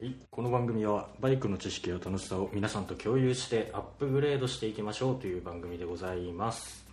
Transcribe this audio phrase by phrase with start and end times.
[0.00, 0.14] はい。
[0.30, 6.86] この番組はバイクの知識や楽しさを皆さんと共有してアップグレードしていきましょうという番組でございます、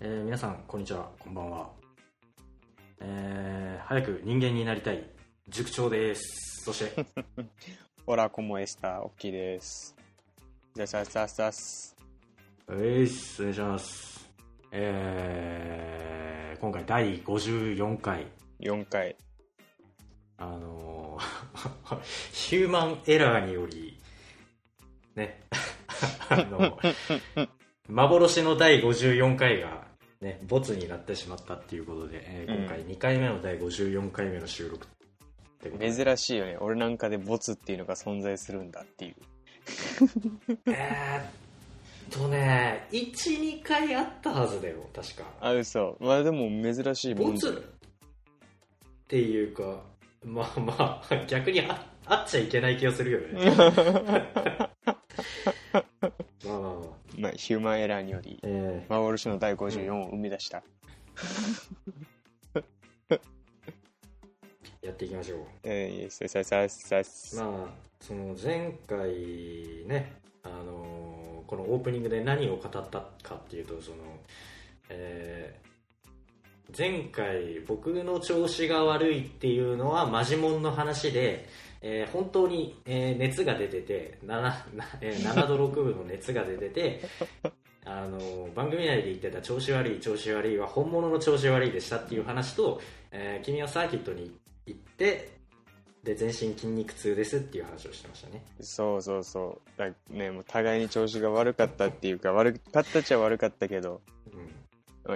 [0.00, 1.08] えー皆さんこんにちは。
[1.18, 1.70] こんばんは、
[3.00, 5.04] えー早く人間になりたい
[5.48, 6.22] 塾長です。
[6.64, 7.04] そして。
[8.06, 9.96] ホラコモエスタ、オッキーです。
[10.76, 11.96] ザザザザス。
[12.68, 14.30] ういっすお願いします。
[14.70, 18.26] えー今回第54回。
[18.60, 19.16] 4回。
[20.38, 20.99] あのー
[22.32, 23.98] ヒューマンエラーにより、
[25.14, 25.42] ね、
[26.28, 26.78] あの、
[27.88, 29.86] 幻の第54回が、
[30.20, 34.88] ね、ボツになってしまったっていうことで、えーうん今回2回目の第54回目の収録っ
[35.62, 36.56] てことで珍しいよね。
[36.60, 39.14] 俺なんかでボツっていうのが存在するんだっていう。
[40.66, 41.24] えーっ
[42.10, 45.24] とね、1、2回あったはずだよ、確か。
[45.40, 45.96] あ、嘘。
[46.00, 47.72] まあでも珍しいもんだボツ
[49.04, 49.82] っていうか、
[50.24, 53.50] まあまあ、逆にああっちゃいけない気がするよね。
[53.56, 53.70] まあ
[56.50, 57.00] まあまあ。
[57.18, 60.62] まあ、ヒューマンエラーにより、え幻の第54を生み出した。
[62.54, 62.62] ー
[64.82, 65.38] やっていきましょう。
[65.62, 67.36] えー、イエスザザザス。
[67.36, 73.96] まあ、その前回ね、あのーこのオープニングで何を語ったかっていうと、その、
[74.88, 75.69] えー
[76.76, 81.48] 前回僕の調子が悪いっていうのはマジモンの話で、
[81.82, 84.52] えー本当に、えー熱が出てて 7,
[85.00, 87.00] 7度6分の熱が出てて
[87.84, 95.40] あの番組内で言ってた調子悪い調子悪いは本物の調子悪いでしたっていう話と、えー君はサーキットに行って
[96.04, 99.78] で全身筋肉痛ですっていう話をしてましたねそうそうそう。
[99.78, 104.00] だね、もう互いに調子が悪かったっていうか、悪かったっちゃ悪かったけど、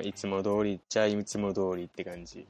[0.00, 2.46] いつも通りっちゃいつも通りって感じ。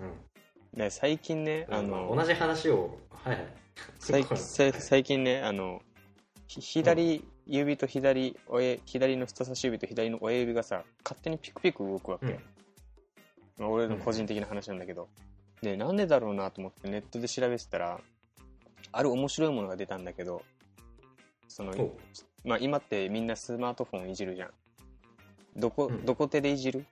[0.00, 0.78] うん。
[0.78, 3.54] で 最近ね、あの、同じ話をはいはい。
[3.98, 5.82] 最最最近ねあの
[6.48, 12.32] ひ左指と左親左の人差し指と左の親指がさ勝手にピクピク動くわけ、うん。
[13.58, 15.08] まあ、俺の個人的な話なんだけど、
[15.62, 18.00] でなんでだろうなと思ってネットで調べてたら
[18.92, 20.42] ある面白いものが出たんだけど
[21.48, 21.96] その、お
[22.44, 24.50] まあ、今ってみんなスマートフォンいじるじゃん
[25.58, 26.04] どこ,、うん。
[26.04, 26.86] どこ手でいじる？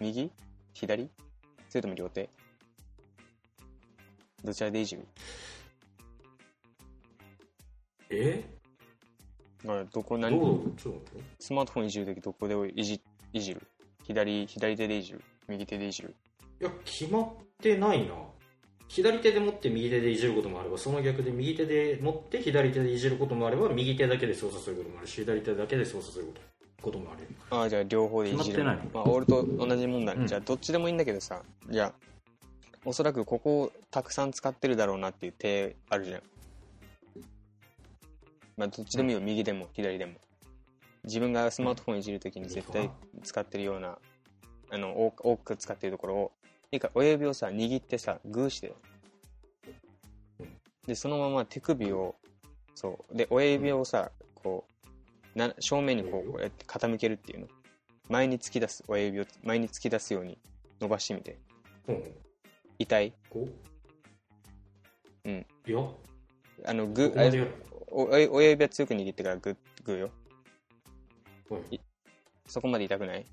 [0.00, 0.30] 右？
[0.72, 1.10] 左？
[1.68, 2.30] それとも両手？
[4.44, 5.06] どちらでいじる？
[8.10, 8.44] え？
[9.64, 10.38] まあどこ何？
[11.40, 13.00] スマートフォンいじるときどこでいじ
[13.32, 13.62] いじる？
[14.04, 15.20] 左左手でいじる？
[15.48, 16.14] 右手でいじる？
[16.60, 17.26] いや決まっ
[17.60, 18.14] てないな。
[18.86, 26.40] 左手で持って右手でいじることもあればその逆で右手で持って左手でいじることもあれば右手だけで操作することもあるし左手だけで操作すること
[26.80, 28.44] こともあるああじゃあ両方でいじる。
[28.44, 30.26] 決まってないまあ、俺と同じもんだね、うん。
[30.26, 31.42] じゃあどっちでもいいんだけどさ。
[31.68, 32.08] じゃあ
[32.84, 36.22] おそらくここをたくさん使ってるだろうなっていう手あるじゃん。
[38.56, 40.14] まあどっちでもいいよ、右でも左でも。
[41.04, 42.90] 自分がスマートフォンいじるときに絶対
[43.22, 43.98] 使ってるような
[44.70, 46.32] あの多多く使ってるところを
[46.70, 48.74] いいか親指をさ握ってさグーして
[50.86, 52.14] でそのまま手首を
[52.74, 53.16] そう。
[53.16, 54.77] で親指をさこう
[55.34, 57.48] な正面にこうこうやって傾けるっていうの。
[58.08, 60.38] 前に突き出す親指を前に突き出すように
[60.80, 61.38] 伸ばしてみて。
[61.86, 62.02] うん。
[62.78, 63.12] 痛い？
[63.28, 63.48] こ
[65.24, 65.28] う？
[65.28, 65.46] うん。
[65.66, 65.78] いや。
[66.64, 67.54] あのグここまでやる。
[67.88, 70.10] お親親指は強く握ってからグッグーよ。
[71.50, 71.80] はい
[72.46, 73.26] そこまで痛くない？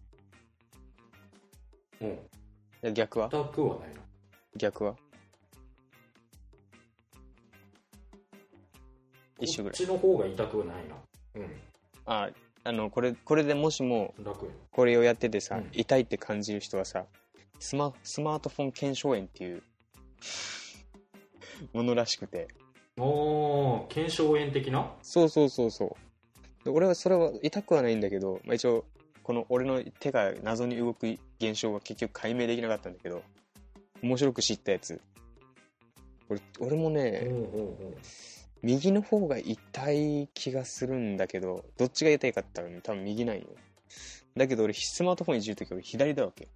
[2.02, 2.20] うん。
[2.82, 3.28] で逆は？
[3.28, 4.02] 痛くはないな。
[4.58, 4.96] 逆は？
[9.40, 10.96] 一緒ぐらいこっちの方が痛くはないな。
[11.36, 11.50] うん
[12.06, 12.30] あ
[12.64, 14.14] あのこれこれでもしも
[14.72, 15.70] これをやっててさ、うん。
[15.72, 17.06] 痛いって感じる人はさ
[17.60, 19.64] スマスマートフォン腱鞘炎っていう
[21.74, 22.48] ものらしくて。
[22.98, 24.92] おー腱鞘炎的な？
[25.02, 25.98] そうそうそうそ
[26.62, 26.66] う。
[26.66, 28.86] で俺はそれは痛くはないんだけど、まあ、一応
[29.22, 31.08] この俺の手が謎に動く
[31.40, 33.22] 現象は結局解明できなかったんだけど
[34.02, 35.02] 面白く知ったやつ。
[36.30, 37.40] 俺俺もうんね、うんう。
[37.42, 37.96] ん
[38.62, 43.44] 右の方が痛い気がするんだけどどっちが痛いかって言ったら多分右なんよ。
[44.36, 46.48] だけど俺スマートフォンいじるとき俺左だわけ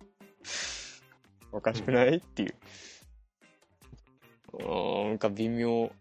[1.51, 2.18] おかしくない？
[2.18, 2.56] っていう。
[4.54, 5.92] あーなんか微妙。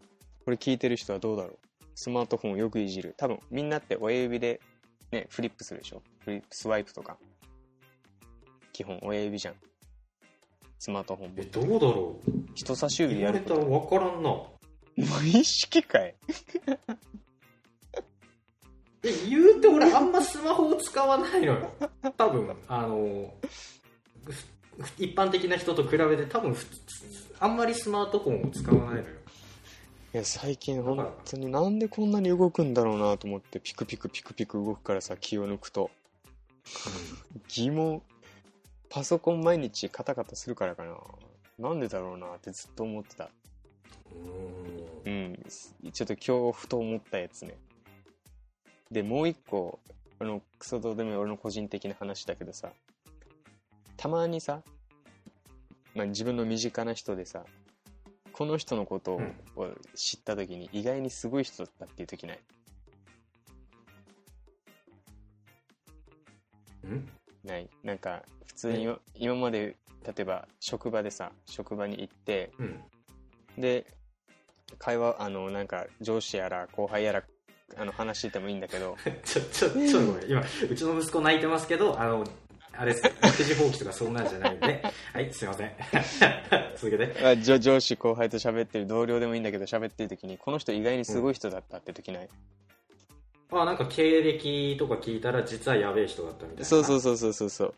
[0.45, 1.59] これ聞いてる人はどうだろう。
[1.95, 3.15] スマートフォンをよくいじる。
[3.17, 4.61] 多分みんなって親指で
[5.13, 6.03] ねフリップするでしょ？
[6.21, 7.17] フリップスワイプとか。
[8.73, 9.55] 基本親指じゃん。
[10.79, 12.31] スマートフォンえどうだろう。
[12.55, 13.61] 人差し指で言われやること。
[13.61, 14.37] たら分からんな
[14.99, 16.15] 無意識かい。
[19.01, 21.71] で言うて俺あんまスマホを使わないのよ。
[22.17, 23.33] 多分あの
[24.25, 24.35] ふ
[24.99, 26.67] 一般的な人と比べて多分ふ
[27.39, 29.15] あんまりスマートフォンを使わないのよ。
[30.15, 35.93] いや最近本当になんでこんなに動くんだろうなと思ってピクピクピクピク動くからさ気を抜くと。
[37.47, 38.03] 疑問。
[38.91, 40.97] パソコン毎日カタカタするからかな。
[41.59, 43.31] なんでだろうなってずっと思ってた
[45.09, 45.15] うん。
[45.85, 47.57] うんちょっと今日ふと思ったやつね。
[48.91, 49.79] でもう一個
[50.19, 52.71] あのクソどうでもいい俺の個人的な話だけどさ。
[53.97, 54.63] たまにさ、
[55.97, 57.45] まあ、自分の身近な人でさ
[58.31, 59.21] この人のことを
[59.97, 62.39] 知った時に意外にすごい人だったっていう時ない？
[66.85, 67.09] うん？
[67.43, 67.69] ない。
[67.83, 69.75] なんか普通に今今まで
[70.07, 72.81] 例えば職場でさ職場に行ってうん。
[73.61, 73.85] で
[74.79, 77.23] 会話あのなんか上司やら後輩やら
[77.77, 78.97] あの話しててもいいんだけど。
[79.25, 80.31] ちょちょちょっとごめん。
[80.31, 82.25] 今うちの息子泣いてますけどあの
[82.73, 83.09] あれです。
[83.27, 84.83] 育児放棄とかそんなんじゃないんで
[85.13, 85.73] はいすいません。
[86.77, 87.27] 続けて。
[87.27, 92.29] あ上上司後輩と喋ってる同僚でもいいんだけど喋ってる時にこの人意外にすごい人だったって時ない、
[93.51, 96.65] あなんか経歴とか聞いたら実はやべえ人だったみたいな。
[96.65, 97.75] そうそうそうそうそうそう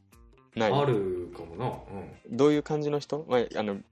[0.56, 0.72] ない。
[0.72, 1.66] あるかもな。
[1.66, 2.36] うん。
[2.36, 3.82] どういう感じの人、まあ、あのフ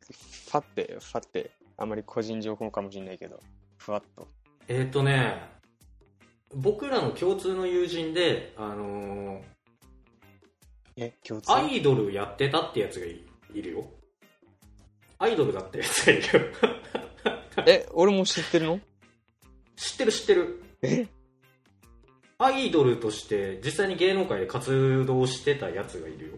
[0.50, 3.40] ァってファってあまり個人情報かもしれないけど。
[3.78, 4.26] ふわっと。
[4.66, 5.40] えっ、ー、とね
[6.54, 9.42] 僕らの共通の友人であのー
[10.96, 11.52] え共通？
[11.52, 13.20] アイドルやってたってやつがい
[13.54, 13.86] いるよ。
[15.18, 16.46] アイドルだったやつがいるよ。
[17.66, 18.80] え俺も知ってるの？
[19.76, 20.62] 知ってる知ってる。
[20.82, 21.06] え？
[22.38, 26.32] アイドルとして実際に芸能界で活動してたやつがいるよ。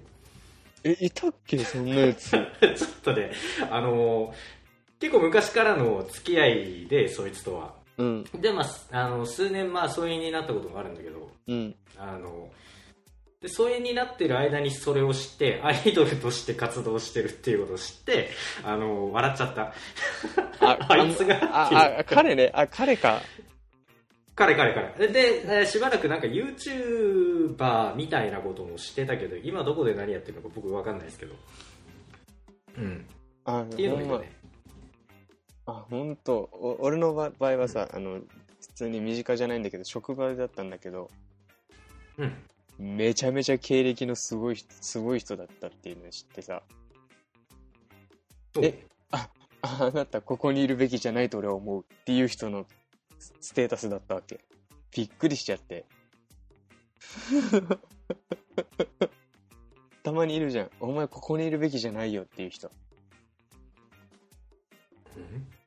[0.85, 1.59] えいたっけ？
[1.59, 2.31] そんなやつ。
[2.31, 2.47] ちょっ
[3.03, 3.33] とね
[3.71, 4.60] あのー
[5.01, 7.75] 結構昔からの付き合いでそいつとは。
[7.97, 8.25] うん。
[8.39, 11.31] でまああの数年まあ疎遠になったこともあるんだけど。
[11.49, 11.75] うん。
[11.97, 12.51] あの
[13.41, 18.29] で疎遠になってる間にそれを知ってアイドルとして活動してるっていうことを知って
[18.63, 19.73] あの笑っちゃった。
[20.61, 21.37] あ あいつが。
[21.45, 22.51] ああ彼ね。
[22.55, 23.23] あ彼か。
[24.35, 25.09] 彼彼彼。
[25.09, 31.35] でえーしばらくなんか YouTuber みたいなこともしてたけど今どこで何やってるのか僕分かんないですけど。
[32.77, 33.07] うん。
[33.47, 34.19] あっていうのほんま。
[34.19, 34.40] がいたね
[35.67, 36.37] あ本当。
[36.53, 38.21] お俺の場場合はさ、あの
[38.61, 41.11] 普通に身近じゃないんだけど職場だったんだけど
[42.19, 42.97] うん。
[42.97, 46.63] めちゃめちゃ経歴のすごい人すごい人だったっていうのを知ってさ。
[48.61, 49.29] えあ
[49.63, 52.67] あなたここにいるべきじゃないと俺は思うっていう人の
[53.19, 54.41] スステータスだったわけ。
[54.93, 55.85] びっくりしちゃって。
[60.03, 60.71] たまにいるじゃん。
[60.81, 62.69] お前ここにいるべきじゃないよっていう人。
[62.69, 62.90] うん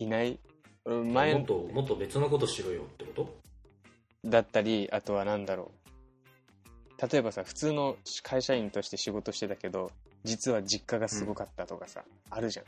[0.03, 0.39] いない。
[0.85, 4.29] 俺も前っともっと別のことしろよってこと？
[4.29, 7.11] だったりあとは何だろう。
[7.11, 9.91] 例えばさ普通の会社員として仕事してたけど
[10.23, 12.65] 実は実家がすごかったとかさ、あるじゃん。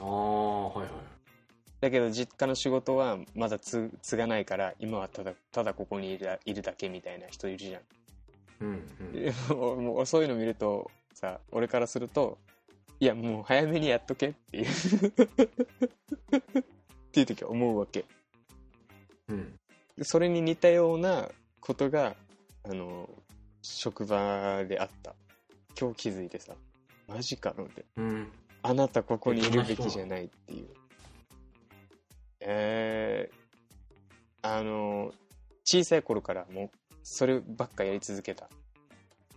[0.00, 0.88] ああはいはい。
[1.80, 7.82] だけど実家の仕事はまだ継継がないから今はただただここにいるいるだけみたいな人いるじゃん。
[8.60, 8.82] うん
[9.50, 9.84] うん。
[9.84, 12.38] もうそういうの見るとさ俺からすると
[13.00, 14.66] いやもう早めにやっとけっていう。
[16.38, 18.04] っていう時は思うわけ。
[19.28, 19.58] うん。
[19.96, 22.16] でそれに似たようなことが
[22.64, 23.08] あの
[23.62, 25.14] 職場であった。
[25.78, 26.54] 今日気づいてさ
[27.08, 28.32] マジかのでうん。
[28.62, 30.68] あなたここにいるべきじゃないっていう。
[32.40, 35.12] えー、あの
[35.64, 36.70] 小さい頃からもう
[37.02, 38.48] そればっかやり続けた。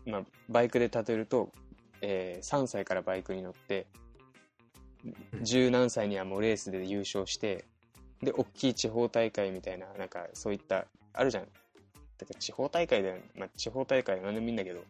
[0.06, 1.52] まあバイクで例えると、
[2.02, 3.88] えー3歳からバイクに乗って
[5.42, 7.66] 十何歳にはもうレースで優勝して
[8.22, 11.44] で大きい地方大会みたいななんかそういったあるじゃん。
[11.44, 14.84] だから地方大会で、まあ、地方大会は何でもいいんだけど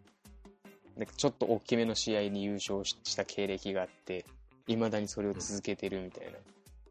[0.95, 4.25] なんかちょっと大きめの試合に優勝しした経歴があって
[4.65, 6.37] いまだにそれを続けてるみたいな、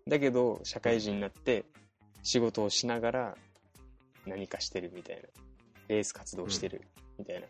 [0.09, 1.65] だけど社会人になって
[2.23, 3.37] 仕事をしながら
[4.27, 5.23] 何かしてるみたいな。
[5.89, 6.83] レース活動してる
[7.19, 7.47] みたいな、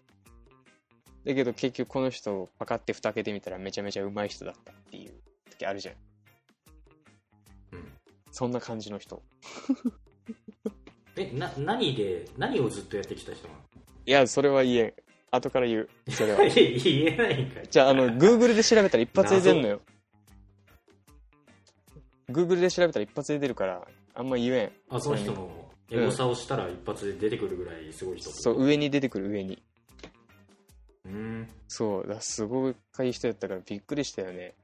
[1.26, 5.12] だけど結局この人をパカって蓋開けてみたらめちゃめちゃ上手い人だったっていう
[5.50, 5.95] 時あるじゃん。
[7.73, 7.88] うん。
[8.30, 9.21] そんな感じの人。
[11.18, 13.54] えな何で何をずっとやってきた人な
[14.06, 14.95] いやそれは言えん。
[15.33, 15.88] 後から言う。
[16.11, 16.45] それは。
[16.47, 17.68] 言えないんかい。
[17.68, 19.80] じゃああの Google で調べたら一発で出るのよ。
[22.30, 24.73] Google で調べたら一発で出るからあんま言えん。
[24.90, 28.30] あその人のエゴサをしたら一発で出てくるぐらいすごい人。
[28.30, 29.61] ってことそう上に出てくる上に
[31.06, 31.48] うん。
[31.68, 32.75] そうだすごい
[33.12, 34.54] 人やったからびっくりしたよね。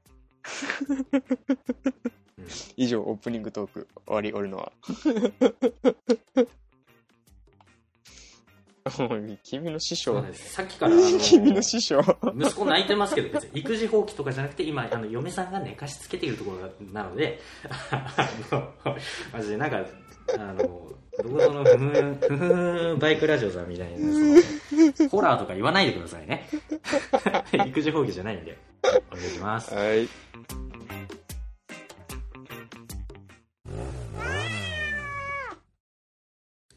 [0.87, 2.47] うん。
[2.75, 4.71] 以上オープニングトーク終わり俺のは。
[9.43, 10.21] 君の師匠。
[10.33, 12.01] さっきから君の師匠。
[12.37, 13.61] 息子泣いてますけど別に。
[13.61, 17.39] 育児放棄とかじゃなくて今あの嫁さんが寝かしつけているところなので
[19.31, 19.85] マジでなんか
[20.37, 20.91] あの
[21.21, 23.97] 僕そのふふんふふんバイクラジオさんみたいな
[24.93, 26.47] そのホラーとか言わないでくださいね。
[27.67, 28.57] 育児放棄じゃないんで。
[29.11, 29.73] お願いします。
[29.73, 30.07] はい。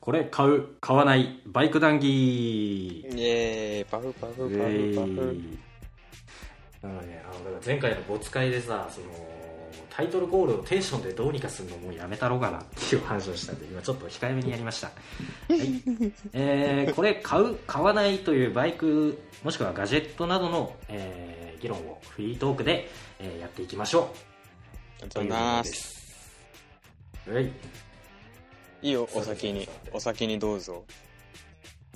[0.01, 3.01] これ買う買わないバイク談義。
[3.01, 3.85] イエーイ。
[3.87, 5.67] パフパフパフパフ。
[6.87, 9.07] のでねあのだから前回の没会でさその
[9.97, 14.89] タイトルゴールをテンションでどうにかするのもうやめたろうかなっていう話をしたんで今ちょっと控えめにやりました、
[15.49, 15.83] はい。
[16.35, 24.15] えーこれ買う買わないというバイクもしくはガジェットなどの、えー議論をフリートークで、えーやっていきましょ
[25.01, 25.97] ありがとうございます。
[27.27, 27.45] うはい。
[27.47, 27.51] い
[28.83, 30.85] いよお先にお先にどうぞ。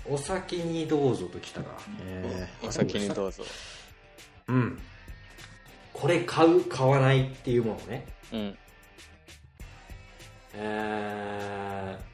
[0.09, 3.45] お先にどうぞときたか、えーお先にどうぞ。
[4.49, 4.81] うん
[6.01, 8.07] これ買う買わないっていうものね。
[8.33, 8.59] うん。
[10.55, 12.11] えー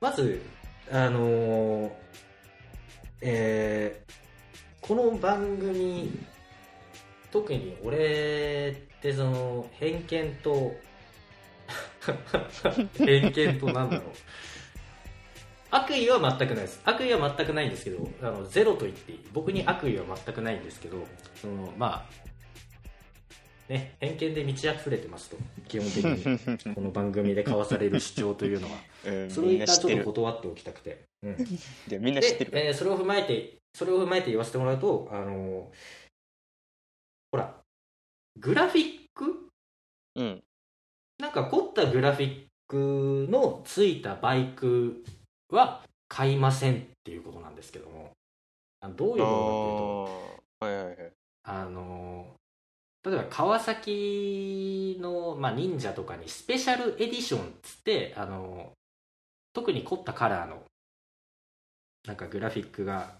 [0.00, 0.42] まず、
[0.90, 1.90] あのー
[3.22, 4.14] えー
[4.86, 6.10] この番組
[7.32, 10.74] 特に俺ってその偏見と
[12.98, 14.12] 偏見となんだろう
[15.76, 16.80] 悪意は全くないです。
[16.84, 19.20] 悪意は全くないんですけどあのゼロと言っていい。
[19.32, 21.04] 僕に悪意は全くないんですけど
[21.34, 22.24] そのまあ
[23.68, 25.36] ね偏見で満ち溢れてますと。
[25.66, 28.76] 基本的に この番組で交わされる主張というのは。
[29.04, 31.36] うんそれをみん一旦ちょっと断っておきたくて、うん、
[31.88, 32.50] でみんな知ってる。
[32.52, 35.76] で、えーそれを踏まえてそれを踏まえて言わせてもらうとあのー
[37.32, 37.60] ほら
[38.38, 39.48] グラフィック？
[40.14, 40.42] うん。
[41.18, 45.02] なんか凝ったグラフィックのついたバイク
[45.50, 48.12] は買いませんっていうことなんですけども。
[48.80, 50.08] あどういうあも
[50.60, 51.12] のかというとあはいはいはい。
[51.44, 52.34] あのー
[53.06, 58.74] 例えば川崎の、まあ、忍者とかにスペシャルエディションっつって、あのー
[59.52, 60.62] 特に凝ったカラーの
[62.06, 63.12] なんかグラフィックが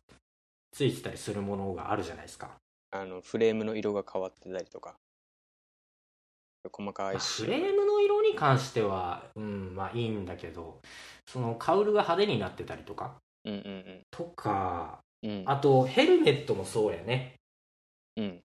[0.72, 2.50] ついてたりするものがあるじゃないですか、
[2.90, 4.96] あのフレームの色が変わってたりとか。
[6.72, 7.42] 細かまあいし。
[7.42, 7.83] フレーム
[8.34, 10.80] に関しては、うん、まあいいんだけど
[11.26, 13.14] そのカウルが派手になってたりとか
[13.44, 15.30] うんうんとかうん。
[15.30, 17.34] うんあとヘルメットもそうやね。
[18.18, 18.40] うん。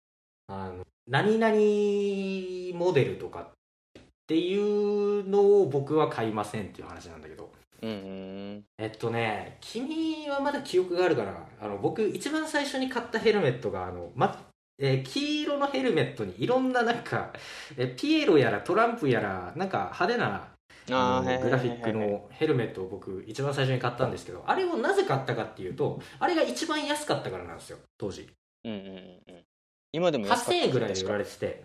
[0.47, 7.51] あの何々モデルとかっていうのを僕は買いませんっていう話なんだけど。
[7.81, 8.63] うんうん。
[8.77, 11.33] えっとね君はまだ記憶があるかな。
[11.61, 14.48] あの僕一番最初に買ったヘルメットがあの、ま
[14.79, 17.31] えー黄色のヘルメットにいろんななんか
[17.77, 20.47] えーピエロやらトランプやらなんか派手な
[20.91, 28.27] あのグラフィックのヘルメットを僕一番最初に買ったんですけどあれをなぜ買ったかっていうとあれが一番安かったからなんですよ当時。
[28.65, 28.95] うんうんうん。
[28.95, 29.43] うん
[29.91, 30.65] 今でも安か8000った。
[30.65, 31.63] 円ぐらいで売られてて。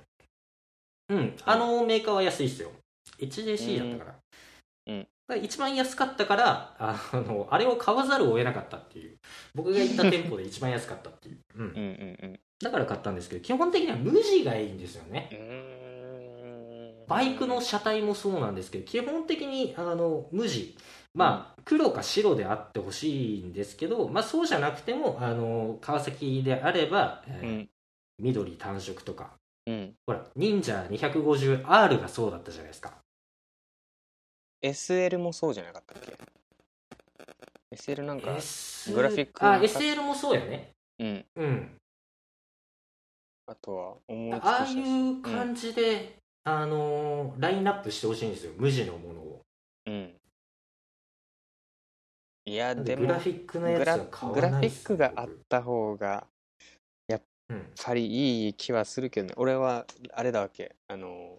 [1.11, 1.37] うん。
[1.45, 2.71] あのメーカーは安いですよ。
[3.19, 4.17] HJC だったから,、
[4.87, 4.95] うん。
[4.97, 9.17] うん一番安かったからあのあれを買わざるを得なかったっていう。
[9.55, 11.67] 僕が行った店舗で一番安かったっていう、うん。
[11.67, 11.79] うんうん
[12.23, 15.29] うんだから買ったんですけど基本的には無地がいいんですよね。
[17.07, 20.75] バイクの車体もそうなんですけど基本的にあの無地
[21.13, 27.69] まあ黒か白であってほしいんですけど、まあ、そうじゃなくてもあの川崎であれば、えーうん。
[28.21, 29.33] 緑単色とか
[29.67, 29.93] うん。
[30.07, 32.95] ほら忍者 250R がそうだったじゃないですか。
[34.63, 36.17] SL もそうじゃなかったっけ
[37.77, 38.39] ？SL なんか
[38.95, 40.71] グラフィックあ SL もそうやね。
[40.99, 41.25] うん。
[41.37, 41.71] うん
[43.47, 48.53] あとは思いつくああ写い真う感じで、あのーラインナップしてほしいんですよ。
[48.57, 49.41] 無地のものを。
[49.87, 50.15] うん。
[52.47, 56.27] いやでもグラフィックのやつグラは買グラフィックがあった方が
[57.49, 59.35] うんやっぱりいい気はするけどね。
[59.37, 60.75] 俺はあれだわけ。
[60.89, 61.39] あの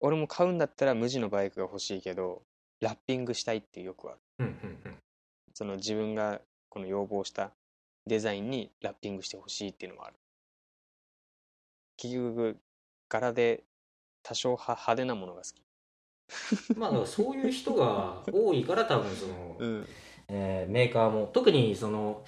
[0.00, 2.42] 俺も買うんだったら無地のバイクが欲しいけど
[2.80, 4.18] ラッピングしたいってよくある。
[4.38, 4.52] うんうん
[4.86, 4.96] うん。
[5.52, 7.52] その自分がこの要望した
[8.06, 10.14] デザインにラッピングしてほしいっていうのもある
[11.96, 12.58] 結局
[13.08, 13.64] 柄で
[14.22, 15.62] 多少は派手なものが好き。
[16.76, 19.86] まあそういう人が多いから多分その、ん。
[20.28, 22.24] えーメーカーも特にその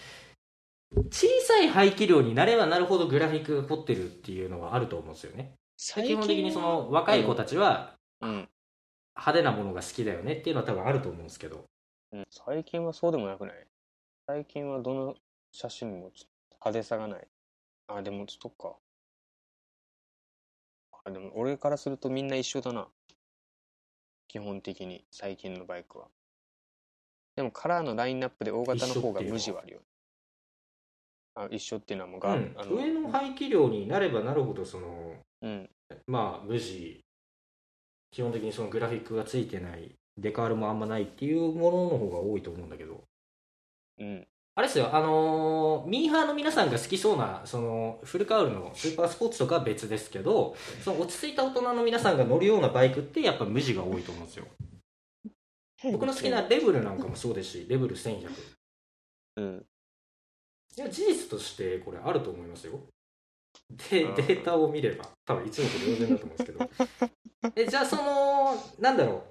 [1.11, 5.55] 小さい排気量になればなるほどグラフィックが凝ってるっていうのはあると思うんですよね。
[5.77, 8.31] 基本的にその若い子たちはうん、
[9.17, 11.65] 派手なものが好きだよねっていうのは多分あると思うんですけど。
[12.13, 13.67] うん、最近はそうでもなくない？
[14.27, 15.15] 最近はどの
[15.53, 16.11] 写真も
[16.53, 17.29] 派手さがない。
[17.89, 18.77] あでもちょっとか
[21.05, 22.89] あでも俺からするとみんな一緒だな。
[24.29, 26.07] 基本的に最近のバイクは。
[27.37, 29.81] でもカラーのラインナップで大型の方が無地はあるよ。
[31.35, 32.55] あ一緒っていうのはもうが、うん。
[32.57, 35.71] あの上の排気量になればなるほどそのうん。
[36.07, 37.05] まあ無地
[38.11, 43.05] 基本的にそのグラフィックがついてないデカールもあんまないっていうものの方が多いと思うんだけど。
[43.99, 44.95] うんあれですよ。
[44.95, 54.47] あのーミーハーの皆さんが好きそうなそのフルカウルのスーパースポーツとかは別ですけどその落ち着いた大人の皆さんが乗るようなバイクってやっぱ無地が多いと思うんですよ。
[55.93, 58.29] 僕の好きなレブルなんかもそうですしレブル1100
[59.37, 59.67] うん。
[60.77, 62.81] いや事実としてこれあると思いますよ。
[63.91, 66.71] でうんデータを見れば多分一目瞭然だと思うんですけど。
[67.57, 69.25] えじゃあそのなんだろ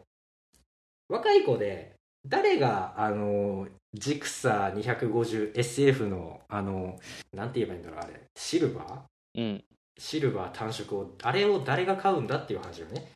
[1.09, 1.13] う。
[1.13, 6.99] 若い子で誰があのジクサー 250SF のあの
[7.33, 8.21] なんて言えばいいんだろうあれ。
[8.35, 9.41] シルバー？
[9.41, 9.63] うん。
[9.97, 13.11] シルバー単色をあれを誰が買うんだっていう話よね。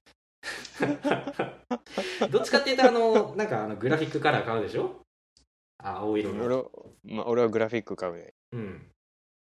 [2.29, 5.01] どっちかっていうとあのなんかあのグラフィックカラー買うでしょ？
[5.79, 6.45] あ青色の。
[6.45, 6.63] 俺は
[7.03, 8.33] まあ、俺はグラフィック買うね。
[8.51, 8.91] うん。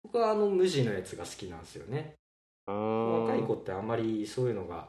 [0.04, 2.14] 僕はあの無地のやつが好きなんですよね。
[2.66, 4.88] あ若いー子ってあんまりそういうのが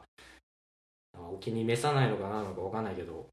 [1.16, 3.28] あお気に召さないのかなのか分かんないけど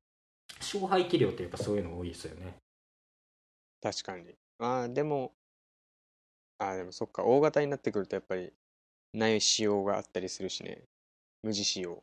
[0.59, 2.55] 勝敗器量ってやっぱそういうの多いですよね
[3.85, 4.35] 確かに。
[4.57, 5.31] あーでも
[6.57, 8.51] あーでもそっか大型になってくるとやっぱり
[9.13, 10.79] ない仕様があったりするしね。
[11.43, 12.01] 無地仕様。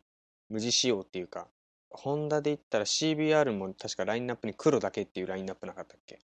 [0.48, 1.48] 無地仕様っていうか
[1.90, 6.20] ホンダで言ったら CBR も確かラインナップに黒だけっていうラインナップなかったっけ？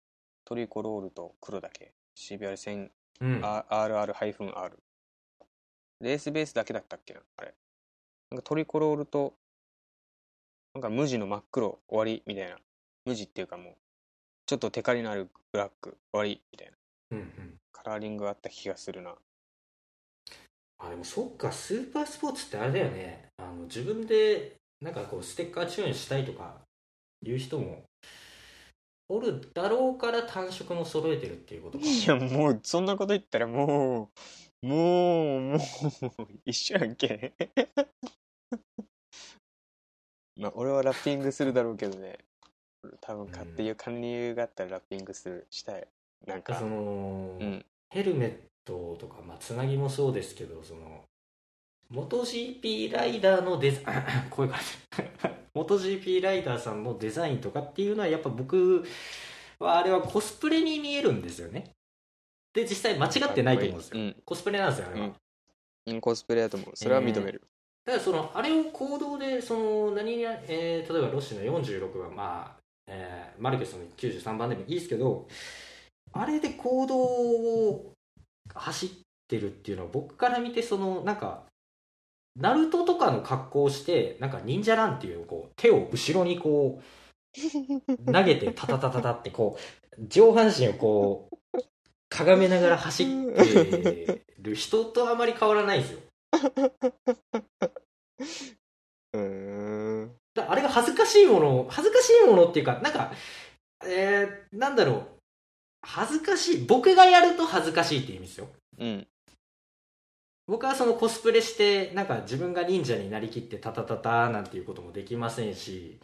[0.47, 1.92] トリコロールと黒だけ。
[2.16, 2.88] CBR1000
[3.21, 3.40] うん。
[3.44, 4.78] RR-R
[6.00, 7.21] レースベースだけだったっけな？
[7.36, 7.54] あれ。
[8.30, 9.34] なんかトリコロールと
[10.75, 12.56] なんか無地の真っ黒終わりみたいな。
[13.04, 13.75] 無地っていうかもう
[14.47, 16.73] ちょっとテカリのあるブラック終わりみたいな。
[17.13, 17.55] うんうん。
[17.73, 19.15] カラーリングがあった気がするな。
[20.78, 23.28] あでもそっかスーパースポーツってあれだよね。
[23.37, 26.57] あの自分でなんかこうステッカーチューンしたいとか
[27.25, 27.85] いう人も
[29.09, 31.85] おるだろうから単色も揃えてるっていうことか。
[31.85, 34.11] いやもうそんなこと言ったらも
[34.63, 35.61] うもうもう
[36.45, 37.33] 一緒やんけ。
[40.37, 42.19] まあ俺はラッピングするだろうけどね
[43.00, 45.86] 多分買っていう管理理由があったらラッピングするしたい。
[46.26, 46.54] なんか。
[46.54, 47.64] その、うん。
[47.90, 51.04] ヘルメットとか、まあ、つなぎもそうですけどその
[51.90, 53.95] 元 GP ライダーのデザイ
[54.26, 54.56] ン 声が。
[55.54, 58.84] 元 GP ライダーさんのデザインとかっていうのはやっぱ僕
[59.58, 61.73] はあれはコスプレに見えるんですよね。
[62.54, 64.23] で実際間違ってないと思うんですよ、うん。
[64.25, 65.16] コスプレなんですよあれは、うん。
[65.86, 66.71] うんコスプレだと思う。
[66.75, 67.42] それは認める、
[67.84, 72.62] ただそのあれを行動でその何や、えー例えばロッシーの46はまあ、
[72.93, 75.26] えーマルケスの93番でもいいですけど
[76.13, 77.93] あれで行動を
[78.55, 78.91] 走っ
[79.26, 81.45] てるっていうのは僕から見てそのなんか
[82.37, 86.85] ナルトとかの格好をしてなんか忍者ランっていうこう手を後ろにこう
[88.13, 89.59] 投げてタタタタタってこ
[89.99, 91.37] う上半身をこう
[92.09, 96.00] かがめながら走ってる人とあまり変わらないんですよ。
[99.15, 103.12] うーんだあれが恥ずかしいもの恥ずかしいものっていうかなんか
[103.84, 105.06] えー、なんだろう。
[105.84, 106.66] 恥ずかしい。
[106.66, 108.49] 僕がやると恥ずかしいって意味ですよ。
[108.78, 109.06] うん。
[110.47, 115.99] 僕はそのコスプレしてなんか自分が忍者になりきってタタタタなんていうこともできませんし。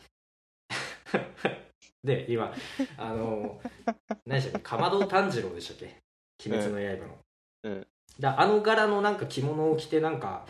[2.05, 2.53] で今
[2.97, 3.61] あの
[4.27, 4.69] 何でしたっけ？
[4.69, 5.97] かまど炭治郎でしたっけ？
[6.47, 7.19] 鬼滅の刃の、
[7.65, 7.87] うん。
[8.21, 10.47] だあの柄のなんか着物を着てなんか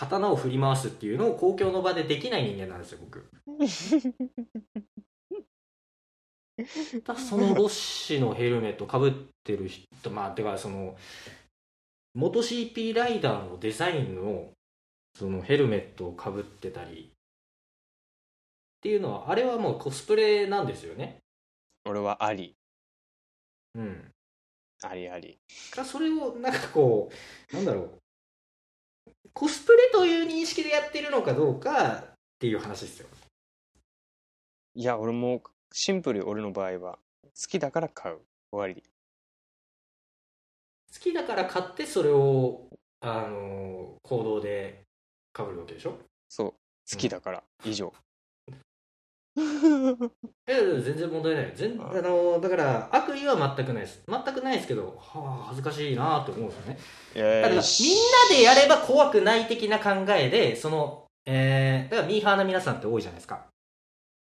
[0.00, 3.28] 刀を振り回すっていうのを公共の場でできない人間なんですよ僕。
[7.04, 9.12] だそのロッシのヘルメットかぶっ
[9.44, 10.96] てる人まあてかその
[12.14, 14.50] 元 CP ライダーのデザインの
[15.14, 17.14] そのヘルメットをかぶってたりっ
[18.80, 21.18] ていうのはあれはもうコスプレなんですよね。
[21.84, 22.54] 俺はあり。
[23.74, 24.10] うん。
[24.82, 25.38] ありあり。
[25.70, 27.10] かそれをなんかこ
[27.52, 27.90] うなんだろう
[29.32, 32.02] コスプレという認識でやってるのかどうかっ
[32.38, 33.08] ていう話ですよ。
[34.74, 38.18] いや俺もシンプル俺の場合は好きだから買う。
[38.52, 38.82] 終わり。
[40.92, 42.66] 好きだから買ってそれを
[43.00, 44.82] あの行動で
[45.32, 45.96] かぶるわけでしょ？
[46.28, 46.52] そう。
[46.92, 47.92] 好きだから、以上
[49.36, 51.90] いや全然問題ない全あ。
[51.90, 54.02] あのだから悪意は全くないです。
[54.08, 57.42] 全くないですけどはあ恥ずかしいなと思うんですよね。
[57.42, 63.46] だからみんなでやれば怖くない的な考えでそのえー、だからミーハーな皆さんって多いじゃないですか。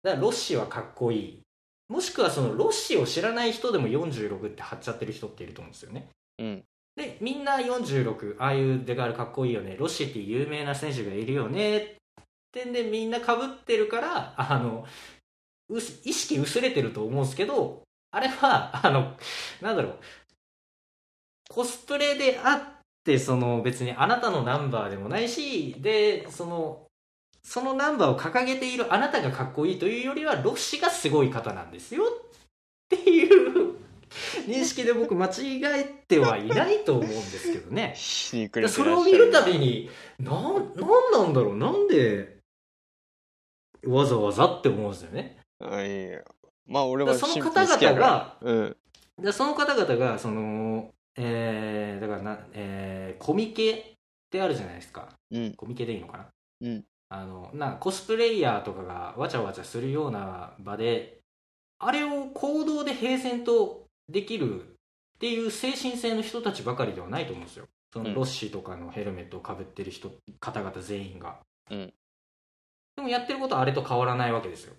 [0.03, 1.41] だからロッシーはかっこいい。
[1.87, 6.09] もしくはそのロッシーを知らない人でも46って貼っちゃってる人っていると思うんですよね。
[6.37, 6.63] うん。
[6.95, 9.75] でみんな46ああいうデカールかっこいいよね。
[9.79, 11.95] ロッシーっていう有名な選手がいるよね
[12.49, 14.85] ってんでみんなかぶってるからあの
[15.69, 19.15] 意識薄れてると思うんですけどあれはあの
[19.61, 19.99] なんだろう。
[21.49, 22.61] コスプレであっ
[23.03, 26.85] てその別にあなたのナンバーでもないしでその
[27.41, 32.03] そのナンバーを掲げているあなたがかっこいいというよりはロッシがすごい方なんですよ。
[32.03, 32.07] っ
[32.89, 33.75] ていう
[34.47, 37.93] 認識で僕間違えてはいないと思うんですけどね。
[38.69, 41.57] そるれを見るたびになんなんなんだろう。
[41.57, 42.38] なんで
[43.85, 45.37] わざわざって思うんですよね。
[45.59, 46.19] あいや
[46.67, 48.77] まあ俺はシンプの方々がうん。
[49.21, 53.83] でその方々がそのえー、だからな、えーコミケっ
[54.31, 55.09] てあるじゃないですか。
[55.31, 55.53] うん。
[55.55, 56.27] コミケでいいのかな？
[56.61, 56.85] うん。
[57.09, 61.19] あのなコスプレイヤーとかがわちゃわちゃするような場で
[61.79, 64.65] あれを行動で平然とできるっ
[65.19, 67.65] ていう精神性の人たちばかりではないと思うんですよ。
[67.91, 68.15] そのうん。
[68.15, 71.39] ロッシーとかのヘルメットをかぶってる人方々全員が、
[71.71, 71.93] うん
[72.99, 74.73] でもやってることはあれと変わらないわけですよ。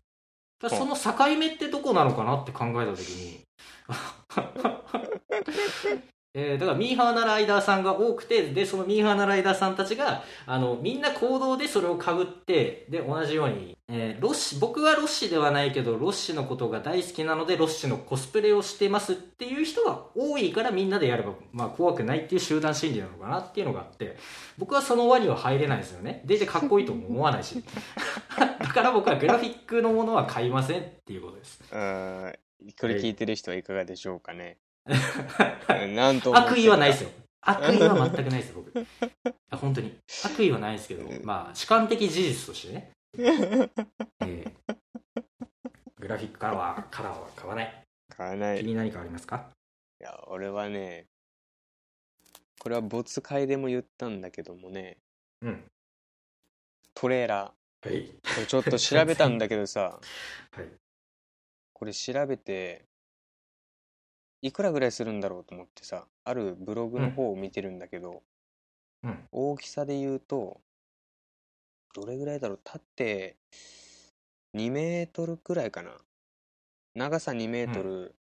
[0.68, 3.40] その境目ってどこなのかなって考えた時に
[6.32, 24.16] えーだからミーハーなライダーさんが多くてでそのミーハーなライダーさんたちがあのみんな行動でそれをかぶってで同じように、えーロッシ僕はロッシではないけどロッシのことが大好きなのでロッシのコスプレをしてますっていう人が多いからみんなでやれば、まあ、怖くないっていう集団心理なのかなっていうのがあって
[24.58, 26.22] 僕はその輪には入れないですよね。
[26.24, 27.62] でいてかっこいいとも思わないし。
[28.38, 31.60] だから僕はグラフィックのものは買いませんっていうことです。
[31.72, 32.38] あー
[32.78, 34.58] これ聞いてる人はいかがでしょうかね。
[35.94, 37.10] なんと悪意はないですよ。
[37.42, 38.72] 悪意は全くないです僕。
[39.50, 39.98] あ本当に。
[40.24, 44.50] 悪意はないですけどまあ主観的事実としてね、えー
[45.98, 47.84] グラフィックからはカラーは買わない。
[48.16, 48.58] 買わない。
[48.58, 49.50] 気に何かありますか？
[50.00, 51.06] いや俺はね
[52.58, 54.96] これは没会でも言ったんだけどもね。
[55.42, 55.70] うん。
[56.94, 57.36] トレーラ
[57.82, 57.92] はい。
[57.92, 60.00] ーこれちょっと調べたんだけどさ。
[60.52, 60.68] はい。
[61.72, 62.84] これ調べて
[64.42, 68.22] いくらぐらいするんだろうと思ってさあるブログの方を見てるんだけど、
[69.02, 69.28] うん。
[69.32, 70.60] 大きさで言うと
[71.94, 73.36] どれぐらいだろう縦
[74.56, 75.92] 2メートルくらいかな。
[76.94, 78.14] 長さ2メートル、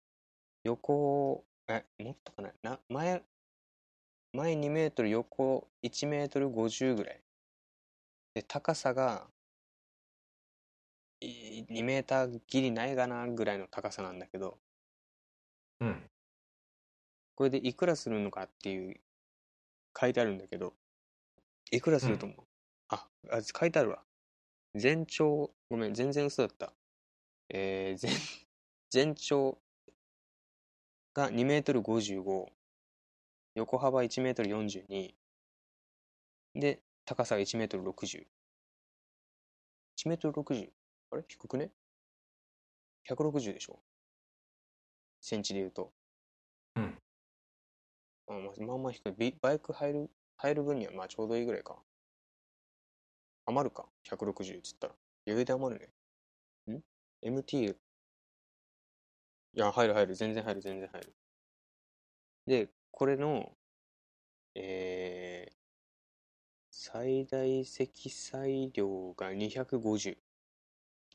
[0.64, 2.52] 横えもっとかな。
[2.62, 3.22] な前
[4.32, 7.20] 前2メートル横1メートル50ぐらい。
[8.34, 9.26] で高さが
[11.20, 14.58] い2メーターギリないかなぐらいの高さなんだけど
[15.80, 16.10] うん。
[17.34, 18.96] これでいくらするのかっていう
[19.98, 20.74] 書いてあるんだけど
[21.70, 22.38] いくらすると思う、
[22.88, 24.02] ああ書いてあるわ。
[24.74, 26.72] 全長ごめん全然嘘だった。
[27.50, 28.10] えー、全
[28.90, 29.58] 全長
[31.14, 32.46] が2メートル55
[33.54, 35.14] 横幅1メートル42
[36.54, 38.26] で高さが1メートル60
[39.96, 40.70] 1メートル60
[41.10, 41.24] あれ？
[41.26, 41.70] 低くね
[43.08, 43.80] ?160 でしょ
[45.20, 45.92] センチで言うと。
[46.76, 46.98] うん。
[48.28, 51.76] あまあまあまあ低いビバイク入る入る分にはまあちょうどいいぐらいか。
[53.46, 53.86] 余るか。
[54.08, 54.94] 160っつったら。
[55.26, 55.90] 余裕で余る
[56.66, 56.76] ね。
[56.76, 56.82] ん
[57.22, 57.76] ?MT い
[59.54, 60.14] や入る入る。
[60.14, 61.14] 全然入る全然入る。
[62.46, 63.52] でこれの
[64.60, 65.54] えー、
[66.72, 70.16] 最大積載量が250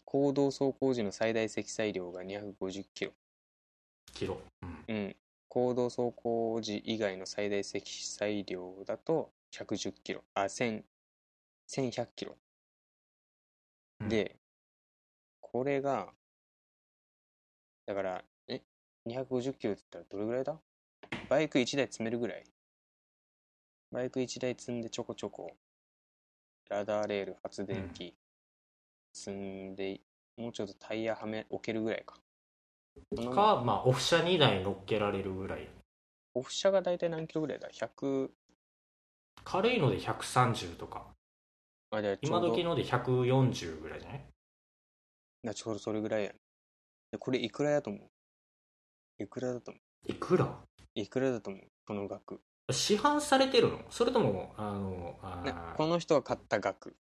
[0.05, 3.11] 公道走行時の最大積載量が250キロ
[4.13, 5.15] キロ、うん、うん。
[5.47, 10.23] 公道走行時以外の最大積載量だと110キロ。
[10.33, 10.83] あ1000
[11.67, 12.35] 1100キロ、
[14.01, 14.09] うん。
[14.09, 14.35] で
[15.41, 16.07] これが
[17.85, 18.61] だからえ
[19.07, 20.57] 250キロって言ったらどれぐらいだ？
[21.29, 22.43] バイク1台積めるぐらい。
[23.91, 25.55] バイク1台積んでちょこちょこ
[26.69, 28.15] ラダーレール発電機
[29.13, 30.01] 積んで、
[30.35, 32.15] もうちょっとタイヤはめ置けるぐらいか
[33.33, 35.69] かまあオフ車2台乗っけられるぐらい。
[36.35, 38.29] オフ車が大体何キロぐらいだ ?100
[39.43, 41.05] 軽いので130とか。
[41.91, 44.25] あじゃあ今時ので140ぐらいじゃない？
[45.43, 46.31] なちょうどそれぐらいや
[47.19, 49.23] これいくらやと思う？
[49.23, 50.45] いくらだと思いくら？
[50.45, 50.55] う
[50.95, 51.61] いくらだと思う？
[51.85, 52.41] この額。
[52.71, 53.79] 市販されてるの？
[53.91, 56.95] それともあのあこの人が買った額。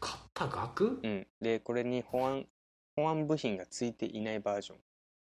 [0.00, 1.00] 買った額？
[1.02, 1.26] うん。
[1.42, 2.46] でこれに保安
[2.96, 4.76] 保安部品がついていないバージョン。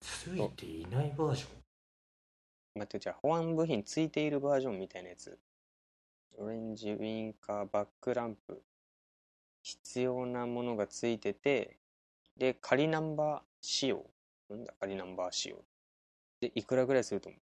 [0.00, 1.48] ついていないバージョン？
[2.80, 5.38] 待ってじゃあ保安部品ついているバージョンみたいなやつ。
[6.38, 8.62] オレンジウィンカーバックランプ。
[9.62, 11.76] 必要なものがついてて
[12.36, 14.04] で仮ナンバー仕様。
[14.50, 15.56] なんだ仮ナンバー仕様。
[16.40, 17.38] でいくらぐらいすると思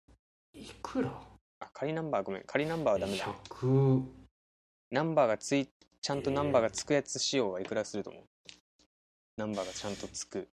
[0.55, 0.57] う？
[0.57, 1.11] いくら？
[1.59, 2.43] あ仮ナンバーごめん。
[2.47, 3.25] 仮ナンバーはダメだ。
[3.49, 4.01] 100
[4.91, 5.69] ナンバーがつい
[6.01, 8.23] ちゃんとナンバーがつくやつ仕様はいくらすると思う？
[9.39, 10.49] ナンバーがちゃんとつく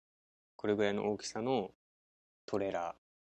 [0.55, 1.71] これぐらいの大きさの
[2.45, 2.95] トレーラ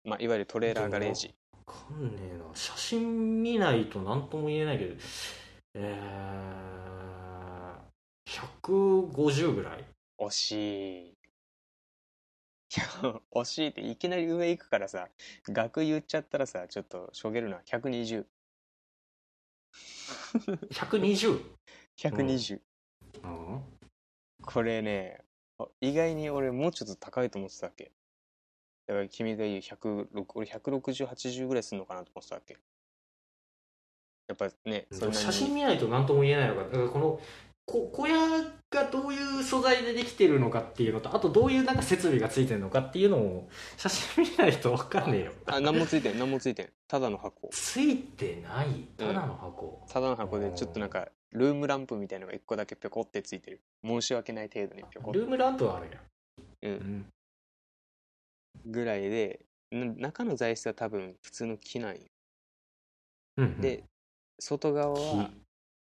[0.05, 1.36] ー、まあ、いわゆるトレーラーガレージ。
[1.53, 2.45] わかんねえな。
[2.55, 4.95] 写真見ないと何とも言えないけど
[5.75, 9.86] えー、150ぐらい？
[10.19, 11.10] 惜しい。
[11.10, 11.13] い
[12.79, 12.86] や
[13.31, 15.10] 惜しいっていきなり上行くからさ
[15.47, 17.60] 額言っちゃったらさちょっとしょげるな。
[17.67, 18.25] 120
[20.71, 21.39] 120?
[21.99, 22.60] 120、
[23.23, 23.62] うん。
[24.43, 25.25] これね
[25.60, 27.91] あ意外に俺もうちょっと高いと思ってたっけ？
[28.88, 32.58] だから君が言う106俺16080ぐらいするのかなと思ってたっけ？
[34.28, 37.20] やっぱねそ写真見ないと何とも言えないのかだからこの
[37.68, 38.15] こ小屋
[38.70, 45.32] がどういう素材でできてるのかっていうのとあとどういうなんか設備がついてるのかっていうのを写真見ないと分かんねえよ。
[45.48, 46.70] あ何もついてん何もついてん。
[46.88, 47.50] ただの箱。
[47.52, 48.68] ついてない。
[48.98, 53.62] ただの箱、ただの箱でちょっとなんかルームランプみたいのが1個だけぴょこってついてる。
[53.84, 55.88] 申し訳ない程度にぴょこっルームランプはある
[56.62, 57.06] やん、うん。
[58.65, 62.02] ぐらいでな中の材質は多分普通の木なんよ。
[63.38, 63.84] うんで
[64.39, 65.32] 外側は木。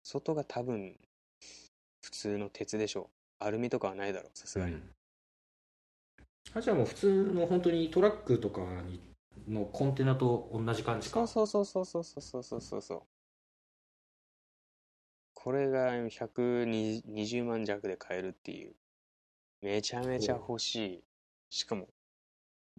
[0.03, 0.99] 外が多分
[2.03, 3.11] 普通の鉄でしょ。
[3.41, 4.83] うアルミとかはないだろうさすがに、うん。
[6.55, 9.01] あじゃあもう普通の本当にトラックとかに
[9.49, 11.27] のコンテナと同じ感じか？
[11.27, 13.03] そうそうそうそうそうそうそうそうそう
[15.47, 18.75] これが120万弱で買えるっていう。
[19.63, 21.03] めちゃめちゃ欲しい。
[21.51, 21.87] しかも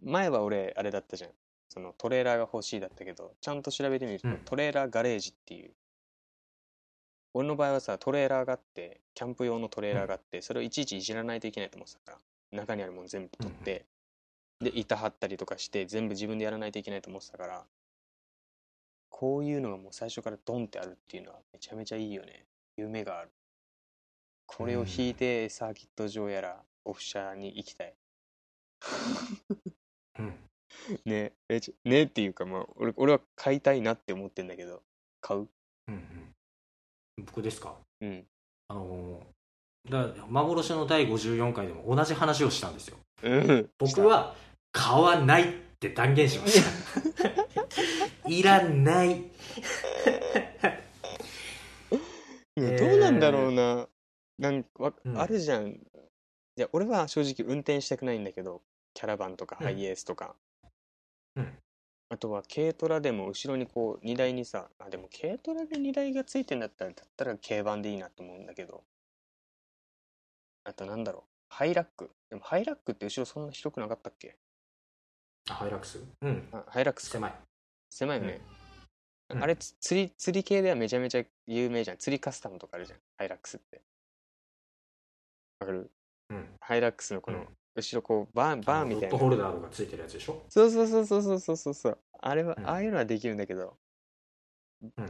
[0.04, 1.30] 前は俺あれだったじゃん。
[1.70, 4.40] そのトレーラーが欲しいだったけどちゃんと調べてみると、うん。
[4.44, 5.70] トレーラーガレージっていう。
[7.32, 12.18] 俺の場合はさトレーラーがあってキャンプ用のトレーラーがあって、それをいちいちいじらないといけないと思ってたか
[12.52, 13.86] ら中にあるもの全部取って、
[14.60, 17.64] で板張ったりとかして全部自分でやらないといけないと思ってたから
[19.08, 22.44] こういうのがもう最初からドンってあるっていうのはめちゃめちゃいいよね
[22.80, 23.30] 夢がある。
[24.46, 27.94] これを引いてサーキット場やらオフ車に行きたい。
[30.18, 30.34] うん。
[31.04, 31.32] ね。
[31.48, 34.82] えちねっていうかまあ俺俺は買いたいなって思ってんだけど。
[35.20, 35.48] 買う？
[35.88, 35.96] うんう
[37.20, 37.24] ん。
[37.24, 37.76] 僕ですか？
[38.00, 38.26] うん。
[38.68, 39.24] あのー
[39.90, 42.98] だ幻の第54回でも同じ話をしたんですよ。
[43.22, 43.70] うん。
[43.78, 44.36] 僕は
[44.70, 46.62] 買わないって断言しまし
[47.24, 48.28] た。
[48.28, 49.22] いらない
[52.60, 53.88] どうなんだろうな、
[54.38, 55.68] なんかあるじゃん。
[55.68, 55.80] い
[56.56, 59.66] や俺は正直運転したくないんだけどキャラバンとかうん。
[59.66, 60.34] ハイエースとか、
[61.36, 61.58] うん。
[62.08, 68.82] あとは軽トラでも後ろにこう荷台にさあでも軽トラで荷台がついてんだったらだったら軽バンでいいなと思うんだけど。
[70.64, 71.22] あとなんだろう。
[71.48, 72.10] ハイラック。
[72.28, 74.36] でもハイラックって後ろそんな広くなかったっけ？
[75.48, 75.98] あハイラックス？
[76.20, 76.48] うん。
[76.52, 77.12] あハイラックスか。
[77.12, 77.34] 狭い。
[77.90, 78.57] 狭いよね、うん
[79.28, 81.96] あれ、釣り、釣り系ではめちゃめちゃ有名じゃん。
[81.98, 82.98] 釣りカスタムとかあるじゃん。
[83.18, 83.82] ハイラックスって。
[85.60, 85.90] わかる、
[86.30, 89.18] うん、ハイラックスのこの、後ろこう、バーン、バーンみたいな。
[89.18, 90.42] ホルダーとかついてるやつでしょ？
[90.48, 91.98] そうそうそうそうそうそうそう。
[92.20, 93.76] あれは、ああいうのはできるんだけど、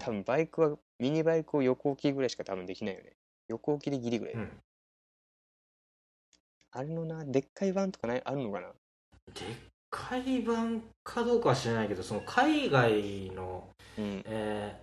[0.01, 3.13] 多分バイクは、ミニバイクを横置きぐらいしか多分できないよね。
[3.49, 4.35] 横置きでギリぐらい。
[4.35, 4.51] うん、
[6.73, 8.69] あれのな、でっかいバンとかないあるのかな？
[9.33, 9.45] でっ
[9.91, 14.23] かい版かどうかは知らないけどその海外のうん。
[14.27, 14.77] え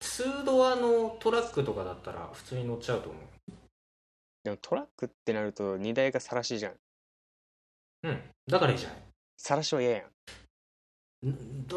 [0.00, 3.18] ー、2ドアのトラックとかだったら普通に乗っちゃうと思
[4.44, 6.72] でもトラックってなると荷台がさらしじゃん。
[6.72, 6.76] う
[8.04, 8.22] うん。
[8.48, 8.98] だからいいじゃない。
[9.36, 10.02] さらしは嫌やん。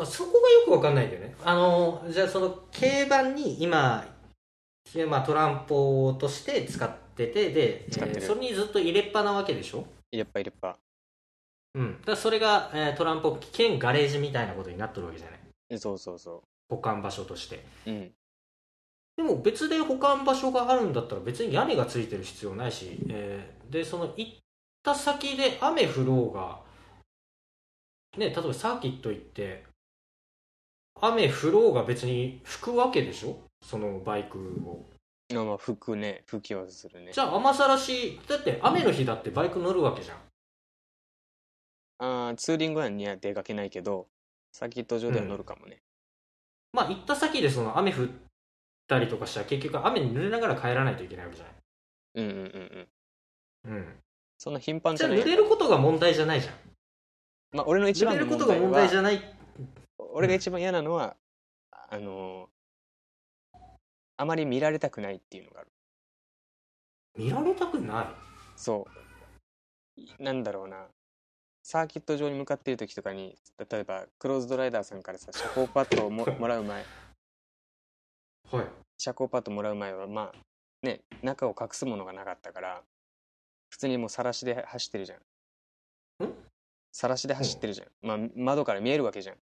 [0.05, 1.35] そこがよくわかんないんだよね。
[1.43, 4.05] あのじゃあその軽バンに今、
[4.95, 9.87] えまあ、トランポとして使っててで、えーそれにずっと入れっぱなわけでしょ？
[10.11, 10.77] 入れっぱ入れっぱ
[11.75, 12.01] うん。
[12.05, 15.79] だそれが、えートランポ兼ガレージみたいなことになってるわけじゃない。
[15.79, 17.63] そうそうそ保管場所として。
[17.85, 18.11] ううん。
[19.17, 24.33] でも別で保管場所があるんだったら別に屋根がついてる必要ないし、えーでその行っ
[24.81, 26.61] た先で雨降ろうが
[28.17, 29.63] ね例えばサーキット行って
[31.01, 33.37] 雨降ろうが別に吹くわけでしょ？
[33.63, 34.85] そのバイクを。
[35.33, 36.23] まあまあ服ね。
[36.25, 37.11] 吹きはするね。
[37.13, 40.17] じゃあ雨さらしだって雨の日だってバイク乗るわけじゃん
[41.99, 44.07] あーツーリングには出かけないけど
[44.51, 45.81] サーキット場では乗るかもね、
[46.73, 48.07] まあ行った先でその雨降っ
[48.87, 51.45] たりとかしたら結局雨に濡れながら帰らないといけないわけじゃ
[52.15, 52.87] うん、うんうんうん。
[53.71, 53.99] ないうん。
[54.37, 56.55] そんな頻繁じゃあじゃない濡れることが問題じゃないじゃん。
[57.51, 59.21] まあ俺の一濡番れることが問題じゃない。
[59.97, 61.15] 俺が一番嫌なのは、
[61.71, 63.59] あのー
[64.17, 65.69] あまり見られたくないっていうのがある。
[67.17, 68.07] 見られたくない？
[68.57, 68.85] そ
[69.97, 70.23] う。
[70.23, 70.87] なんだろうな
[71.71, 73.37] サーキット場に向かっている時とかに
[73.69, 76.83] 例えばクローズドライダーさんからさ遮光パッドをも もらう前。
[78.51, 78.67] はい。
[78.97, 80.37] 遮光パッドもらう前はまあ
[80.81, 82.83] ね中を隠すものがなかったから
[83.69, 85.17] 普通にもう晒しで走ってるじゃ
[86.23, 86.27] ん。
[86.27, 86.33] ん？
[86.91, 89.37] 晒しで走ってるじゃん、まあ窓から見えるわけじゃん。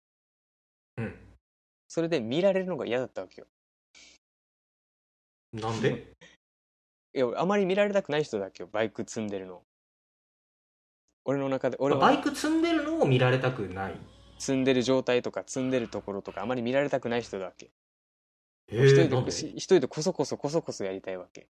[0.98, 1.38] うん。
[1.88, 3.48] それで見られるのが嫌だったわけよ。
[5.54, 6.12] なんで？
[7.14, 8.70] いやあまり見られたくない人だっけよ。
[8.70, 9.64] バイク積んでるの
[11.26, 12.02] 俺の中で俺は。
[12.02, 13.96] バイク積んでるのを見られたくない。
[14.38, 17.72] 積んでる状態とか積んでるところとかあまり見られたくない人だっけ。
[18.68, 19.32] え一人でで？
[19.32, 21.48] 一人でこそこそこそこそやりたいわけ。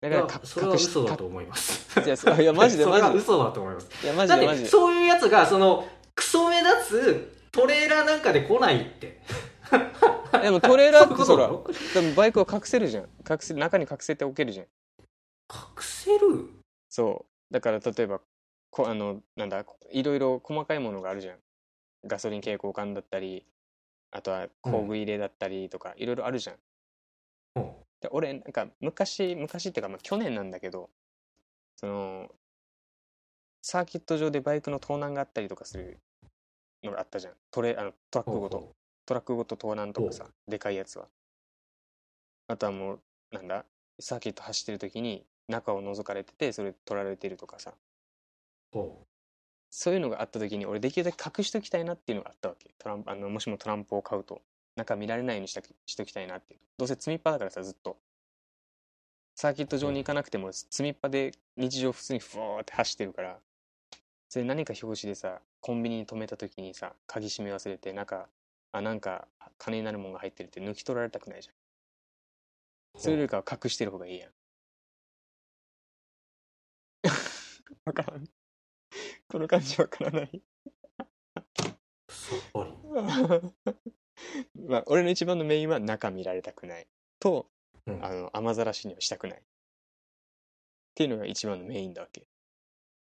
[0.00, 1.94] だからかそれは 嘘だと思います。
[1.94, 3.88] かいやそいやマジでそれはマジ嘘だと思います。
[4.02, 4.64] でいやマジでマジで。
[4.66, 9.20] てそういうやつがそのクソ目立つトレーラーなんかで来ないって。
[10.42, 13.04] でもトレーラーって そらでもバイクを隠せるじゃん。
[13.28, 14.66] 隠せ中に隠せておけるじゃん。
[14.66, 14.72] 隠
[15.80, 16.50] せる？
[16.88, 18.20] そうだから例えば
[18.70, 21.36] こあのなんだいろいろ細かいものがあるじゃん。
[22.04, 23.46] ガソリン携行管だったり
[24.10, 26.56] あとは工具入れだったりとかいろいろあるじゃん。
[27.56, 27.72] うん。
[28.00, 30.90] で俺なんか昔昔っていうかまあ去年なんだけど
[31.76, 32.28] その
[33.60, 35.98] サーキット上でバイクの盗難があったりとかする
[36.82, 37.34] のがあったじゃん。
[37.50, 38.56] トレあのトラックごと。
[38.58, 41.06] ほうほトラックごと盗難とかさでかいやつは。
[42.48, 43.66] あとはもうなんだ
[44.00, 47.72] サーキット走ってる時に中を覗かれててそれ取られてるとかさ。
[48.72, 48.78] う。
[48.78, 49.06] ほ
[49.70, 52.74] そういうのがあった時に俺できるだけ隠しときたいなっていうのがあったわけ。
[52.78, 54.42] トランプあのもしもトランプを買うと。
[54.74, 56.60] 中見られないようにしたしときたいなっていう。
[56.78, 57.96] どうせ積みっぱだからさずっと。
[59.34, 63.38] サーキット場に行かなくても積みっぱで日常普通にふわーって走ってるから
[64.28, 68.28] それ何か表紙でさコンビニに止めた時にさ鍵閉め忘れて中
[68.72, 69.26] あなんか
[69.58, 71.54] 金になるもんが入ってるって抜き取られたくないじゃん。
[73.00, 74.30] それよりかは隠してる方がいいやん
[77.84, 78.24] わからん。
[79.28, 80.42] この感じわからない。
[82.32, 82.72] っぱり
[84.68, 86.86] まあ、俺の一番のメインは中見られたくない
[87.18, 87.50] と、
[87.86, 88.04] うん。
[88.04, 89.38] あの雨ざらしにはしたくない。
[89.38, 89.42] っ
[90.94, 92.26] ていうのが一番のメインだわけ。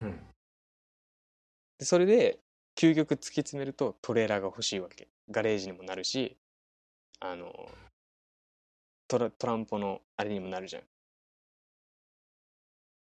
[0.01, 0.35] うん。
[1.79, 2.41] でそれで
[2.77, 5.09] 究極突き詰めるとトレーラーが欲しいわけ。
[5.31, 6.37] ガレージにもなるし
[7.21, 7.71] あの
[9.09, 10.83] トラトランポのあれにもなるじゃん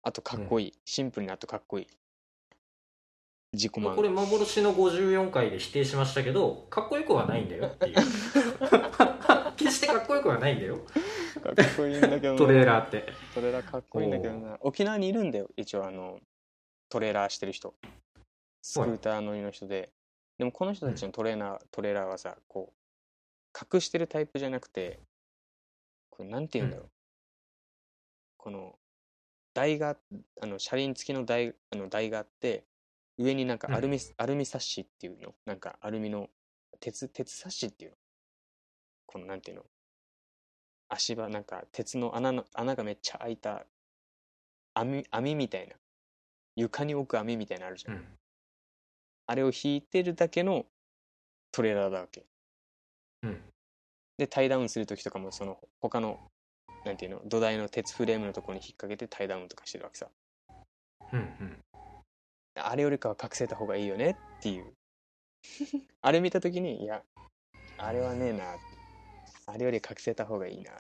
[0.08, 1.88] あとかっこいい、シンプルにあとかっこいい。
[3.52, 3.94] 自己満。
[3.94, 7.96] これ幻の54回で否定しましたけどかっこよくはないんだよっていう。
[9.58, 10.78] 決してかっこよくはないんだよ。
[11.44, 12.38] かっこいいんだけどな。
[12.38, 13.12] トレーラーって。
[13.36, 14.58] トレーラーかっこいいんだけどな。
[14.62, 16.22] 沖縄にいるんだよ一応あの
[16.88, 17.74] トレーラーしてる人。
[18.62, 19.90] スクーター乗りの人で、
[20.38, 25.00] でもこの人たちのトレーナー、トレーラーはさこう隠してるタイプじゃなくて
[26.10, 26.90] これなんて言うんだろう、
[28.38, 28.76] この
[29.58, 29.98] 台が
[30.40, 32.64] あの車輪付きの台あの台があって
[33.18, 36.30] 上になんかアルミ、アルミサッシっていうのなんかアルミの
[36.80, 37.98] 鉄鉄サッシっていうの。
[39.08, 39.64] このなんていうの。
[40.90, 43.66] 足場なんか鉄の穴の穴がめっちゃ開いた
[44.76, 45.74] 網網みたいな。
[46.56, 48.06] 床に置く網みたいなのあるじゃん、うん。
[49.26, 50.68] あれを引いてるだけの
[51.52, 52.28] トレーラーだわけ。
[53.24, 53.42] うん。
[54.20, 56.20] でタイダウンする時とかもその他の
[56.88, 57.22] なんていうの？
[57.26, 60.08] 土台の鉄フレームのところに引っ掛けてタイダウンとかしてるわけさ。
[61.14, 61.64] うんうん。
[62.56, 64.74] あれよりかは隠せた方がいいよねっていう。
[66.02, 67.04] あれ見た時にいや
[67.78, 68.58] あれはねえな。
[69.46, 70.72] あれより隠せた方がいいな。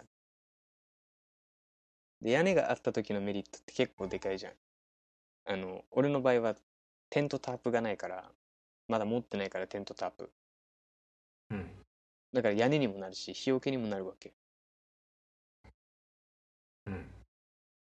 [2.21, 4.53] で屋根があった時のメリットって結構でかいじゃん。
[5.45, 6.55] あの俺の場合は
[7.09, 8.31] テントタープがないから
[8.87, 10.31] まだ持ってないからテントタープ。
[11.51, 11.85] うん。
[12.33, 14.33] だから屋根にもなるし日よけにもなるわけ
[16.87, 17.05] うん。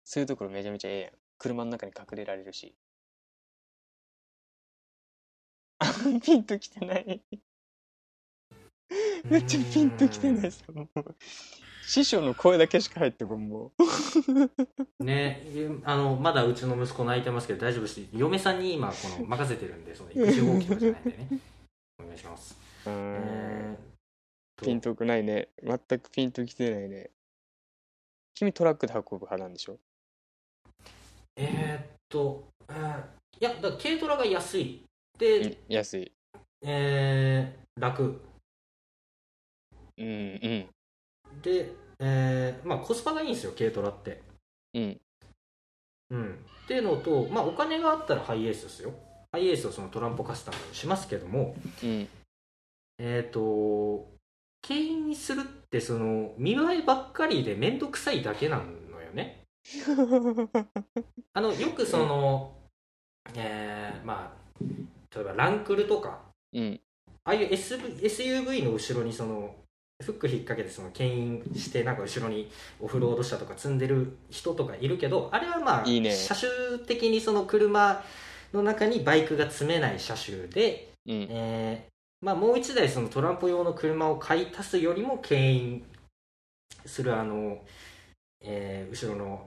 [0.05, 1.11] そういうところめちゃめちゃええやん。
[1.39, 2.75] 車の中に隠れられるし。
[5.79, 5.93] あ
[6.23, 7.21] ピンときてない。
[9.25, 11.15] めっちゃピンときてないさもう
[11.87, 13.73] 師匠の声だけしか入ってこんも
[14.99, 15.43] うね
[15.85, 18.01] あのまだうちの息子泣いてますけど大丈夫です。
[18.13, 21.29] 嫁さんに今この任せてるんでその育児放棄とかじゃないんでね。
[22.01, 22.57] お願いします。
[22.87, 23.77] うー
[24.63, 25.49] ピンとくないね。
[25.63, 27.11] 全くピンときてないね
[28.39, 29.79] 君トラックで運ぶ派なんでしょ？
[31.37, 33.03] えーっと、えー
[33.41, 34.83] いやだ軽トラが安い。
[35.19, 36.13] で、うん安い。
[36.63, 38.21] えー楽。
[39.97, 40.69] うんうん。
[41.41, 44.21] で、えーまあコスパがいいんですよ軽トラって。
[44.75, 45.01] うん。
[46.11, 46.35] うん。
[46.65, 48.93] っていうのとまあお金があったらハイエースですよ。
[49.33, 52.09] ハイエースをそのトランポカスタムにしますけどもうん。
[52.99, 54.15] えーっと
[54.67, 59.45] 軽にするってその見栄えばっかりで面倒くさいだけなのよね。
[61.35, 62.55] あのよくその、
[63.35, 64.37] えーまあ
[65.15, 66.21] 例えばランクルとか
[66.53, 66.81] うん。
[67.25, 69.55] ああいう SV SUV の後ろにその
[70.03, 72.51] フック引っ掛けてその牽引してなんか後ろに
[72.81, 76.13] オフロード車とか積んでる人とかいるけどあれはまあいいね。
[76.13, 78.05] 車種的にその車
[78.53, 81.27] の中にバイクが積めない車種で、うん。
[81.31, 85.85] えーまあ、もう一台そのトランプ用の車を買い足すよりも牽引
[86.85, 87.63] するあの、
[88.41, 89.47] えー、後ろの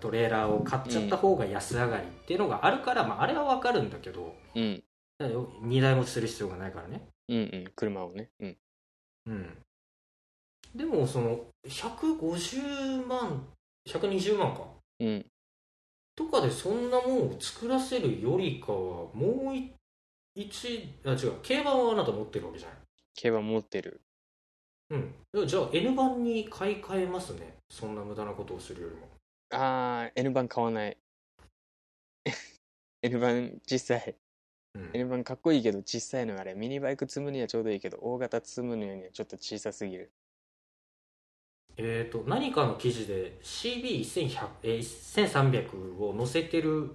[0.00, 4.82] トレーラーを買っちゃった方が安上がりっていうのがあるから、うん、まあ、あれは分かるんだけど、うん、
[5.20, 7.02] 2台持ちする必要がないからね。
[7.28, 8.30] うんうん、車をね。
[8.40, 8.56] うん。
[9.26, 9.58] うん、
[10.74, 13.46] でも、その、150万、
[13.88, 14.62] 120万か。
[15.00, 15.26] うん。
[16.14, 18.78] とかでそんなもんを作らせるよりかは、
[19.12, 19.72] もう一
[20.36, 21.40] 1あ違う。
[21.42, 22.78] 競馬はあなた持ってるわけじゃない？
[23.14, 24.02] 競馬持ってる。
[24.90, 25.46] うん。
[25.46, 27.56] じゃあ N 番に買い替えますね。
[27.70, 29.08] そんな無駄なことをするよりも。
[29.50, 30.96] あー N 番買わない。
[33.02, 34.14] N 番小さい、
[34.74, 36.54] うん、N 番かっこいいけど小さいのあれ。
[36.54, 40.12] ミニバイク積むにはちょうどいいけど大型積むのにはちょっと小さすぎる。
[41.78, 46.94] えっ、ー、と何かの記事で CB1300、えー、を載せてる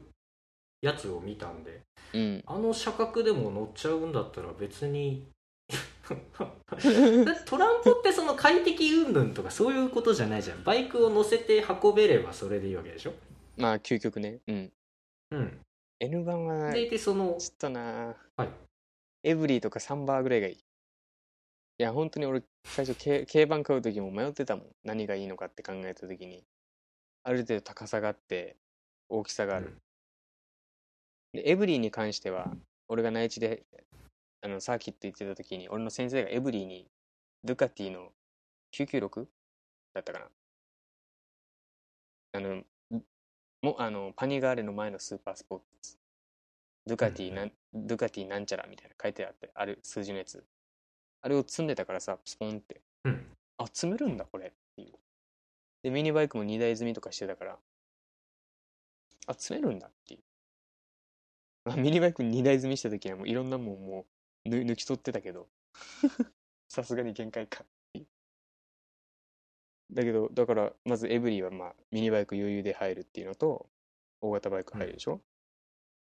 [0.81, 1.81] やつを見たんで
[2.13, 2.43] うん。
[2.45, 5.23] あの車格でも乗っちゃうんだったら別に
[7.45, 10.63] トランポってその快適云々とかそういうことじゃないじゃん。
[10.63, 13.13] バイクを乗せて運べればそれでいいわけでしょ？
[13.57, 14.39] まあ究極ね。
[14.47, 14.73] うん。
[15.31, 15.61] うん。
[15.99, 16.89] N 版はでい。
[16.89, 18.15] てそのちょっとな。
[18.35, 18.49] はい。
[19.23, 20.55] エブリーとかサンバーぐらいがいい。
[20.55, 20.57] い
[21.77, 24.75] や本当に俺最初軽軽バン買う時も迷ってたもん。
[24.83, 26.43] 何がいいのかって考えた時に。
[27.23, 28.57] ある程度高さがあって
[29.07, 29.77] 大きさがある、うん
[31.33, 32.51] でエブリーに関しては
[32.87, 33.63] 俺が内地で
[34.41, 36.87] あのサーキット行ってた時に俺の先生がエブリーに
[37.43, 38.09] ドゥカティの
[38.73, 39.25] 996
[39.93, 40.25] だったかな。
[42.33, 42.63] あの
[43.61, 45.97] もあのパニガーレの前のスーパースポーツ。
[46.87, 50.43] ドゥカティなん、ドゥカティなんちゃらみたいな書いてあってある数字のやつ。
[51.21, 52.81] あれを積んでたからさスポンって。
[53.05, 53.25] うん。
[53.57, 54.93] あ積めるんだこれっていう。
[55.83, 57.57] でミニバイクも2台積みとかしてたから
[59.27, 60.19] あ積めるんだっていう。
[60.19, 60.30] まあ
[61.77, 64.05] ミニバイク2台積みした時はもういろんなもんも
[64.45, 65.47] うぬ抜き取ってたけど。
[66.69, 67.65] さすがに限界か。
[69.91, 73.69] だけどだからまずエブリィはまあミニバイク余裕で入るっていうのと
[74.21, 75.21] 大型バイク入るでしょ、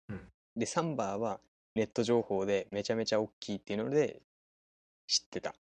[0.08, 0.32] うん。
[0.54, 1.40] でサンバーは
[1.74, 4.22] ネット情報でめちゃめちゃ大きいっていうので
[5.08, 5.56] 知ってた、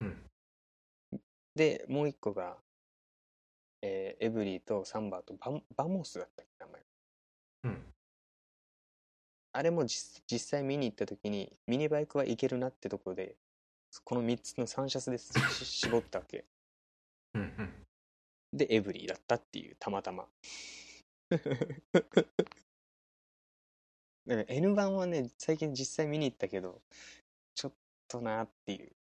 [0.00, 0.30] うん。
[1.54, 2.58] でもう一個が、
[3.80, 6.82] えーエブリィとサンバーとバンバモスだったっけ名前
[7.64, 7.87] うん
[9.52, 13.36] あれも実実際見に行った時にミニバイクはいけるなってところで
[14.04, 16.44] この3つの3シャツでし絞ったわけ。
[17.34, 17.70] うんうん。
[18.52, 20.26] でエブリィだったっていうたまたま。
[21.30, 21.40] だ
[24.36, 26.82] から N 版はね最近実際見に行ったけど
[27.54, 27.72] ちょっ
[28.08, 28.92] となっていう。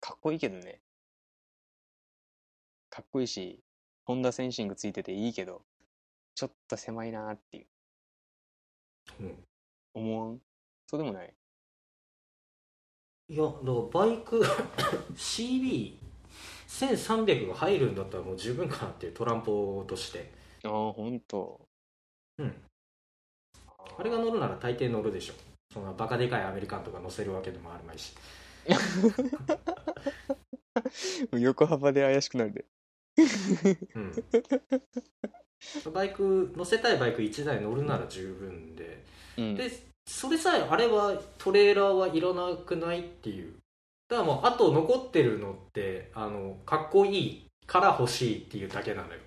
[0.00, 0.80] かっこいいけどね。
[2.90, 3.62] かっこいいし
[4.04, 5.64] ホンダセンシングついてていいけど
[6.34, 7.66] ちょっと狭いなっていう
[9.20, 9.44] うん。
[9.94, 10.40] 思わん
[10.86, 11.34] そうでもない？
[13.28, 14.42] いやだからバイク
[15.16, 20.30] CB1300 が入るんだったらもう十分かなっていうトランポとして。
[20.64, 21.60] ああほんと。
[22.38, 22.54] うん。
[23.98, 25.34] あれが乗るなら大抵乗るでしょ。
[25.72, 28.14] そんなバカでかいアメリカンとか乗せるわけでもあるまいし。
[31.32, 32.64] 横幅で怪しくなるで。
[33.94, 34.12] うん
[35.92, 39.04] バイク乗せたいバイク1台乗るなら十分で。
[39.38, 39.54] うん。
[39.54, 39.70] で
[40.06, 43.54] それさえあれはトレーラーはいらなくないっていう。
[44.08, 49.20] だからもうあと残ってるのってあのかっこいいから欲しいっていうだけなのよ。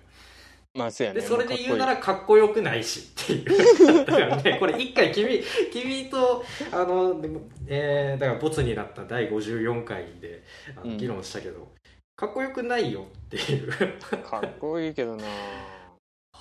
[0.74, 1.20] まあそうやね。
[1.20, 4.58] でそれで言うなもらかっこよくないしっていうだからね。
[4.60, 7.20] これ一回君君とあの、
[7.66, 10.44] えーだからボツになった第54回で
[10.76, 10.90] あうん。
[10.92, 11.66] の議論したけど、
[12.14, 13.72] かっこよくないよっていう。
[13.72, 15.24] かっこいいかっこいいけどな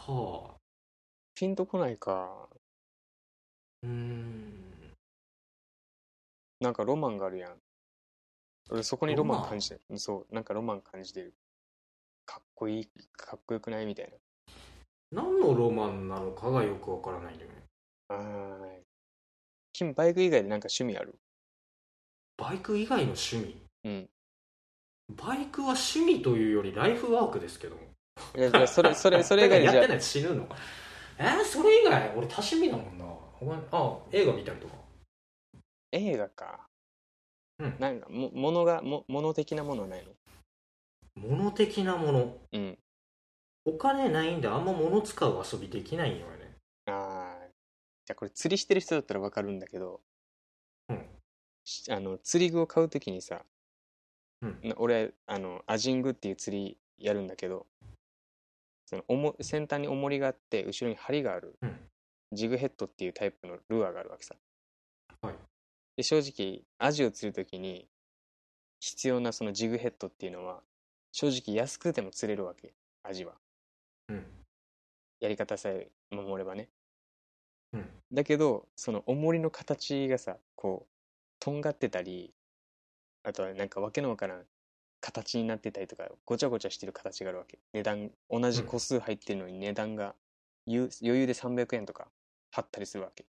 [0.08, 0.56] はあ。
[1.34, 2.50] ピンとこないか。
[3.84, 4.54] うーん。
[6.62, 7.54] なんかロマンがあるやん。
[8.72, 10.00] 俺そこにロマンン感じてる。
[10.00, 11.34] そうなんかロマン感じてる。
[12.26, 13.86] かっこいいかっこよくない？
[13.86, 14.12] みたい
[15.12, 17.64] 何のロマンなのかがよくわからないんだよね。
[18.10, 18.82] なあー。
[19.74, 21.16] 君バイク以外でなんか趣味ある？
[22.38, 23.58] バイク以外の趣味？
[23.84, 24.10] うん。
[25.16, 27.82] バイクは趣味というよりライフワークですけども
[28.36, 30.48] いやいやそれそれそれ以外でじゃやってないと死ぬの
[31.18, 33.06] えー、それ以外俺多趣味だもんな。
[33.72, 34.74] あ映画見たりとか。
[35.92, 36.68] 映画か。
[37.60, 37.76] うん。
[37.80, 40.12] なんかも物がも物的なものはないの？
[41.16, 42.38] 物的なもの。
[42.52, 42.78] うん。
[43.66, 46.56] お金ないんであんま物使う遊びできないんよね。
[46.88, 47.48] ああ
[48.06, 50.02] じゃあこれ釣りしてる人だったらわかるんだけど、
[50.90, 51.06] うん。
[51.64, 53.42] しあの釣り具を買うときにさ、
[54.42, 54.60] うん。
[54.64, 57.66] な俺あのアジングっていう釣りやるんだけど
[58.86, 61.76] そのおも先端に重りがあって後ろに針がある、うん。
[62.32, 64.36] ジグヘッドっていうタイプのルアーがあるわけさ、
[65.22, 65.36] はい。
[65.98, 67.88] で正直アジを釣るときに
[68.80, 70.62] 必要なそのジグヘッドっていうのは
[71.12, 72.74] 正直安くても釣れるわけ
[73.04, 73.34] アジは。
[74.10, 74.26] うん。
[75.20, 76.70] やり方さえ守ればね。
[77.74, 77.90] うん。
[78.12, 80.96] だけどその重りの形がさこう
[81.40, 82.34] とんがってたり
[83.24, 84.46] あとはなんかわけのわからん
[85.06, 87.60] 形になってたりとかごちゃごちゃしてる形があるわけ。
[87.74, 90.16] 値段同じ個数入ってるのに値段が
[90.66, 92.08] ゆ余裕で300円とか
[92.52, 93.24] 貼ったりするわけ。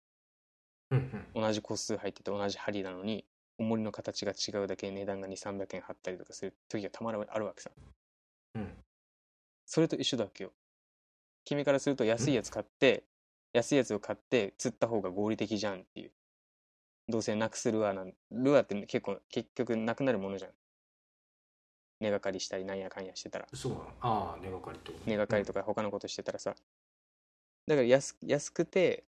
[0.91, 1.41] うんうん。
[1.41, 3.25] 同じ個数入ってて同じ針なのに
[3.57, 7.69] 重りの形が違うだけで値段が2300円貼ったりとかする時がたまらあるわけさ。
[8.55, 8.69] うん。
[9.65, 10.53] それと一緒だっけよ。
[11.43, 13.03] 君からすると安いやつ買って
[13.51, 16.11] 安いやつを買って釣った方が合理的じゃんっていう。
[17.09, 20.51] どうせなくすルアーなんルアーって結構結局なくなるものじゃん
[21.99, 23.47] 根がかりしたりなんやかんやしてたら。
[23.53, 23.83] そうなの。
[24.01, 25.11] ああ根がかりってことね。
[25.13, 26.55] 根がかりとか他のことしてたらさ。
[27.67, 29.05] だから安安くて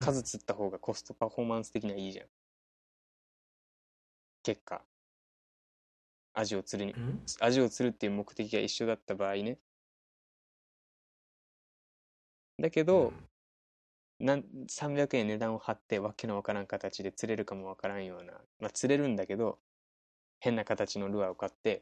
[0.00, 2.26] 数釣った方がコストパフォーマンス的にはいいじゃん。
[4.42, 4.82] 結果。
[6.34, 6.92] アジを釣るに。
[6.92, 7.24] うん？
[7.40, 9.58] アジを釣るっていう目的が一緒だった場合ね。
[12.58, 13.12] だけど、
[14.20, 19.58] なん300円値段を張ってわけのわからん形で釣れるかもわからんような、まあ、釣れるんだけど
[20.44, 21.80] 変な形のルアーを買って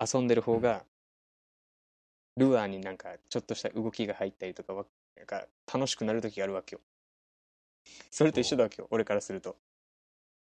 [0.00, 0.84] 遊んでる方が、
[2.36, 4.86] ルアーになんかちょっとした動きが入ったりとかわ
[5.16, 6.80] なんか楽しくなる時があるわけよ。
[8.12, 9.56] それと一緒だわけよ俺からすると。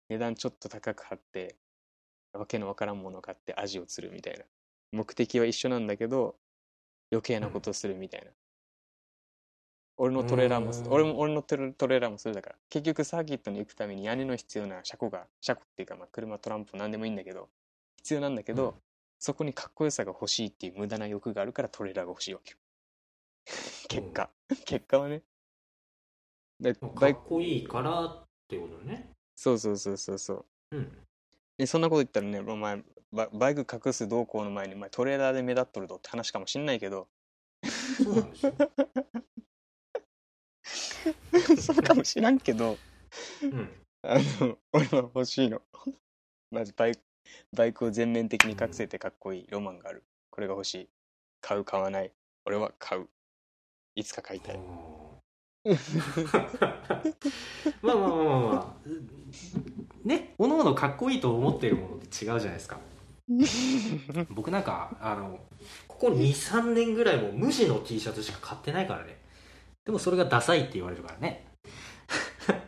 [0.09, 1.55] 値段ちょっと高く張って
[2.33, 4.43] わけのわからんものを買ってアジを釣るみたいな。
[4.91, 6.35] 目的は一緒なんだけど
[7.11, 8.31] 余計なことをするみたいな、
[10.03, 10.91] 俺のトレーラーもうん。
[10.91, 12.55] 俺も俺のトレトレーラーもそれだから。
[12.71, 17.49] 結局サーキットに行くために屋根の必要な車庫が車庫っていうかまあ車トランプ何でもいいんだけど
[17.97, 18.73] 必要なんだけど、うん。
[19.19, 22.57] そこにかっこよさが欲しいっていう無駄な欲があるからトレーラーが欲しいわけよ
[23.89, 24.31] 結果、
[24.65, 25.21] 結果はね。
[26.59, 29.11] でかっこいいからってことね。
[29.35, 30.33] そうそうそうそうそ
[30.71, 30.77] う。
[30.77, 31.07] うん。
[31.59, 37.07] でそんなこと言ったらねお前ババイク隠す動向の前にお前トレーラーで目立っとるとって話かもしんないけど。
[38.03, 38.53] そうなんですよ
[41.59, 42.77] そうかもしらんけど
[43.43, 43.69] うん。
[44.03, 45.61] あの俺は欲しいの。
[46.49, 47.01] まずバイク
[47.53, 50.03] バイクを全面的に隠せてかっこいいロマンがある。
[50.29, 50.89] これが欲しい。
[51.41, 52.11] 買う買わない。
[52.45, 53.07] 俺は買う。
[53.95, 54.59] いつか買いたい。
[57.81, 60.07] まあまあまあまあまあ。
[60.07, 62.79] ねおのおのかっこいいと思ってるものって違うじゃないですか。
[64.29, 65.39] 僕なんかあの
[65.87, 69.20] ここ23年ぐらいもう無地の T シャツしか買ってないからね
[69.85, 71.47] でもそれがダサいって言われるからね。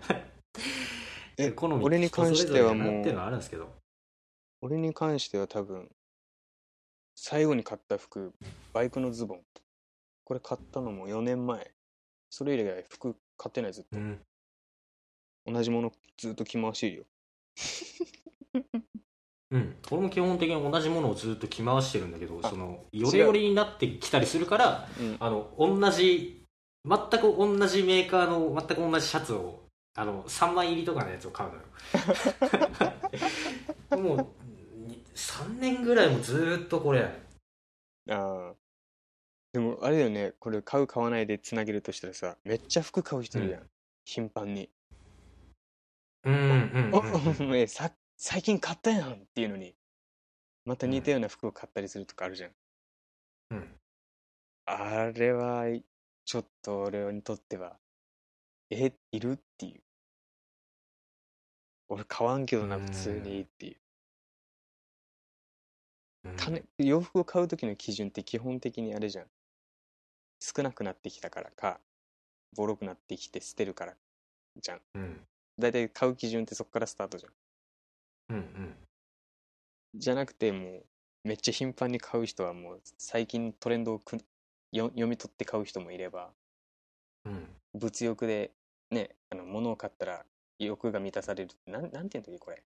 [1.38, 3.70] え好み俺に関してはもうっていうのはあるんですけど。
[4.61, 5.89] 俺に関しては多分
[7.16, 8.34] 最後に買った服
[8.72, 9.43] バイクのズボン。
[10.24, 11.74] これ買ったのも4年前。
[12.30, 13.97] それ以来服買ってないずっと。
[13.97, 14.20] うん。
[15.45, 17.03] 同じものずっと着回してるよ。
[19.51, 25.18] うん、俺も基本的に同じものをずっと着回してるんだけどあそのよりよりになってきたりするからうん。
[25.20, 26.43] あの同じ
[26.86, 29.64] 全く同じメーカーの全く同じシャツを
[29.96, 31.62] あの3枚入りとかのやつを買うのよ。
[34.04, 34.28] もう
[35.16, 37.02] 3年ぐらいもずっとこれ。
[38.10, 38.54] ああ
[39.54, 40.34] でもあれだよね。
[40.40, 43.70] これ買う買わないでつなげるとしたらさめっちゃ服買う人いるやん、
[44.04, 44.70] 頻繁に。
[46.24, 47.52] うんうんおうん。
[47.52, 49.76] おえさ最近買ったやんっていうのに
[50.66, 52.52] また似たような服を買ったりするとかあるじゃん、
[53.52, 53.80] うん。
[54.66, 55.66] あれは
[56.26, 57.78] ちょっと俺にとっては
[58.69, 59.34] えいる？
[59.34, 59.82] っていう。
[61.89, 63.71] 俺買わんけどなうん普通にってい
[66.26, 66.30] う。
[66.30, 66.36] うん。
[66.38, 69.26] 金洋服を買う時の基準って基本的にあれじゃん。
[70.39, 71.80] 少なくなってきたからか
[72.55, 73.95] ボロくなってきて捨てるから
[74.57, 74.82] じゃん。
[74.95, 75.21] うん。
[75.59, 78.36] 大体買う基準ってそこからスタートじゃん。
[78.36, 78.76] うんうん。
[79.95, 80.86] じゃなくてもう
[81.24, 84.17] めっちゃ頻繁に買う人はもう最近のトレンドをく
[84.74, 86.32] よ読み取って買う人もいれば
[87.26, 87.47] うん。
[87.74, 88.51] 物欲で
[88.91, 90.26] ねあの物を買ったら
[90.59, 92.63] 欲が満たされるなんなんていうんだっけこれ。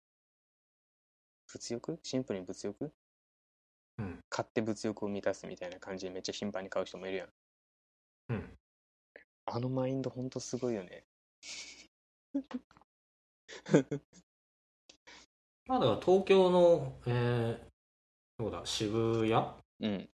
[1.48, 2.00] 物欲？
[2.04, 2.92] シンプルに物欲？
[3.98, 4.20] うん。
[4.30, 7.30] 買って物欲を満たすみたいな感じでめっちゃ頻繁に買う人もいるやん。
[8.30, 8.58] うん。
[9.46, 11.06] あのマインドほんとすごいよね。
[15.68, 17.60] まあだから東京のえー、
[18.38, 19.34] どうだ渋谷？
[19.82, 20.10] うん。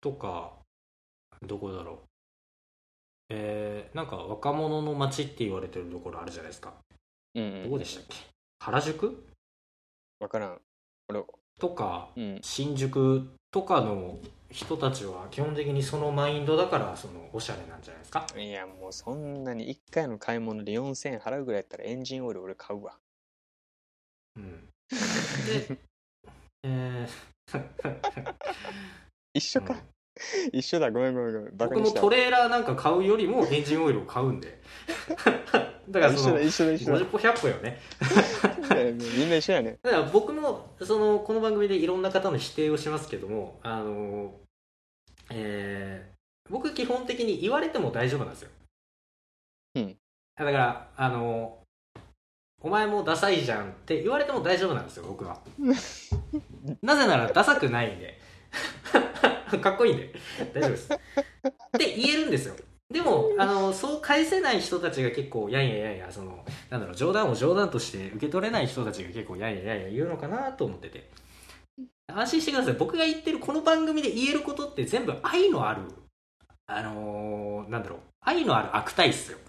[0.00, 0.58] とか
[1.46, 1.96] どこだろう
[3.30, 6.72] えー、なんか若者の街って言われてるところあるじゃないですか
[7.34, 8.16] うんうんどこでしたっけ？
[8.60, 9.24] 原宿？
[10.20, 10.60] わからん。
[11.08, 11.22] 俺、
[11.60, 12.38] とかうん。
[12.42, 14.18] 新宿とかの
[14.50, 18.26] 人たちは基本的にそのマインドだからそのおしゃれなんじゃないですか？
[18.36, 22.96] いや、もうそんなに1回の買い物で4000円払うぐらいやったらエンジンオイル俺買うわ。
[24.36, 24.68] うん
[25.46, 25.78] で
[26.64, 27.28] えー
[29.34, 29.76] 一緒か。
[30.52, 30.90] 一緒だ。
[30.90, 31.56] ごめんごめんごめん。
[31.56, 32.08] 僕もト。
[32.10, 34.60] レーラーなんか買うよりもエンジンオイルを買うんで
[35.88, 36.98] だからその一緒だ、一緒だ。
[37.00, 37.80] 50歩100歩よね
[39.16, 39.78] みんな一緒やね。
[39.82, 44.34] だから僕もそのこの番組でいろんな方の否定をしますけどもあの
[45.30, 46.18] えー
[46.50, 48.50] 僕基本的に言われても大丈夫なんですよ
[49.76, 49.96] うん
[50.36, 51.58] だからあの
[52.62, 55.40] お前もダサいじゃんって言われても大丈夫なんですよ僕は
[56.80, 58.17] なぜならダサくないんで
[59.60, 60.12] かっこいいんで
[60.54, 60.92] 大丈夫です。
[60.92, 62.54] って言えるんですよ。
[62.90, 71.08] でもあのそう返せない人たちが結構やんややんやそのなんだろう冗談を冗談として受け取れない人たちが結構やんややんや言うのかなと思ってて。
[72.10, 72.74] 安心してください。
[72.74, 75.82] 僕が言ってるこの番組で言えることって全部愛のある
[76.66, 79.38] あのーなんだろう愛のある悪態っすよ。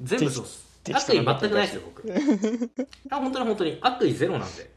[0.00, 0.68] 全部そうっす。
[0.94, 2.04] 悪意全くないですよ僕。
[3.10, 3.78] あ本当に本当に。
[3.80, 4.70] 悪意ゼロなんで。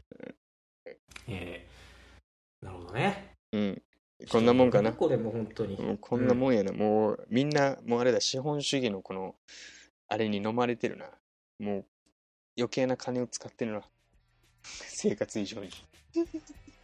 [1.28, 1.71] えー、
[2.62, 3.82] なるほどねうん。
[4.30, 4.92] こんなもんかな。
[4.92, 6.72] これも本当にもうこんなもんやな。
[6.72, 9.34] もうみんな、もうあれだ、資本主義のこの、
[10.08, 11.06] あれに飲まれてるな。
[11.58, 11.84] もう
[12.56, 13.82] 余計な金を使ってるな。
[14.62, 15.70] 生活以上に。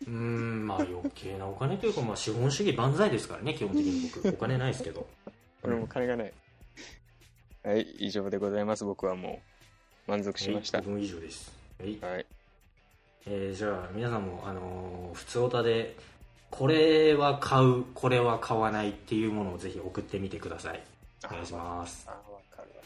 [0.06, 5.06] うーんまあ余計なお金というか、まあ、資本主義万歳ですからね基本的に僕お金ないですけど
[5.62, 6.32] 俺も金がない。
[7.62, 8.84] はい、以上でございます。
[8.84, 9.42] 僕はも
[10.06, 11.04] う満足しましたはい。
[11.04, 12.26] 以上ですはい、はい。
[13.30, 15.96] えーじゃあ皆さんもあのー普通オタで
[16.50, 20.82] これは買うこれは買わないっていうものをぜひ送ってみてください
[21.26, 22.16] お願いしますあ、わ
[22.50, 22.82] かるわ。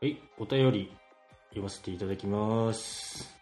[0.00, 0.92] はい、お便り
[1.50, 3.34] 読ませていただきます。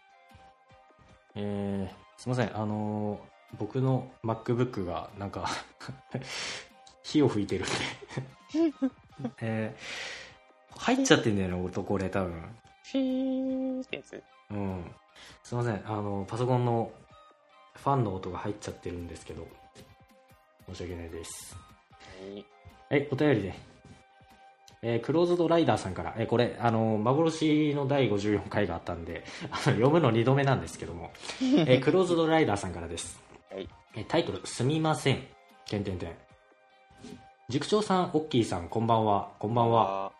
[1.35, 5.47] えー、すいません、あのー僕の MacBook がなんか
[7.03, 7.71] 火を吹いてるんで
[9.41, 12.33] えー、入っちゃってんだよね、音これ多分。
[12.83, 14.23] フィーってやつ。
[14.51, 14.91] うん。
[15.43, 16.91] すいません、あの、パソコンの
[17.75, 19.47] ファンの音が入っちゃってるんですけど、
[20.67, 21.55] 申し訳ないです。
[22.19, 22.45] はい。
[22.89, 23.75] はい、お便りで。
[24.87, 33.19] えークローズドライダーさんから、えーこれ、あの、幻の第54回があったんで、 あの読むの2度目なんですけども、えー クローズドライダーさんからです。
[33.51, 35.23] はいえータイトル、すみません。
[35.67, 36.13] てんてんてん。
[37.47, 39.29] 塾長さん、オッキーさん、こんばんは。
[39.37, 40.11] こんばんは。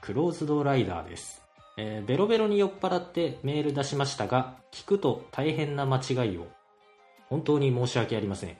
[0.00, 1.42] クローズドライダーです、
[1.76, 6.46] えーベロベロに酔っ払ってメール出しましたが聞くと大変な間違いを。
[7.28, 8.50] 本当に申し訳ありません。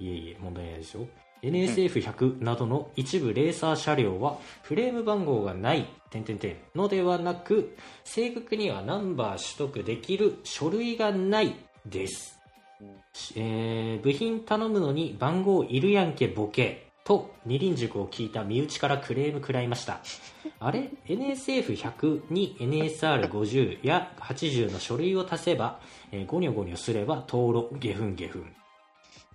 [0.00, 1.06] いえいえ問題ないですよ。
[1.42, 11.54] NSF100 などの一部レーサー車両はフレーム番号がない点々点のではなく正確にはナンバー取得できる書類がない
[11.86, 12.40] です。
[12.80, 12.88] うん。
[13.36, 20.00] えー部品頼むのに番号いるやんけボケと二輪塾を聞いた身内からクレーム食らいました。
[20.60, 25.80] あれ？NSF100 に NSR50 や80の書類を足せば、
[26.12, 28.54] えーゴニョゴニョすれば登録ゲフンゲフン。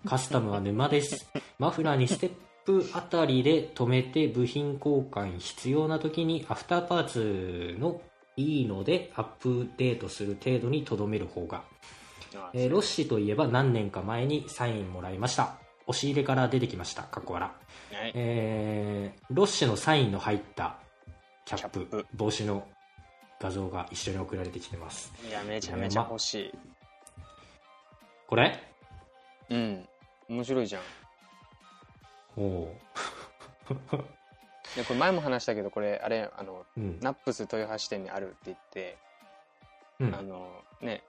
[0.05, 1.29] カスタムは沼です。
[1.59, 2.31] マフラーにステッ
[2.65, 8.01] プあたりで止めて部品交換必要な時にアフターパーツの
[8.37, 11.63] いいのでアップデートする程度にとどめる方が。
[12.35, 17.55] あえーロッシといえば何年か前にサインもらいました押し入れから出てきましたかっこ笑は
[18.07, 18.11] い。
[18.15, 20.77] えーロッシのサインの入った
[21.45, 22.67] キャップ帽子の
[23.39, 26.53] 画像が一緒に送られてきてますいや、めちゃめちゃ欲しい。
[28.27, 28.59] これ？
[29.49, 29.87] うん。
[30.29, 30.81] 面白いじゃん。
[32.37, 32.77] おお
[34.75, 38.97] で、 これ前も話したけど、これ、あれ、あの、ーうんナップス豊橋店にあるって言って、
[39.99, 40.49] うんあの、
[40.81, 41.03] ね、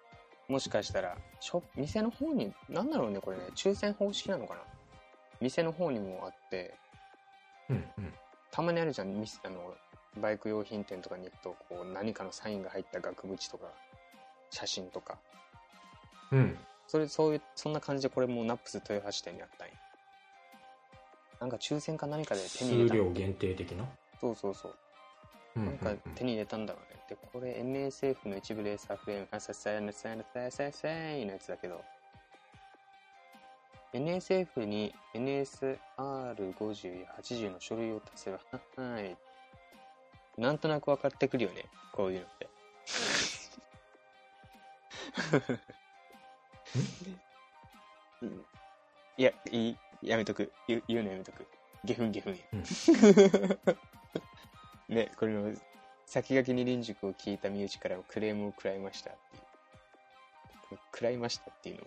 [0.49, 4.61] もしかしたら、ショ店の方に、なんだろうね、これね、抽選方式なのかな？
[5.40, 6.74] 店の方にもあって、
[7.68, 8.12] うんうん
[8.53, 9.74] たまにあるじゃん、ミスあの、
[10.18, 13.66] バイク用品店とかに行くと、こう、何かのサインが入った額縁とか、
[14.51, 15.18] 写真とか。
[16.32, 19.74] うんそれ、そういう、そんな感じでこれもナップス豊橋店にあったんや。
[21.40, 23.84] なんか抽選か何かで手に入れ数たの量限定的な？
[24.20, 24.74] そうそうそう。
[25.57, 27.00] なんか手に入れたんだろうね。
[27.09, 31.82] で、これ NSF の一部レーサーフレーム、あささやなさやなさやさやさやのやつだけど、
[33.92, 38.40] NSF に NSR50 や80の書類を足せば、
[38.76, 39.16] はい。
[40.36, 41.64] なんとなく分かってくるよね。
[41.92, 42.48] こういうのって。
[49.16, 49.76] いや、いい。
[50.02, 50.52] やめとく。
[50.68, 51.46] 言う言うのやめとく。
[51.84, 52.42] ゲフンゲフンや。
[54.89, 55.53] ね、これの、
[56.07, 59.41] 先駆け二輪塾を聞いた身内からクレームを食らいましたってい
[60.76, 60.78] う。
[60.93, 61.84] 食らいましたっていうの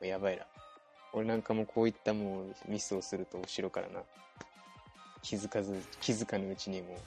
[0.00, 0.46] が、やばいな。
[1.12, 4.02] 俺なんかもこういったもうミスをすると後ろからな。
[5.22, 6.98] 気づかず、気づかぬうちにもう、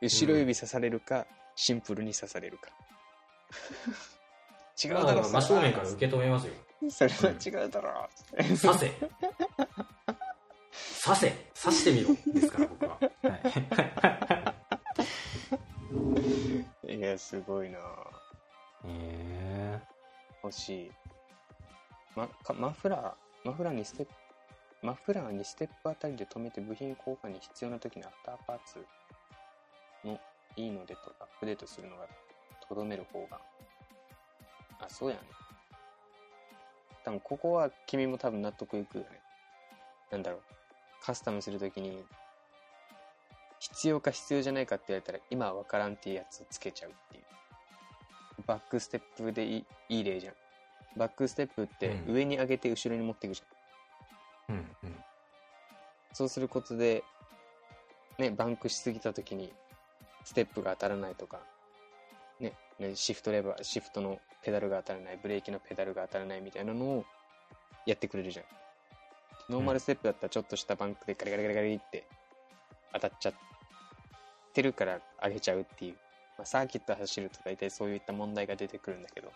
[0.00, 2.70] 後ろ指刺されるか、シンプルに刺されるか。
[4.82, 6.54] 違うだろ、まあ、真正面から受け止めますよ。
[6.90, 8.08] それは違うだろ。
[8.36, 8.90] 刺せ。
[11.04, 11.30] 刺せ。
[11.62, 12.16] 刺してみろ。
[12.32, 12.98] ですから、僕は。
[12.98, 13.08] は
[14.28, 14.31] い。
[17.18, 17.78] すごいな
[18.84, 19.80] え
[20.42, 20.90] 欲しい。
[22.14, 24.12] ま、かマフラー、マフラーにステップ、
[24.82, 28.86] マフラーにステップあたりで止めて部品交換に必要な時のアフターパーツ
[30.04, 30.18] の
[30.56, 32.08] いいのでとアップデートするのが
[32.68, 33.40] とどめる方が。
[34.80, 35.22] あ、そうやね。
[37.04, 39.20] 多分ここは君も多分納得いくよね。
[40.10, 40.40] なんだろう。
[41.00, 42.04] カスタムするときに、
[43.62, 47.22] 必要か必要じゃないかって言われたら今は分からんっていうやつをつけちゃうっていう。
[48.44, 50.34] バックステップでいいいい例じゃん。
[50.96, 54.56] バックステップってうん上に上げて後ろに持っていくじゃん。
[54.56, 54.58] ー。
[54.58, 54.96] うんうん。
[56.12, 57.04] そうすることで、
[58.18, 59.52] ね、バンクしすぎた時に、
[60.24, 61.38] ステップが当たらないとか、
[62.40, 67.04] ね、ねシフトレバー、シフトのペダルが当たらない、ブレーキのペダルが当たらないみたいなのを
[67.86, 68.44] やってくれるじゃん。
[69.50, 72.04] ノーマルステップだったらちょっとしたバンクでガリガリガリガリって
[72.92, 73.32] 当たっちゃっ
[74.52, 75.94] てるから上げちゃうっていう。
[76.38, 79.30] まあ、サーキット走ると大体そういった問題が出てくるんだけど、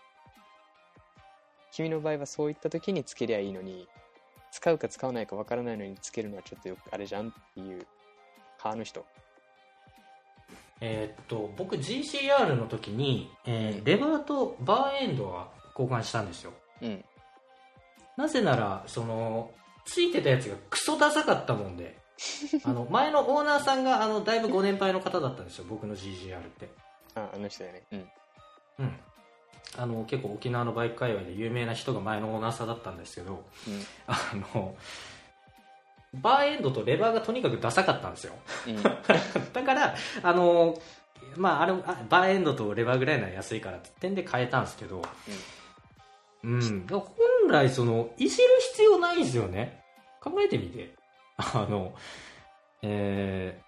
[1.71, 3.87] 君の場合はそういった時につけりゃいいのに、
[4.51, 7.85] 使うか使わないかわからないのにつけるのはちょっとよくあれじゃんっていう
[8.57, 9.05] 派の人。
[10.79, 16.53] えーっと、僕 GCR の時に、えーレバーとバーエンドは交換したんですよ。
[16.81, 17.05] うん。
[18.15, 19.51] なぜなら、その、
[19.85, 21.97] ついてたやつがクソダサかったもんで、
[22.63, 26.69] あの、前のオーナーさんが、あの、だいぶご年配の方だったんですよ、僕の GCR って。
[27.15, 27.83] あ、あの人だよね。
[27.91, 28.09] うん。
[28.79, 28.99] うん。
[29.77, 33.45] あの、結構沖縄のバイク界隈で有名な人が前のオーナーさんだったんですけど、
[34.07, 34.17] あ
[34.53, 34.75] の、
[36.15, 38.33] バーエンドとレバーがとにかくダサかったんですよ。
[38.67, 38.81] うん。
[39.53, 40.79] だから、あの、
[41.35, 45.01] まあ、あれ、あバーエンドとレバーぐらいなら安いからって点で変えたんですけど、
[46.43, 46.85] うん。
[46.85, 47.11] だから
[47.41, 49.83] 本来、その、いじる必要ないんですよね。
[50.21, 50.95] 考えてみて。
[51.37, 51.93] あの、
[52.81, 53.61] え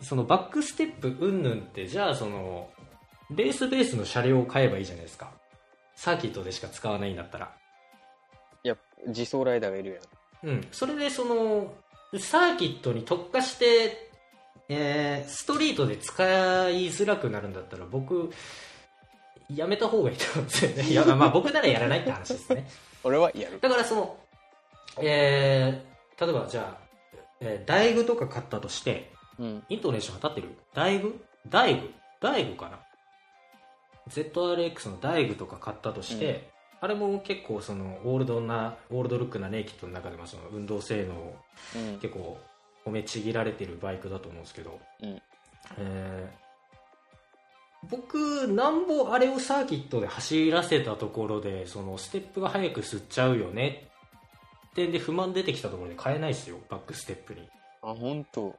[0.00, 2.70] ー、そのバックステップうんぬんって、じゃあその、
[3.30, 5.30] ベースベースの車両を買えばいいじゃないですか。
[5.96, 7.52] サーキットでしか使わないんだったら。
[8.64, 8.76] いや、
[9.06, 10.00] 自走ライダーがいる
[10.44, 10.54] やん。
[10.54, 11.72] うん、それでその
[12.18, 14.10] サーキットに特化して、
[14.68, 16.22] えーストリートで使
[16.70, 18.30] いづらくなるんだったら僕
[19.48, 22.66] やめた方がいいと思うんですよねいやまあ僕ならやらないって話ですね
[23.04, 23.60] 俺はやる。
[23.60, 24.16] だからその、
[25.00, 26.84] えー例えばじゃあ、
[27.40, 29.64] えー台具とか買ったとしてうん。
[29.68, 30.56] イントネーション当たってる？
[30.74, 31.24] 台具？
[31.48, 31.90] 台具？
[32.20, 32.78] 台具かな
[34.10, 36.50] ？ZRX の台具とか買ったとして、
[36.80, 41.36] あれも結構そのオールドなオールドルックなネイキッドの中でもその運動性能を
[41.74, 41.98] うん。
[41.98, 42.38] 結構
[42.84, 45.22] 褒めちぎられてるバイクだと思うんですけど、うん。
[45.78, 46.42] えー
[47.90, 53.88] 僕なんぼあれをサーキットで走らせたところでそのステップが速く吸っちゃうよね
[54.72, 57.48] ってんで不満出てきたところで変えないですよバックステップに
[57.82, 58.56] あ、ほんと。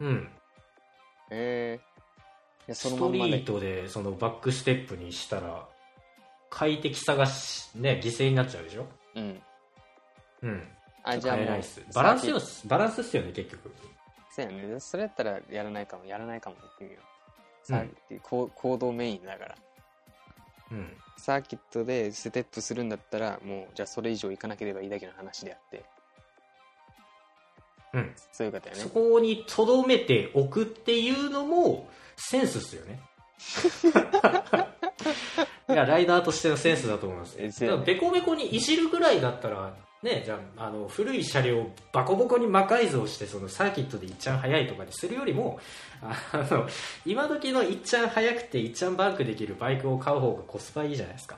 [0.00, 0.28] うん
[1.30, 1.80] ええ
[2.68, 2.98] いや、そのス。
[3.00, 5.68] トリートでそのバックステップにしたら
[6.48, 8.86] 快適さがしね犠牲になっちゃうでしょ？
[9.14, 9.42] うん。
[10.42, 10.68] うん
[11.04, 13.72] あ、じゃあ変えないっす、バランスよバランスっすよね結局
[14.30, 14.80] そうやね。
[14.80, 17.00] それやったらやらないかも、やらないかもっていうよ。
[17.62, 19.54] サーキット、こう行動メインだから。
[20.70, 20.88] うん。
[21.16, 25.84] サーキットでステップするんだったら、もう、じゃあそれ以上行かなければいいだけの話であって。
[27.94, 28.12] うん。
[28.32, 28.80] そういうことやね。
[28.80, 28.88] そ。
[28.88, 33.00] こにとどめておくっていうのもセンスっすよね。
[35.68, 45.58] いやライダーとしてのセンスだと思いますえだからベコベコにいじるぐらいだったらねじゃああの古い車両をバコボコに魔改造してそのサーキットでいっちゃん速いとかにするよりも
[46.00, 46.66] あの
[47.04, 51.36] 今時のいっちゃん速くていっちゃんバンクできるバイクを買う方がコスパいいじゃないですか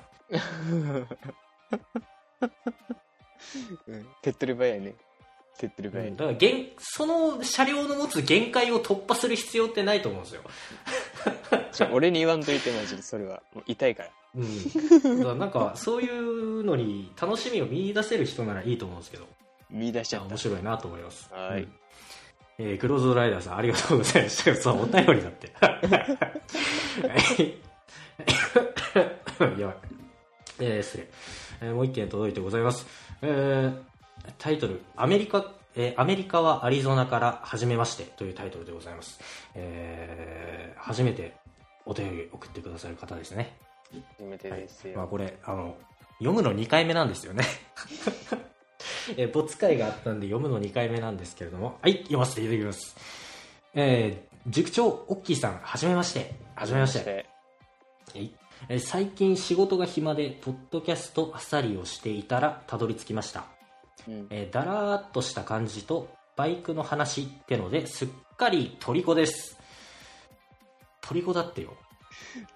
[3.88, 4.94] うん手っ取り早いね。
[5.58, 6.10] 手っ取り早い。
[6.10, 10.30] だから限その車両の持つ限界を突破する必要ってないと思うんで
[11.72, 13.42] すよ 俺に言わんといて、マジで、それは。
[13.54, 14.10] もう痛いから。
[14.38, 19.26] うん、だからなんかそういうのに楽しみを見出せる人ならいいと思うんですけど。
[19.68, 20.28] 見出しちゃった。
[20.28, 20.38] 面。
[20.38, 21.28] 白いなと思います。
[21.32, 21.62] はい。
[21.62, 21.72] うん。
[22.60, 25.52] えー、クローズドライダーさんありがとうございましたそうお便りだって。
[25.60, 25.68] は
[27.38, 27.54] い。
[29.60, 29.76] やばい。
[30.60, 31.08] えー、失礼。
[31.60, 32.86] えーもう一件届いてございます。
[33.22, 33.88] えー
[34.38, 39.20] タイトル、アメリカ、えーアメリカはアリゾナから初めましてというタイトルでございます。
[39.54, 41.36] えー初めて
[41.86, 43.56] お便り送ってくださる方ですね。
[44.18, 44.96] 初めてですよ。
[44.96, 45.76] まあこれ、あの、
[46.18, 47.44] 読むの2回目なんですよね。
[49.16, 52.96] えー、没会があったんで読むの2回目なんですけれども、はい、読ませていただきます。
[53.74, 56.34] えー塾長、オッキーさん、はじめまして。
[56.54, 57.26] はじめまして。
[58.14, 58.32] はい
[58.68, 63.44] えー最近仕事が暇で、ポッドキャストあさりをしていたら、たどり着きました。
[64.06, 64.26] うん。
[64.30, 69.58] えーだらーっとした感じと、バイクの話ってので、すっかり虜です。
[71.02, 71.74] 虜だってよ。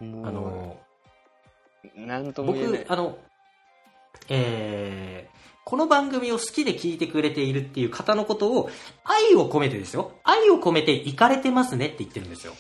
[0.01, 0.79] あの
[1.95, 2.93] なんとも言えない僕、。
[2.93, 3.19] あの、
[4.29, 8.69] えーこの番組を好きで聞いてくれているっていう方のことを、
[9.05, 10.11] 愛を込めてですよ。
[10.25, 12.53] 愛を込めて、行かれてますねって言ってるんですよ。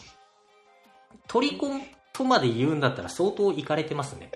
[1.27, 1.81] 取り込
[2.12, 4.31] とまで言うんだったら相当行かれてますね。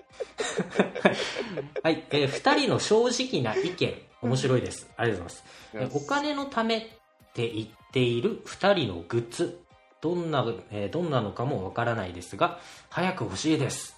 [1.81, 4.91] はい、えー二人の正直な意見、面白いです。
[4.97, 5.57] ありがとうございます。
[5.73, 6.81] えお金のためっ
[7.33, 9.61] て言っている2人のグッズ
[10.01, 12.59] どんな、えーどんなのかもわからないですが
[12.89, 13.96] 早く欲しいです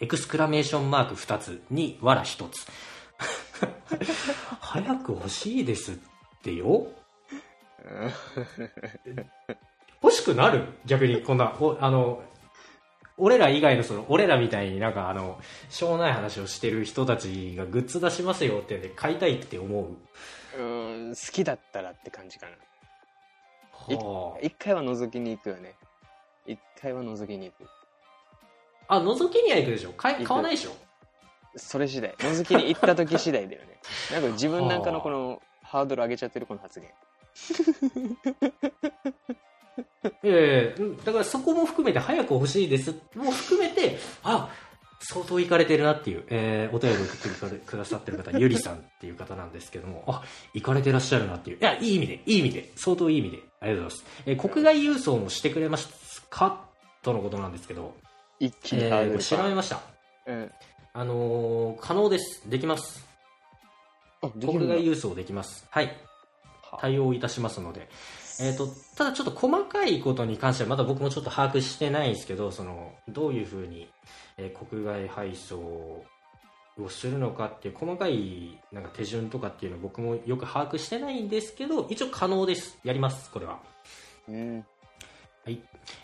[0.00, 2.66] エクスクラメーションマーク2つにわら1つ
[4.60, 5.96] 早く欲しいですっ
[6.42, 6.86] てよ？
[10.02, 10.64] 欲しくなる？
[10.86, 12.22] 逆にこんなおあの
[13.16, 19.96] 俺ら以外のその俺らみたいになんかあのしょうもない話をしてる人たちがグッズ出しますよって買いたいって思う？
[20.56, 20.62] う
[21.10, 22.52] ん、好きだったらって感じかな。
[23.94, 25.74] いはあ一回は覗きに行くよね。
[26.46, 27.68] 一回は覗きに行く。
[28.88, 29.92] あ、覗きには行くでしょ？
[29.92, 30.72] 買買わないでしょ？
[31.56, 32.12] それ次第。
[32.12, 33.78] 覗きに行った時次第だよね。
[34.12, 36.90] なんか自分なんかのこのハードル上げちゃってるこの発言。
[40.24, 40.72] いやいや
[41.04, 44.48] だからそこも含めて早く欲しいですも含めて、あ、
[45.00, 47.16] 相当行かれてるなっていう、えーお便りを送っ
[47.52, 50.22] てくださってる方、 ゆりさんっていう方なんですけども、あ、
[50.54, 51.58] 行かれてらっしゃるなっていう。
[51.58, 54.22] いや、いい意味で、いい意味で、相当いい意味で、ありがとうございます。
[54.26, 55.88] えー国外郵送もしてくれます
[56.30, 56.64] か？
[57.02, 57.94] とのことなんですけど、
[58.40, 58.82] 一気に
[59.20, 59.54] 調べか。
[59.54, 59.80] ました。
[60.26, 60.50] うん。
[60.92, 62.48] あのー可能です。
[62.48, 63.06] できます。
[64.20, 65.66] 国外郵送できます。
[65.70, 65.96] はい。
[66.80, 67.88] 対応いたしますので、
[68.40, 73.88] えー、とただちょっと細かいことに関してはまだ僕もちょっと把握してないんですけどそのどういうふうに、
[74.36, 83.58] えー国外配送をするのかっていう細かいなんか手順とかっていうのを僕もよく把握してないんですけど一応可能ですやりますこれは、
[84.28, 84.64] うん。
[85.48, 85.60] はい。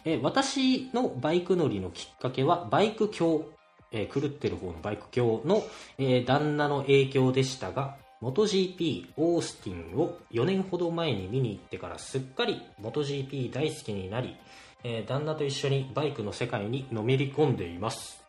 [0.07, 3.45] えー私のバイク乗りのきっかけはバイク狂、
[3.93, 5.63] えー狂ってる方のバイク狂の、
[5.99, 14.35] えー旦那の影響でしたが MotoGP オースティンを4年ほど前に見に行ってからすっかり MotoGP 大好きになり、
[14.83, 18.23] えー旦那と一緒にバイクの世界にのめり込んでいます、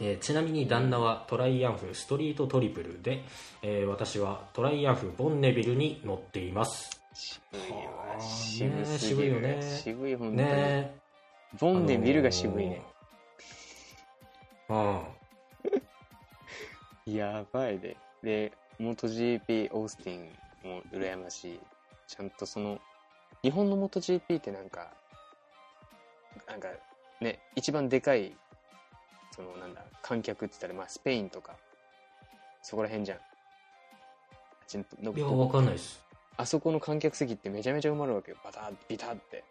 [0.00, 3.22] えーちなみに旦那はトライアンフストリートトリプルで、
[3.62, 6.95] えー私はトライアンフボンネビルに乗っています。
[7.16, 9.62] 渋いわはあ渋ねすぎる渋いよね。
[9.62, 10.98] 渋い本当に、ね。
[11.58, 12.82] ボンで見るが渋いね、
[14.68, 21.60] あのー やばいでで MotoGP オースティンも羨ましい。
[22.06, 22.78] ちゃんとその
[23.42, 24.92] 日本の MotoGP ってなんか
[26.46, 26.68] なんか
[27.20, 28.36] ね一番でかい
[29.34, 31.56] そのなんだ観客って言ったらまあスペインとか
[32.60, 33.18] そこら辺じゃん。
[33.18, 33.20] い
[35.20, 36.05] やどわかんないです
[36.38, 38.36] あそこの観客席ってめちゃめちゃ埋まるわけよ。
[38.44, 39.42] バタッビタって。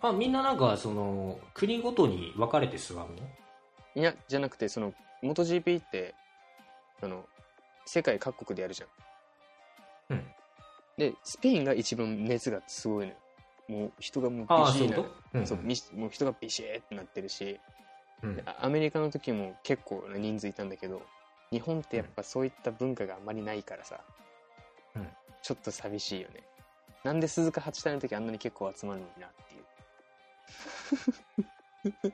[0.00, 3.06] あみんななんかその国ごとに分かれて座るの？
[3.94, 4.92] いやじゃなくてその
[5.22, 6.14] MotoGP って
[7.00, 7.24] その
[7.86, 8.86] 世界各国でやるじゃ
[10.14, 10.16] ん。
[10.16, 10.24] うん。
[10.96, 13.18] でスペインが一番熱がすごいのよ。
[13.68, 15.46] もう人がもうああビシーなそういうこと、うん。
[15.46, 17.58] そうみもう人がビシーってなってるし。
[18.22, 18.42] うん。
[18.60, 21.02] アメリカの時も結構な人数いたんだけど
[21.50, 24.22] 日本ってやっぱそういった文化があんまりないからさ、うん
[25.42, 26.42] ちょっと寂しいよね。
[27.04, 29.58] なんで鈴鹿八体の時あんなに結構集まるのになってい
[31.90, 32.12] う。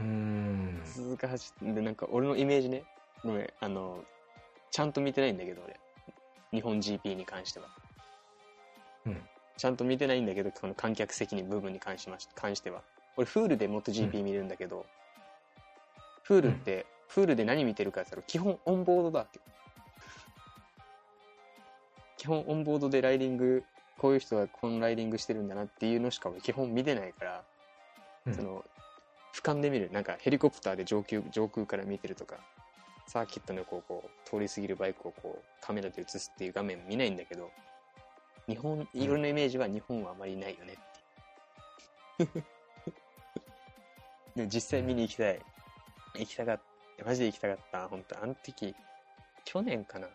[0.00, 0.80] うーん。
[0.84, 2.82] 鈴鹿八でなんか俺のイメージね。
[3.22, 4.02] ごめんあの
[4.70, 5.78] ちゃんと見てないんだけど俺。
[6.52, 7.66] 日本 GP に関しては。
[9.06, 9.22] うん。
[9.56, 12.82] ちゃんと見てないんだけどこの観客席に部分に関しまし関しては。
[13.16, 14.86] 俺フールで MotoGP 見るんだけど、
[16.22, 19.40] フールって、フールで何見てるかって言ったら基本オンボードだって
[22.20, 23.64] 基本オンボードでライディング
[23.96, 27.42] こういう人はこのライディングしてるんだなっていうのしか俺基本見てないから、
[28.26, 28.34] うん。
[28.34, 28.62] その
[29.34, 32.36] 俯瞰で見るなんかヘリコプターで上空上空から見てるとか
[33.06, 37.50] サーキットのこうこう通り過ぎるバイクをこうカメラで映すっていう画面見ないんだけど
[38.46, 40.74] 日本いろんなイメージは日本はあまりないよね
[42.18, 42.42] って。
[44.36, 45.40] でも実際見に行きたい。
[46.16, 46.60] 行きたかっ
[46.98, 47.88] たマジで行きたかった。
[47.88, 48.74] 本当あの時
[49.46, 50.06] 去年かな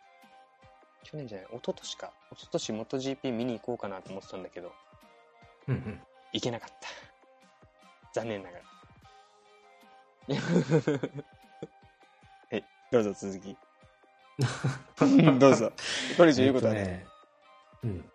[1.05, 2.11] 去年じゃない、一昨年か。
[2.31, 4.71] 一昨年 MotoGP 見に行こうかなと思ってたんだけど、
[5.67, 6.01] うんうん。
[6.33, 6.87] 行けなかった。
[8.19, 8.63] 残念ながら。
[12.49, 13.55] はい、どうぞ続き。
[15.39, 15.71] どうぞ。
[16.17, 17.05] これ以上言うことはね。
[17.83, 18.09] うん。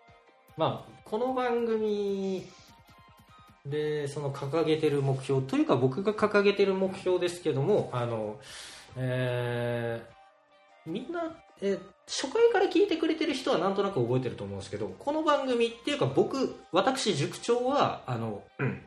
[0.57, 2.45] まあ、この番組
[3.65, 8.37] で、その掲げてる目標、というか僕が掲げてる目標ですけども、あの、
[8.97, 10.11] えー
[10.83, 18.81] みんな、えー初回から聞いてくれてる人はなんとなく覚えてると思うんですけど、この番組っていうか僕、私塾長は、あの、うん。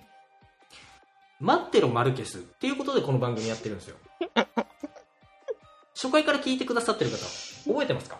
[1.40, 3.96] 待ってろマルケスっていうことでこの番組やってるんですよ。
[5.94, 7.16] 初回から聞いてくださってる方、
[7.72, 8.18] 覚えてますか？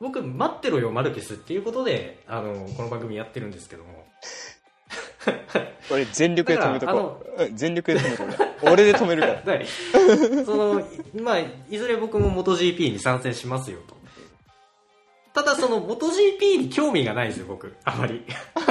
[0.00, 4.06] 僕、待ってろよマルケスっていうことで、あの、この番組やってるんですけども。
[5.90, 7.42] 俺全力で止めとだからこう。
[7.44, 8.70] うん全力で止めとこう。
[8.70, 9.42] 俺で止めるから。
[9.42, 9.64] だ
[10.46, 10.88] その、
[11.22, 13.97] まあ、いずれ僕も MotoGP に参戦しますよと。
[15.38, 17.76] ただその MotoGP に興味がないんですよ、僕。
[17.84, 18.24] あまり。
[18.24, 18.64] だ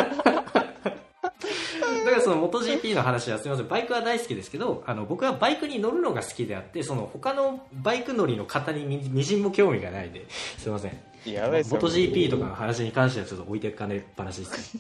[2.12, 10.26] からその MotoGP の話はすみません、バイクは大好きですけど、あの、僕はバイクに乗るのが好きであって、その他のバイク乗りの方にみみじんも興味がないんで、
[10.58, 11.00] すみません。
[11.26, 11.80] やばいっすよ。
[11.80, 14.78] MotoGP とかの話に関してはちょっと置いてかねっぱなしです。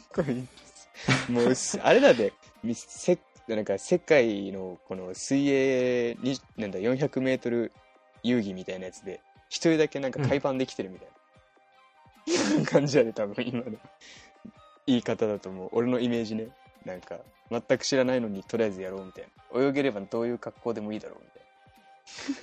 [1.31, 2.33] もうす、あれだで、
[2.63, 3.17] みせ
[3.47, 7.71] なんか世界のこの水泳に、なんだ、400メートル
[8.23, 11.13] 遊戯みたいなやつで、一人だけなんか海パンできてるみたいな、
[12.69, 13.77] 感じやで、多分今の
[14.85, 15.69] 言い方だと思う。
[15.71, 16.49] 俺のイメージね。
[16.85, 17.19] なんか、
[17.49, 19.61] 全く知らないのにとりあえずやろうみたいな。
[19.61, 21.17] 泳げればどういう格好でもいいだろ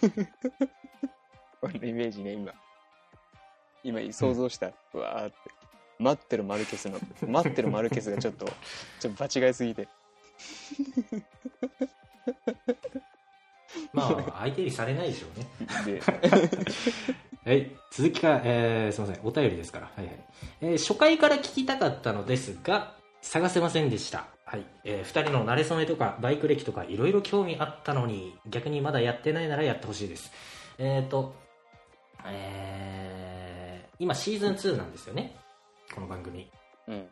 [0.02, 0.70] うみたいな。
[1.62, 2.52] 俺のイメージね、今。
[3.82, 4.72] 今想像した。
[4.92, 5.36] うわーって。
[5.98, 8.46] 待ってるマルケスの、待ってるマルケスがちょっと、
[8.98, 9.88] ちょっと場違いすぎて。
[13.92, 15.46] まあ、相手にされないでしょうね。
[15.84, 16.02] で、
[17.44, 19.90] はい、続きから、えー、すみません、お便りですから。
[19.94, 20.24] はいはい。
[20.62, 24.28] えー初回から聞きたかったのですが、探せませんでした。
[24.46, 24.64] はい。
[24.84, 30.32] えー、二人の馴れ初めとか、バイク歴とか、いろいろ興味あったのに、逆にまだやってないならやってほしいです。
[30.78, 31.34] えっ、ー、と、
[32.26, 35.36] えー、今シーズン2なんですよね。
[35.94, 36.50] この番組。
[36.88, 37.08] うん。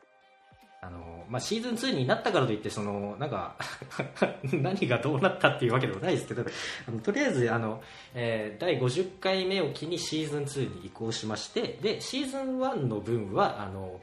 [1.32, 3.56] まあ、シーズン2になったからといって、その、なんか、
[4.52, 6.44] 何がどうなったっていうわけでもないですけど、
[6.86, 13.98] あのとりあえず、あの、えー第50回目を機にシーズン2に移行しまして、で、シーズン1の分は、あの、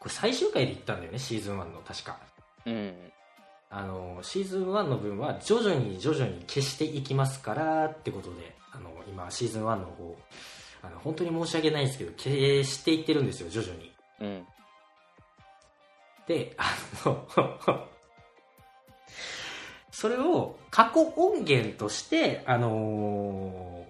[0.00, 2.18] これ最終回で言ったんだよね、シーズン1の確か。
[2.64, 2.94] うん。
[3.68, 10.16] あの、シーズン1の分は徐々に徐々に消していきますからってことで、あの、今、シーズン1の方、
[10.80, 13.92] あの、本当に申し訳ないんですけど、消していってるんですよ、徐々に。
[14.20, 14.46] うん。
[16.28, 16.76] で、あ
[17.06, 17.26] の、
[19.90, 23.88] それを過去音源として、あのー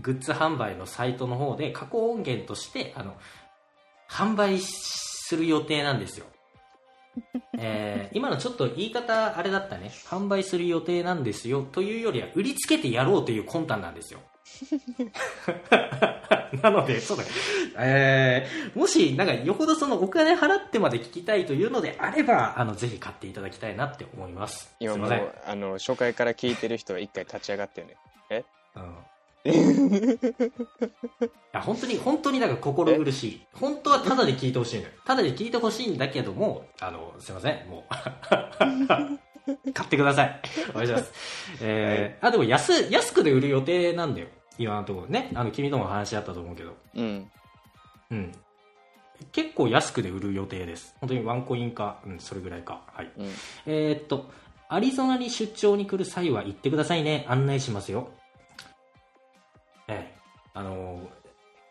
[0.00, 3.14] グッズ販売のサイトの方で過去音源として、あの、
[4.10, 6.26] 販売する予定なんですよ。
[7.56, 9.92] えー今のちょっと言い方あれだったね。
[10.06, 11.62] 販売する予定なんですよ。
[11.62, 14.20] というよりは、売りつけてやろうという魂胆なんですよ。
[16.62, 17.24] なので、そうだ、
[17.78, 24.74] えーもし、なんか、よほどそのお金払ってまで聞きたいというのであれば、あの、ぜひ買っていただきたいなって思います。
[24.80, 25.08] 今も。
[25.08, 27.96] う、あの、初回から聞いてる人は一回立ち上がってよね。
[28.76, 28.94] うん
[29.46, 29.50] い
[31.52, 33.46] や本当に、本当になんか心苦しい。
[33.52, 34.88] 本当はただで聞いてほしいのよ。
[35.04, 37.82] ただで聞いてほしいんだけども、あの、すいません、もう。
[39.74, 40.40] 買ってください。
[40.70, 41.12] お願いします。
[41.60, 44.28] えー、あ、でも安、安くで売る予定なんだよ。
[44.58, 45.30] 今のところね。
[45.34, 46.76] あの、君とも話し合ったと思うけど。
[46.94, 47.30] うん。
[48.10, 48.32] うん。
[49.32, 50.94] 結構安くで売る予定です。
[51.00, 52.82] 本当にワンコインか、うん、それぐらいか。
[52.92, 53.10] はい。
[53.16, 53.26] うん。
[53.66, 54.30] えーっと、
[54.68, 57.26] アリゾナに出張に来る際は言ってくださいね。
[57.28, 58.08] 案内しますよ。
[59.88, 60.14] ええ。
[60.54, 61.24] あのー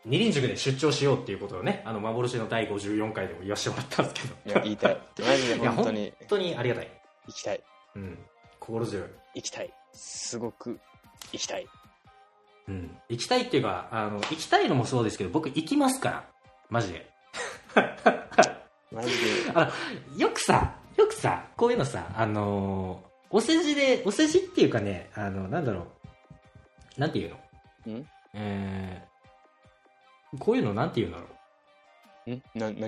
[0.05, 4.35] 二輪塾で出張しようっていうことをね、あの、幻の第54回でも言わせてもらったんですけど。
[4.45, 4.97] いや、言いたい。
[5.19, 7.02] マジで本当に本当にありがたい。
[7.27, 7.63] 行きたい。
[7.95, 8.17] うん。
[8.59, 9.09] 心強い。
[9.35, 9.73] 行きたい。
[9.93, 10.79] すごく
[11.31, 11.67] 行きたい。
[12.67, 12.97] うん。
[13.09, 16.29] 行きたいっていうか、あの、行きたいのもそうですけど、僕行きますから。
[16.69, 17.09] マジで。
[18.91, 19.51] マジで。
[19.55, 19.71] あ
[20.11, 25.87] の、よくさ、よくさ、こういうのさ、あのーお世辞で、お世辞っていうかね、あの、なんだろ
[26.97, 26.99] う。
[27.01, 27.35] なんていう
[27.87, 27.97] の？
[27.97, 28.07] ん？
[28.35, 31.29] えー、こういうのなんていうのだろ
[32.31, 32.73] んな、何？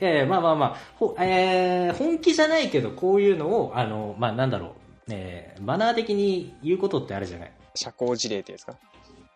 [0.00, 4.70] えー、まあまあまあ、ほえー、本気じゃないけど、こういうのを、あの、まあなんだろう。
[5.12, 7.52] えー、マナー的に言うことってあるじゃない。
[7.74, 8.76] 社交辞令ってやつか？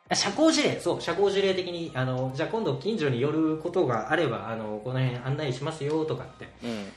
[0.08, 6.48] あ社交辞令、そう、社交辞令的に、あの、じゃあ今度近所に寄ることがあれば、あの、この辺案内しますよとかって。
[6.62, 6.92] うん。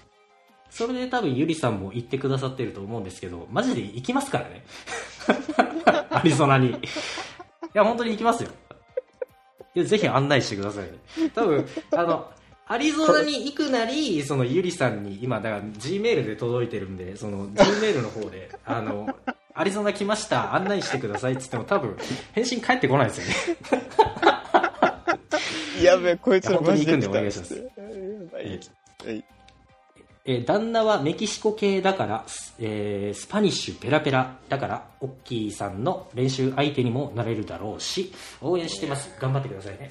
[0.70, 4.66] それで多分ゆりさんも言ってくださってると思うんですけど、マジで行きますからね。
[6.12, 6.76] アリゾナに。
[7.78, 8.50] や、本当に行きますよ。
[9.78, 10.98] いや、ぜひ案内してくださいね。
[11.36, 11.64] 多分、
[11.96, 12.32] あの、
[12.66, 19.08] アリゾナに行くなり、そのゆりさんに、今、だから G メールで届いてるんで、その G メールの方で、 あの、
[19.54, 21.96] アリゾナ来ました、案内してくださいって言っても多分、
[22.34, 23.26] 返信返ってこないですよ
[23.78, 23.88] ね。
[25.86, 27.54] やべえ、こいつら本当に行くんでマジで来たお願いします。
[27.54, 27.62] や
[28.34, 28.46] ばい。
[29.06, 29.24] はい
[30.30, 39.10] えー旦那はメキシコ系だから、スえースパニッシュペラペラだから、オッキーさんの練習相手にもなれるだろうし、応援してます。
[39.20, 39.90] 頑張ってくださいね。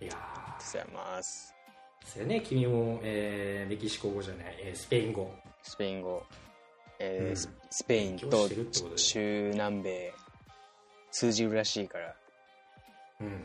[0.00, 1.54] いやー、さやます。
[2.06, 5.30] それね、君も、えーメキシコ語じゃない、えースペイン語。
[5.62, 6.22] スペイン語、
[6.98, 8.48] えーうんススペインと
[8.96, 10.12] 中南米
[11.10, 12.14] 通じるらしいから、
[13.20, 13.44] うん。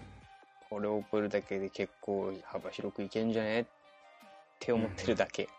[0.70, 3.62] これを覚えるだけで結構幅広くいけんじゃね？
[3.62, 3.66] っ
[4.60, 5.50] て思ってるだけ。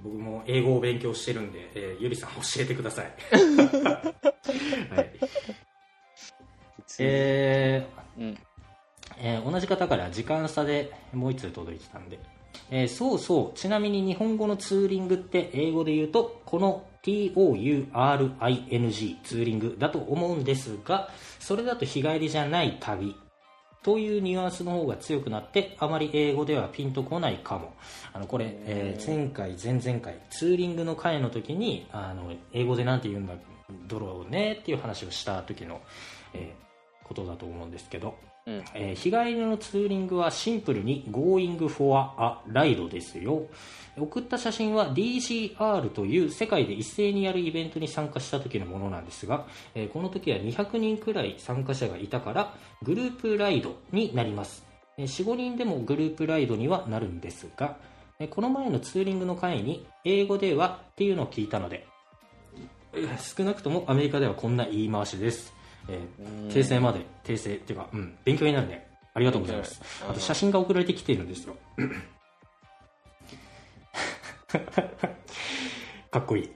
[0.00, 3.12] 僕も英語を勉強してるんで、えーゆりさん教えてください。
[4.94, 5.10] はい。
[7.00, 8.38] えーうん。
[9.20, 12.18] えー同じ方から時間差でもう一通届いてたんで、
[12.70, 17.96] えーそうそうちなみに日本語のツーリングって英語で言うとこの TOURING
[19.22, 23.14] ツーリングだと思うんですがそれだと日帰りじゃない旅
[23.82, 27.74] というニュアンスの方が強くなってあまり英語ではピンとこないかも。
[28.12, 33.34] あのこれ、えー前回前々回ツーリングの回の時にあの英語でなんて言うんだ
[33.90, 35.80] ろうねっていう話をした時の、
[36.34, 36.68] えー
[37.08, 38.14] ことだと思うんですけど。
[38.74, 43.42] えー日帰りのツーリングはシンプルに Going for a ride ですよ。
[43.98, 54.64] 送った写真は DGR という世界で一斉にやるイベントに参加した時のものなんですが、えーこの時は200人くらい参加者がいたからグループライドになります。
[54.96, 57.76] え45人でもグループライドにはなるんですが
[58.18, 61.86] えこの前のツーリングの回に英語ではっていうのを聞いたので
[63.18, 65.52] 少なくともアメリカではこんな言い回しです、
[65.88, 68.86] えー訂正まで訂正っていうか、うん、勉強になるね。
[69.14, 69.80] ありがとうございます。
[70.08, 71.56] あと写真が送られてきているんですよ。
[76.10, 76.44] かっこいい。
[76.44, 76.50] い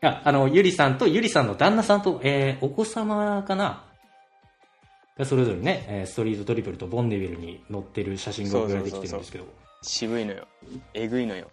[0.00, 3.84] やあのゆりさんとゆりさんの旦那さんと、えーお子様かな？
[5.16, 9.44] がそれぞれね、えーストリートトリプルとボンネビルに載ってる写真が送られてきてるんですけど。
[9.82, 10.46] 渋いのよ。
[10.94, 11.50] えぐいのよ。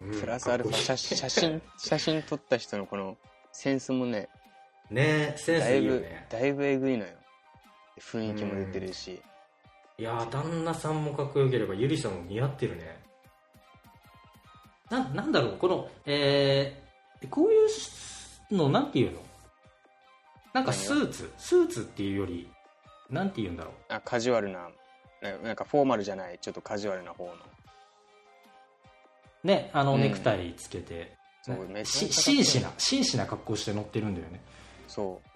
[0.00, 0.20] うん。
[0.20, 3.16] プラスアルファ写写真、写真撮った人のこの
[3.52, 4.28] センスもね、
[4.90, 7.10] ねセンスだいぶいいよね、だいぶえぐいのよ。
[8.00, 9.20] 雰囲気も出てるし。
[9.98, 12.98] いやー旦那さんもかっこよければゆりさんも似合ってるね。
[14.90, 17.56] ななんだろうこのえー、こうい
[18.52, 19.20] うのなんていうの？
[20.52, 21.30] なんかスーツ？
[21.38, 22.50] スーツっていうより
[23.10, 23.74] なんて言うんだろう？
[23.88, 24.68] あ、カジュアルな、
[25.22, 27.34] ななんかフォーマルじゃない、ちょっとカジュアルな方の。
[29.44, 30.00] ねあのうん。
[30.00, 34.40] ネクタイつけて、そうめっちゃし紳士な紳士な格好して乗ってるんだよね
[34.90, 35.28] そう。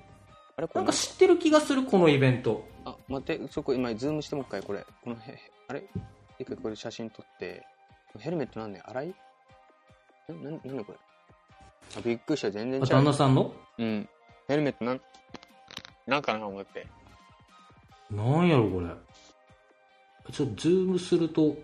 [0.57, 4.85] あれこれなんか知ってる気がするこのイベントあ、待って、そこ今ズームしてもう一回これ。
[5.03, 5.39] このへ、
[5.69, 5.85] あれ？
[6.39, 7.65] 一回これ写真撮って。
[8.19, 9.15] ヘルメットなんで洗い？
[10.29, 10.99] な、な、なんだこれ？
[11.97, 12.51] あ、びっくりした。
[12.51, 13.13] 全然違う旦那。
[13.13, 13.53] さんの？
[13.79, 14.09] うん。
[14.49, 15.01] ヘルメットなん、
[16.07, 16.87] なんかな思って。
[18.11, 18.87] なんやろこれ
[20.33, 21.57] ちょっとズームすると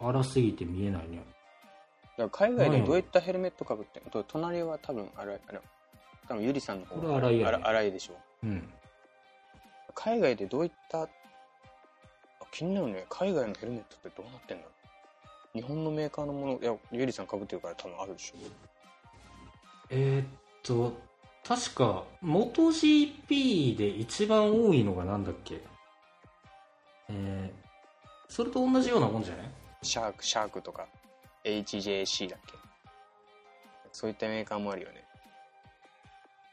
[0.00, 1.24] 荒すぎて見えないね
[2.18, 4.02] だから海外でどういったヘルメットかぶってん？
[4.12, 5.60] の隣は多分、あれ、あれ、
[6.28, 8.14] 多分ゆりさんの方これ荒いやねいでしょ。
[8.44, 8.72] うん
[9.94, 11.08] 海外でどういった、あ
[12.52, 13.04] 気になるね。
[13.08, 14.70] 海外のヘルメットってどうなってんだろ
[15.54, 18.36] う日本のメーカーのもの、いや、ゆりさん被ってるから多分あるでしょ。
[19.90, 20.26] えーっ
[20.62, 20.92] と
[21.44, 25.60] 確か MotoGP で一番多いのがなんだっけ？
[27.08, 29.46] えー、それと同じようなもんじゃない？
[29.82, 30.86] シャーク、シャークとか、
[31.44, 32.54] HJC だっけ？
[33.92, 35.04] そういったメーカーもあるよね。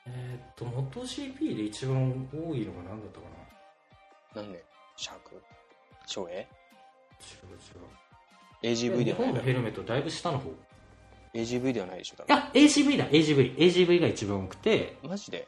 [0.08, 3.26] えーっと MotoGP で一番多いのが何だったか
[4.36, 4.42] な？
[4.42, 4.64] なんで？
[4.96, 5.42] シャーク？
[6.08, 6.48] 超え
[8.62, 9.34] 違う違 ?AGV う日ではないだろ。
[9.34, 10.50] 本のヘルメットだいぶ下の方。
[11.34, 12.36] い ?AGV ではないでしょ多分。
[12.36, 14.98] や AGV だ AGV AGV が一番多くて。
[15.04, 15.48] マジで？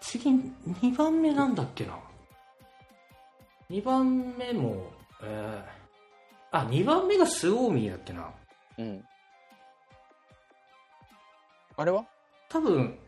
[0.00, 1.98] 次2番目なんだっけな
[3.70, 4.90] ？2番目も
[5.22, 8.30] えー、あ2番目がスオーミーだっけな？
[8.78, 9.02] うん。
[11.76, 12.04] あれは？
[12.50, 12.98] 多分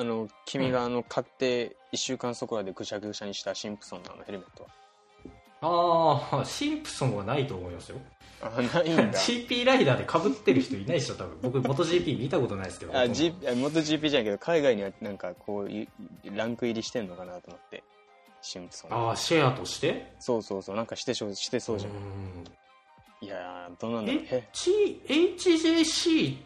[0.00, 4.70] あの、君があの、買って1週間そこらでぐしゃぐしゃにしたシンプソンのあのヘルメットは？
[6.32, 7.98] ああシンプソンはないと思いますよ
[8.40, 9.04] あ、ないんだ。
[9.20, 15.88] GP ライダーでかぶってる人いないでしょ多分僕 MotoGP 見たことないですけどあ、G、あ元 GP じゃないけど、海外にはなんかこういう、
[16.34, 17.82] ランク入りしてんのかなと思って。
[18.40, 18.94] シンプソン。
[18.94, 20.14] ああシェアとして？
[20.18, 21.92] そうそうそう、なんかしてそうしてそうじゃん。
[21.92, 21.96] ん
[23.20, 24.22] いやー、どうなんだろう。
[24.54, 26.38] HJC っ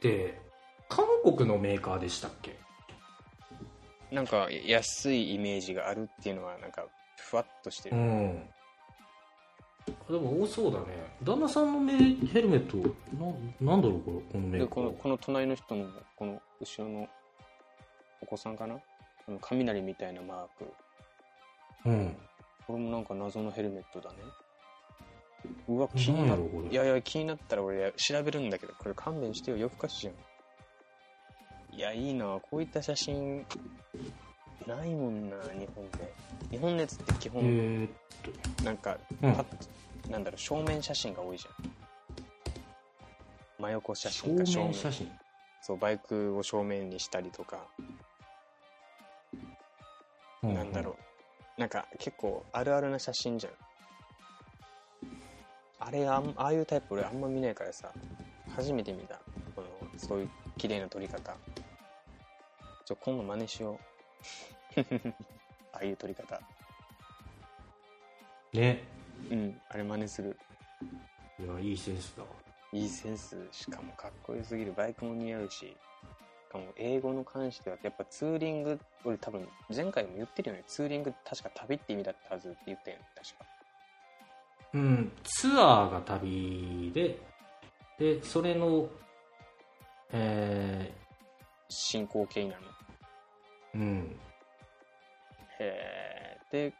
[0.00, 0.40] て
[0.88, 2.56] 韓国のメーカーでしたっけ？
[4.12, 6.84] なんか安いイメージがあるっていうのはなんか
[7.16, 8.48] ふわっとしてうる、ん
[10.08, 10.86] でも多そうだね。
[11.24, 11.94] 旦那さんのメ
[12.32, 12.76] ヘルメット
[13.58, 17.08] ななんだろうこれこのメーカこのこの隣の人のこの後ろの
[18.20, 18.76] お子さんかな？
[19.26, 20.72] あの雷みたいなマーク。
[21.86, 22.16] うん。
[22.66, 24.18] これもなんか謎のヘルメットだね。
[25.66, 29.56] うわ気になるいやいや気になったら俺調べるんだけどこれ勘弁してよ。
[29.56, 30.14] 夜更かしじゃん
[31.72, 32.38] いやいいな。
[32.42, 33.44] こういった写真
[34.66, 36.12] ないもんな日本で。
[36.50, 37.88] 日本のやつって基え本ー、
[38.64, 39.32] なんかうん。
[39.34, 39.44] パッ
[40.10, 41.54] なんだろう正面写真が多いじゃん。
[43.58, 44.64] 真横写正真か正面。
[44.66, 45.10] 面写真？
[45.62, 47.64] そうバイクを正面にしたりとか、
[50.42, 50.96] なんだろ
[51.56, 51.60] う。
[51.60, 53.52] なんか結構あるあるな写真じゃん。
[55.78, 57.92] あれあんああいうタイプ俺あんま見ないからさ。
[58.56, 59.20] 初めて見た。
[59.54, 61.34] このそういう綺麗な撮り方
[62.84, 63.78] ちょ今度真似しよ
[64.76, 64.80] う。
[65.72, 66.40] ああいう撮り方。
[68.52, 68.84] ね。
[69.30, 70.38] うんあれ真似する。
[71.38, 72.28] いやいいセンスだわ。
[72.72, 73.48] いいセンス。
[73.52, 74.72] しかもかっこよすぎる。
[74.72, 75.58] バイクも似合うし。
[75.58, 75.76] し
[76.50, 80.64] かも英語の関してはやっぱツーリング俺多分前回も言ってるよね。
[80.66, 83.44] ツーリング確か旅って意味だったはずって言ったよね確か。
[84.74, 87.18] うんツアーが旅で
[87.98, 88.88] でそれの
[90.12, 90.92] え
[91.68, 92.68] 進行形になるの。
[92.68, 92.71] ー、
[93.74, 94.16] うん。
[95.58, 96.72] へえで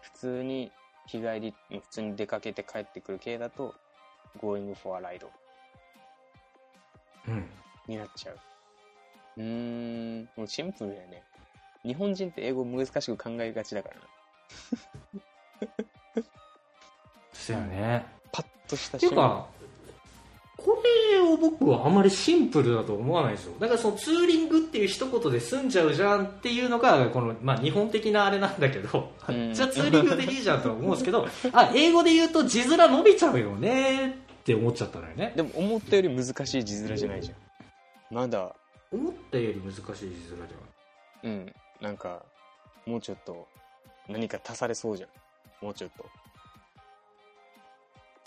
[0.00, 0.72] 普通に
[1.06, 3.74] 日帰り普通に出かけて帰ってくる系だと
[4.40, 5.26] Going for a ride
[7.28, 7.48] うん。
[7.86, 8.38] になっちゃう。
[9.36, 9.44] うー
[10.22, 10.28] ん。
[10.36, 11.22] もうシンプルだよね。
[11.84, 14.02] 日本人って英語難しく考えがちだからな。
[17.32, 18.06] そやね。
[18.32, 19.55] パッとしたっていうかこれ
[21.18, 23.54] を僕はあまりシンプルだと思わないですよ。
[23.58, 29.54] だからそのツーリングっていう一言で済んじゃうじゃんっていうのがこの、まあ、日本的なあれなんだけど、うん。
[29.54, 34.12] じゃあツーリングでいいじゃんとは思うんですけど あ英語で言うと字面伸びちゃうよねっ
[34.44, 35.32] て思っちゃったのよね。
[35.36, 38.14] でも思ったより難しい字面じゃないじゃん。
[38.14, 38.54] まだ？
[38.92, 41.54] 思ったより難しい字面じゃんうん。
[41.80, 42.22] なんか
[42.86, 43.46] もうちょっと
[44.08, 45.64] 何か足されそうじゃん。
[45.64, 46.04] もうちょっと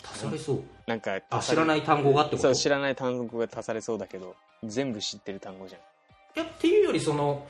[0.02, 0.62] 足されそう。
[0.86, 2.42] なんかあ知らない単語がってこと？
[2.42, 5.80] そう知らない単語が足されそうだけど全部知ってる単語じゃん。
[5.80, 7.46] いやっていうよりその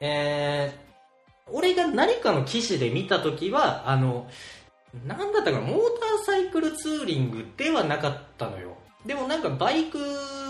[0.00, 4.28] えー、俺が何かの記事で見た時はあの
[5.06, 5.60] なんだったかな？
[5.60, 8.76] モーターサイクルツーリングではなかったのよ。
[9.06, 9.98] でもなんかバイク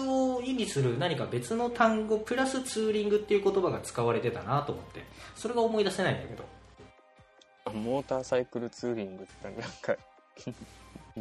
[0.07, 5.05] を意味する何か別の単語プラスツーリングっていう言葉が使われてたなと思って。
[5.37, 6.45] それが思い出せないんだけど。
[7.67, 10.03] あモーターサイクルツーリングってなんか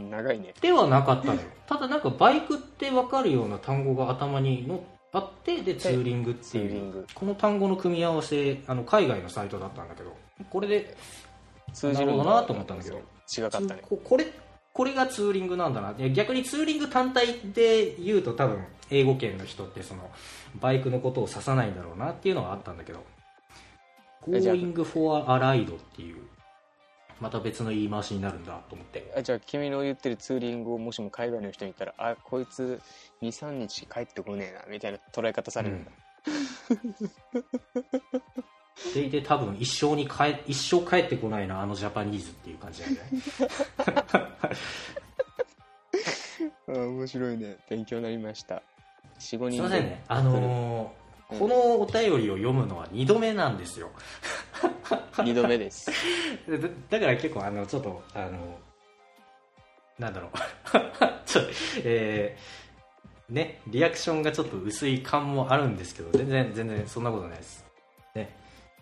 [0.04, 0.54] 長いね。
[0.62, 1.40] ではなかったのよ。
[1.68, 7.06] ただなんかバイクって分かるような単語が頭にのあってでツーリングっていう。
[7.14, 10.16] この単語の組み合わせあの海外のサイトだったんだけど
[10.50, 10.96] これで
[11.74, 12.24] 通じるんだ。
[12.24, 13.02] なと思ったんだけど。
[13.38, 13.82] 違かったね。
[13.82, 14.28] ここれ
[14.74, 15.94] これがツーリングなんだな。
[15.94, 20.10] で逆にツーリング単体で言うと多分英語圏の人ってその
[20.62, 23.04] バイクのことを指さないんだろうなっていうのはあったんだけど。
[24.28, 26.18] Going for a ride っていう
[27.20, 29.12] また別の言い回しになるんだと思って。
[29.16, 32.80] あじゃあ君の言ってるツーリングをもしも海外の人に言ったらあこいつ
[33.22, 35.92] 23日帰ってこねえなみたいな捉え方されるんだ、
[38.94, 43.22] でいて多分一生に帰一生帰ってこないなあのジャパニーズっていう感じなんだよね。
[46.70, 47.58] あ面白いね。
[47.70, 48.62] 勉強になりました。
[49.20, 50.04] 45すい人ませんね。
[50.08, 53.90] あのーうんこのお便りを読むのは2度目なんですよ。
[55.18, 55.92] 2度目です。
[56.48, 58.58] で だだから結構あのちょっとあの
[60.00, 60.32] なんだろう。
[61.26, 61.52] ちょっと
[61.84, 67.66] えーねリアクションがちょっと薄い感もあるんですけど全然全然そんなことないです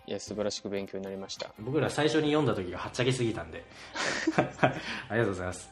[0.08, 1.50] いや素晴らしく勉強になりました。
[1.58, 3.64] 僕ら最初に読んだ時がはっちゃけすぎたんで。
[5.10, 5.70] ありがとうございます。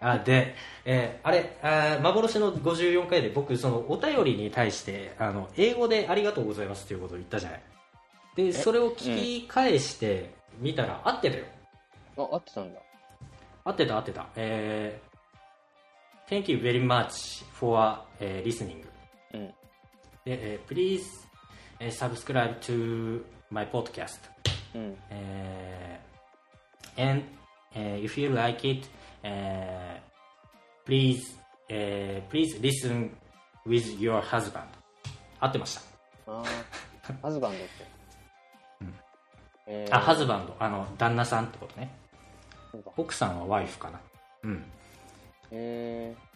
[0.00, 0.54] あで、
[0.84, 7.62] えーあれあー幻の54回で僕そのお便りに対してあの英語で「ありがとうございます」っていうことを言ったじゃない。
[8.36, 11.44] でそれを聞き返してみたら合ってたよ。
[12.16, 12.80] あ合ってたんだ。
[13.64, 14.26] 合ってた合ってた。
[14.36, 18.86] えー、Thank you very much for、えー listening.
[19.34, 19.46] うん。
[19.48, 19.54] で、
[20.26, 21.02] えー please、
[21.80, 24.18] えー subscribe to my podcast.
[24.74, 27.24] うんえー and、
[27.74, 28.86] えー if you like it、
[29.22, 31.20] えー please、
[31.68, 33.10] えー please listen
[33.66, 34.64] with your husband.
[35.40, 35.82] 合ってました。
[36.26, 37.86] あーハズバンドって、
[38.80, 38.94] うん
[39.66, 40.56] えーあ、ハズバンド。
[40.58, 41.90] あの、旦那さんってことね。
[42.96, 44.00] 奥さんはワイフかな。
[44.44, 44.64] うん。
[45.50, 46.31] えっ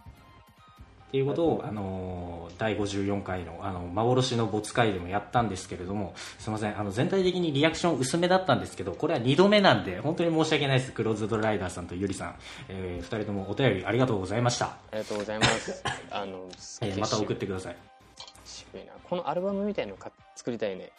[1.17, 6.79] っていうことを、あの第54回のあの幻の没会でもやったんですけれどもすみません。
[6.79, 10.93] あの全体的にリアクション薄めだったんですけどこれは2度目なんで本当に申し訳ないです。
[10.93, 12.35] クローズドライダーさんとゆりさん、
[12.69, 14.67] えー、2人ともお便りありがとうございました。
[14.67, 15.83] ありがとうございます。
[16.11, 16.49] あの、
[16.83, 17.77] えーまた送ってください。
[18.45, 18.93] 渋いな。
[19.09, 20.93] このアルバムみたいのか作りたいね。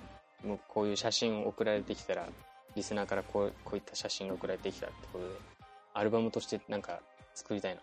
[0.43, 2.25] もうこういう写真を送られてきたら
[2.75, 5.31] リスナーからこうこういった写真が送られてきたってことで
[5.93, 7.01] アルバムとしてなんか
[7.33, 7.81] 作りたいな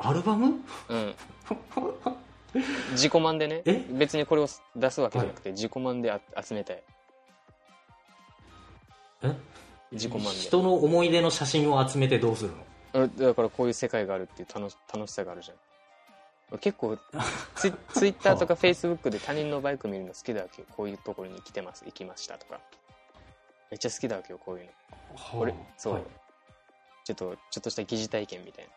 [0.00, 0.60] アルバム？
[0.88, 1.14] うん。
[2.92, 3.62] 自己満でね。
[3.64, 3.84] え？
[3.90, 6.82] 別にこれを出すわけじゃなくて、自己満であ集めたい
[9.22, 9.36] え？
[9.92, 10.28] 自己満で。
[10.30, 12.52] 人の思い出の写真を集めてどうする
[12.92, 13.04] の？
[13.04, 16.58] あだからこういう世界があるっていう楽し楽しさがあるじゃん。
[16.58, 16.96] 結構
[17.56, 20.68] ツイツイッターとかフェイスブックで他人のバイク見るの好きだわけよ。
[20.76, 21.84] こういうところに来てます。
[21.84, 22.60] 行きましたとか。
[23.70, 24.70] めっちゃ好きだわけよこういうの。
[25.40, 26.02] 俺そう、はい。
[27.04, 28.70] ちょっとちょっとした疑似体験みたいな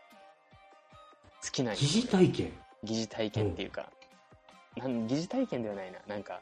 [1.43, 2.53] 好きなんよ疑似体験？
[2.83, 3.89] 疑似体験っていうか、
[4.77, 5.99] なん疑似体験ではないな。
[6.07, 6.41] なんか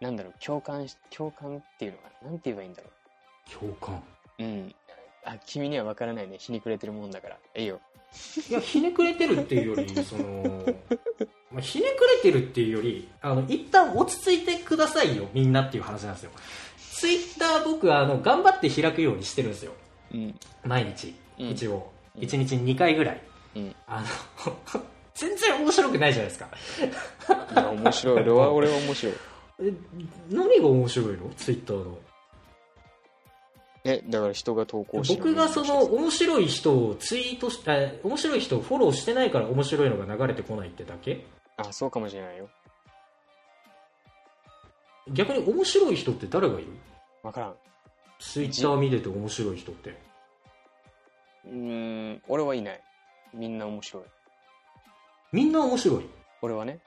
[0.00, 2.28] なんだろう共感し共感っていうのかな？
[2.30, 2.88] なんて言えばいいんだろ
[3.60, 4.02] 共感？
[4.38, 4.74] ううん。
[5.24, 6.36] あ君には分からないね。
[6.38, 7.38] ひにくれてるもんだから。
[7.54, 7.80] ええよ。
[8.50, 10.66] いやひねくれてるっていうより その、
[11.50, 16.30] まあ、ひねくれてるっていうよりあの一旦落ち着いてくださいよみんなっていう話なんですよ。
[16.76, 19.72] ツイッター僕あの頑張って開くようにしてるんですよ。
[20.12, 20.38] うん。
[20.64, 21.14] 毎日。
[21.38, 21.48] うん。
[21.50, 22.22] 一応、うん。
[22.22, 23.20] 1日2回ぐらい
[23.54, 23.74] うん。
[23.86, 24.06] あの
[25.14, 26.48] 全然面白くないじゃないですか。
[27.52, 28.20] いや面白い。
[28.22, 29.14] 俺は俺は面白い。
[29.60, 29.72] え
[30.30, 31.28] 何が面白いの？
[31.36, 31.98] ツイッターの。
[33.84, 41.26] えだから人が投稿してる僕がその面白い人をツイートしえ面白い人をフォローしてないから面白いのが流れてこないってだけ？
[41.56, 42.48] あそうかもしれないよ。
[45.12, 46.68] 逆に面白い人って誰がいる？
[47.22, 47.54] 分からん。
[48.20, 50.00] ツイッター見てて面白い人って。
[51.44, 52.80] うーん俺はいない
[53.34, 54.02] みんな面白い。
[55.32, 56.06] みんな面白い？
[56.42, 56.78] 俺はね。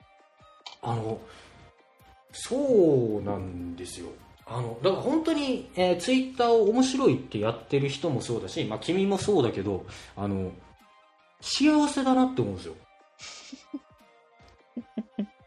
[0.82, 1.18] あの
[2.32, 4.08] そうなんですよ。
[4.46, 9.84] あのだから本当に、えーツイッターを面白いってやってる人もそうだし、まあ、君もそうだけど
[10.16, 10.52] あの
[11.40, 12.74] 幸せだなって思うんですよ。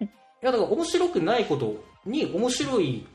[0.02, 3.06] いやだから面白くないことに面白い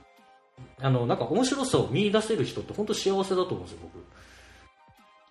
[0.80, 4.04] あのなんか面白さを見出せる人って本当幸せだと思うんですよ僕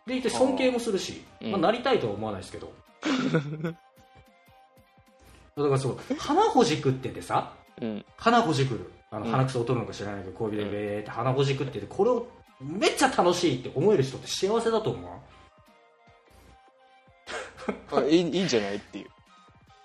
[0.06, 2.74] でいて尊敬もするしまあ、なりたいとは思わないですけど。
[5.56, 8.06] だからそう鼻ほじくっててさうん。
[8.18, 9.32] 鼻ほじくるあのうん。
[9.32, 12.28] 鼻くそを取るのか知らないけど小指でベーって鼻ほじくっててこれを
[12.60, 15.08] めっちゃ楽しいって思える人って幸せだと思
[17.94, 17.98] う？
[18.00, 19.08] あいいいいんじゃないっていう。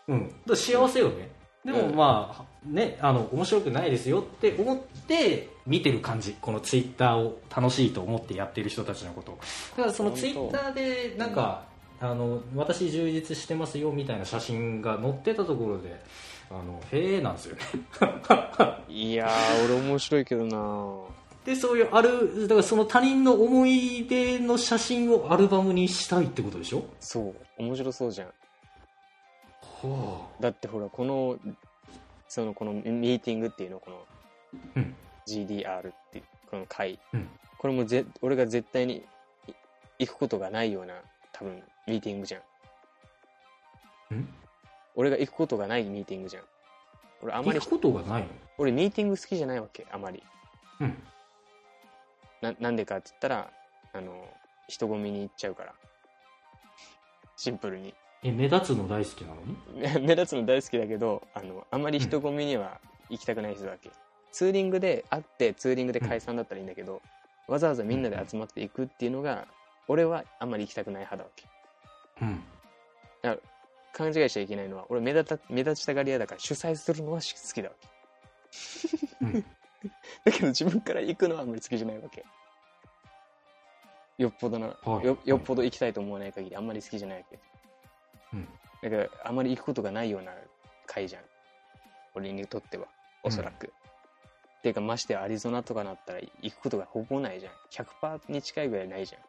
[0.08, 0.34] うん。
[0.46, 1.30] だ幸せよね。
[1.64, 1.94] でもうん。
[1.96, 6.36] まあねあの面白くないですよって思って見てる感じ。
[6.40, 9.32] このツイッターを楽しいと思ってやってる人たちのこと。
[9.32, 9.38] を
[9.76, 11.64] だからそのツイッターでなんか、
[12.00, 16.00] あの私充実してますよみたいな写真が載ってたところで
[16.50, 17.62] あのへえなんですよね。
[18.88, 20.94] いやー俺面白いけどな
[21.44, 26.84] でそういうあるだからその他人の思い出の写真をアルバムにしたいってことでしょ？
[27.00, 27.34] そう。
[27.58, 28.28] 面白そうじゃん。
[29.82, 31.36] はだってほらこの
[32.28, 34.06] そのこのミーティングっていうのこの
[34.76, 34.94] うん。
[35.26, 37.28] GDR っていうこの会、うん。
[37.58, 39.04] これもぜ俺が絶対に
[39.46, 39.52] い
[40.06, 40.94] 行くことがないような
[41.32, 42.38] 多分ミーティングじゃ
[44.10, 44.14] ん。
[44.14, 44.28] ん？
[44.94, 46.44] 俺が行くことがないミーティングじゃん。
[47.22, 48.28] 俺あまり行くことがないの？
[48.56, 50.22] 俺ミーティング好きじゃないわけあまり。
[50.80, 51.02] うん。
[52.40, 53.50] ななんでかって言ったら
[53.92, 54.28] あの
[54.68, 55.74] 人混みに行っちゃうから。
[57.36, 60.00] シンプルにえ目立つの大好きなの？
[60.00, 63.90] に 目立つの大好きだけどあのあまり人混みには行きたくない人だけ、
[64.32, 67.00] ツーリングで会ってツーリングで解散だったらいいんだけど、
[67.46, 69.46] わざわざみんなで集まっていくっていうのが
[69.86, 71.46] 俺はあんまり行きたくない派だわけ。
[72.22, 72.44] うん。
[73.92, 79.42] 勘違いしちゃいけないのは俺目立た目立ちたがり屋だから主催するのはし好きだわけ、うん。
[80.24, 82.24] だけど自分から行くのはあんまり好きじゃないわけ。
[84.18, 85.06] よっぽどな、はい。
[85.06, 87.57] よよっぽど行きたいと思わない限りあんまり好きじゃないわけ、うん
[88.82, 90.32] だからあまり行くことがないような
[90.86, 91.22] 会じゃん。
[92.14, 92.86] 俺にとっては。
[93.24, 97.52] おそらく、っていうかましてやアリゾナとかなったら行くことがほぼないじゃん。
[97.70, 99.22] 100%に近いぐらいないじゃん。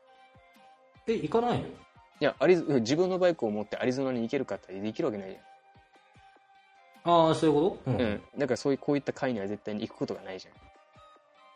[1.11, 1.65] え行かないの？
[1.65, 1.71] い
[2.19, 5.37] やアリゾ自分のバイクを持ってアリゾナに行けるかってできるわけないじ
[7.03, 7.91] ああそういうこと？
[7.91, 10.53] ゃん、うん、だからそういうこういった会には絶対に行くことがないじゃん。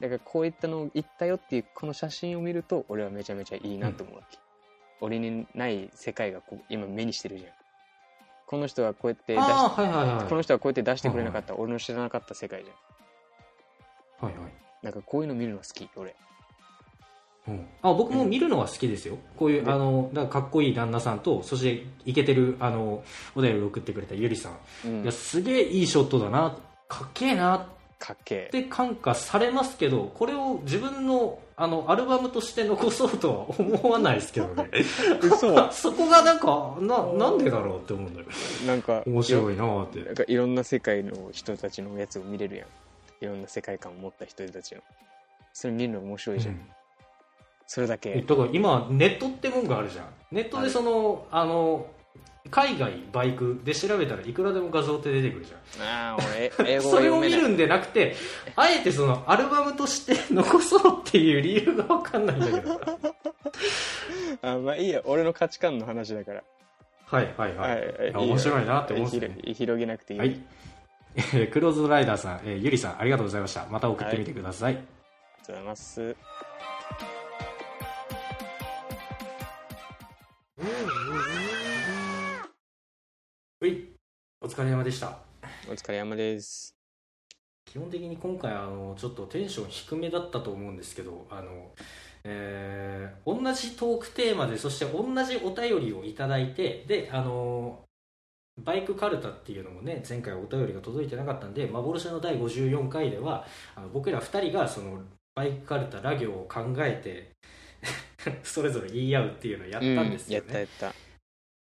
[0.02, 4.40] だからこういったのを行ったよっていうこの写真を見ると俺はめちゃめちゃいいなと思うわけ、
[5.02, 7.52] 俺にない世界がこう今目にしてるじゃん
[8.45, 10.30] この人はこうやって出しああはいはいはい。
[10.30, 11.56] この人はこうやって出してくれなかった。
[11.56, 14.30] 俺の知らなかった世界じゃん。
[14.30, 14.53] はいはい。
[14.84, 16.15] なんかこういうの見るの好き俺。
[17.48, 17.68] うん。
[17.82, 23.03] あ僕も見るのは好きですよ、こういうあのだからかっこいい旦那さんとそしてイケてるあの
[23.36, 25.03] お便りを送ってくれたゆりさん、うん。
[25.03, 26.57] いやすげえいいショットだな。
[26.88, 27.56] かっけえな。
[27.57, 27.65] っ
[27.99, 28.49] かっけえ。
[28.52, 34.70] て感化されますけどこれを自分のあのアルバムとして残そうとは思わないですけどね。
[35.22, 35.54] 嘘。
[35.72, 38.28] そこがなんかななんでだろうって思うんだよ。
[38.66, 40.04] なんか面白いなーって。
[40.04, 42.68] なんかいろんな世界の人たちのやつを見れるやん。
[43.24, 44.82] いろんな世界観を持った人たちの。
[45.54, 46.70] それ見るの面白いじゃん、うん。
[47.68, 48.16] それだけ。
[48.16, 50.06] だから今ネットってもんがあるじゃん。
[50.32, 51.86] ネットでそのあの
[52.52, 55.88] 海外バイクで調べたらいくらでも画像って出てくるじゃん。
[55.88, 58.15] ああ俺英語 それを見るんでなくて
[58.56, 62.82] あえてそのアルバムとして残そうっていう理由が分かんないんだけど。
[64.41, 66.44] あまあいいや俺の価値観の話だから。
[67.06, 68.11] はいはいはい、はいい。
[68.11, 69.53] や面白いなって思うんですね。
[69.53, 70.41] 広げなくていい、はい、
[71.15, 73.65] えークローズドライダーさん、えーゆりさんありがとうございました。
[73.70, 76.02] また送ってみてください、ありがとうございます。
[76.02, 76.15] う
[83.68, 83.90] い。
[84.41, 85.19] お疲れ様でした。
[85.68, 86.76] お疲れ様です。
[87.65, 91.72] 基本的に今回あのちょっとテンション低めだったと思うんですけどあの、
[92.23, 92.84] えー
[93.26, 97.80] 同じトークテーマでそして同じお便りをいただいてであの
[98.61, 103.45] バイクカルタっていうのもね前回お便りが届いてなかったんで幻の第54回では
[103.76, 104.99] あの僕ら2人がその
[105.35, 107.31] バイクカルタラ行を考えて
[108.44, 110.95] それぞれ言い合うっていうのをやったんですよね、うん、やったやっ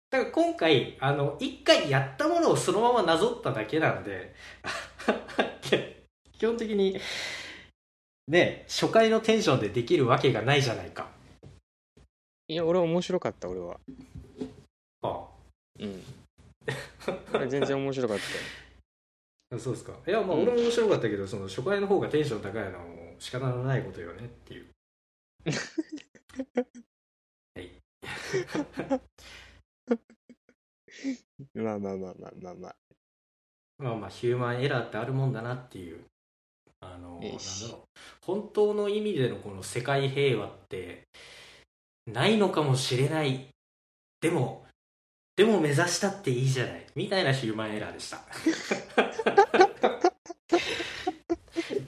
[0.09, 4.33] だから今回あの1回やったものをそのままなぞっただけなんで
[6.37, 6.99] 基本的に
[8.27, 11.03] ね初回のテンションでできるわけがないじゃないか。
[11.03, 11.09] た
[12.47, 13.79] いや俺は面白かった俺は。
[15.03, 15.27] あ
[15.79, 16.03] うん。
[17.33, 18.17] 俺全然面白かっ
[19.51, 19.93] た そうですか。
[20.07, 20.43] いやまあうん。
[20.43, 22.85] 俺も面白かったけど、その初回の方がテンション高いのは
[23.19, 24.67] 仕方のないことよねっていう。
[27.55, 27.69] はい
[31.55, 32.75] まあまあまあまあまあまあ。
[33.77, 36.03] まあまあ、ヒューマンエラーってあるもんだなっていう。
[36.81, 37.27] あの、なんだ
[37.71, 37.87] ろう。
[38.21, 41.07] 本当の意味でのこの世界平和って、
[42.05, 43.49] ないのかもしれない。
[44.21, 44.65] でも、
[45.35, 46.85] でも目指したっていいじゃない。
[46.95, 48.19] みたいなヒューマンエラーでした。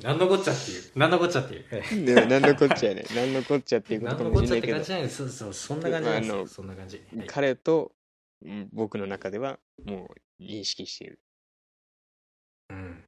[0.04, 0.92] 何のこっちゃっていう。
[0.96, 1.66] 何のこっちゃっていう。
[1.72, 6.36] ええ でも何のこっちゃやね何のこっちゃっていうことか何のこっもしれないけどちゃって感じじゃないそうそうそんな感じなんですよ。
[6.36, 7.28] あのそんな感じ、はい。
[7.28, 7.96] 彼と
[8.44, 11.20] うん僕の中ではもう認識している。
[12.70, 13.06] うん。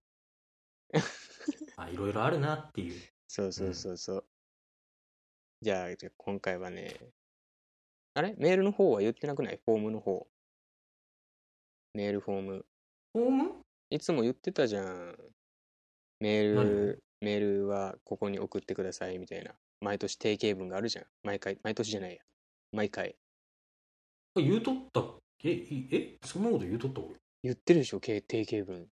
[1.77, 3.01] あいろいろあるなっていう。
[3.27, 4.25] そうそうそうそう、
[5.61, 6.95] じゃあじゃあ今回はね
[8.13, 8.35] あれ？
[8.37, 9.59] メールの方は言ってなくない？
[9.65, 10.27] フォームの方。
[11.95, 12.65] メールフォーム。
[13.13, 13.61] ホーム？
[13.89, 15.32] いつも言ってたじゃん
[16.23, 19.51] メールメールはここに送ってくださいみたいな。
[19.81, 21.05] 毎年定型文があるじゃん。
[21.23, 22.21] 毎回毎年じゃないや。
[22.71, 23.15] 毎回。
[24.37, 25.05] 言うとったっ
[25.37, 25.49] け？
[25.49, 28.87] えいえそんなこと言うとった俺言ってるでしょけ定型文。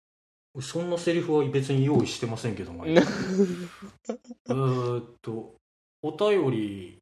[0.62, 3.02] そんなセリフは別に用意してませんけども、 えっ
[5.22, 5.54] と、
[6.02, 6.98] お便り、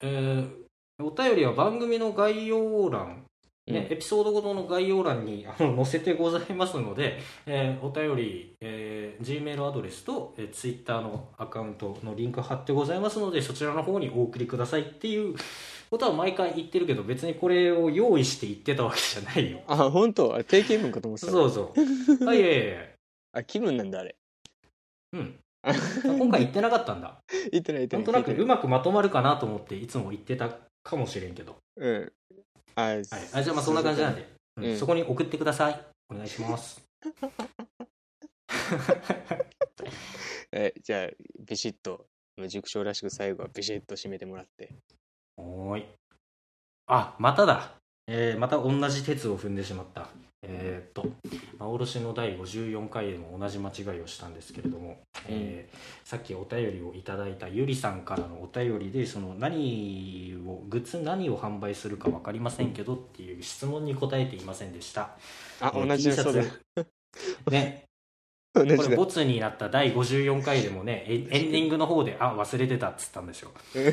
[0.00, 0.66] えー
[0.98, 3.26] お便りは番組の概要欄、
[3.72, 15.34] ねうんエピソードごとの概要欄に あの載せてございますので、えーお便り、えー Gmail アドレスと、えー Twitter のアカウントのリンク貼ってございますので、そちらの方にお送りくださいっていう
[15.90, 19.60] ことは毎回言ってるけど、別にこれを用意して言ってたわけじゃないよ。
[19.66, 20.34] あ本当？
[20.34, 21.72] あ定型文かと思ってたそうそ
[22.22, 22.28] う。
[22.28, 22.86] あいやいやいや
[23.32, 24.14] あ気分なんだあれ
[25.12, 25.38] うん。
[25.62, 25.72] あ
[26.04, 27.18] 今回言ってなかったんだ。
[27.50, 30.50] 言ってない言ってなないんとなくうまくまとまるかなと思っていつも言ってた
[30.82, 31.56] かもしれんけど。
[31.76, 33.02] うんあ、はい、
[33.32, 35.80] あじゃあまあそんな感じなんで、うんうんそこに送ってください。
[36.08, 36.82] お願いします。
[40.50, 41.08] えじゃあ
[41.40, 42.06] ビシッと
[42.48, 44.74] 塾長らしく最後はビシッと締めてもらって
[45.36, 45.86] おーい。
[46.86, 47.74] あ、まただ。
[48.06, 50.08] えーまた同じ鉄を踏んでしまった。
[50.48, 51.08] えーっと、
[51.58, 54.98] 幻の第54回でも同じ間違いをしたんですけれども、
[55.28, 65.16] えーさっきお便りをいただいたゆりさんからのお便りで、その何を、グッズ何を販売するか分かりませんけどっていう質問に答えていませんでした。
[65.60, 66.50] あえー同じそう だツ
[67.50, 67.86] ね、
[68.54, 73.88] これボツになった第54回でもねエン エンディングの方であ忘れてたっつったんですよ、え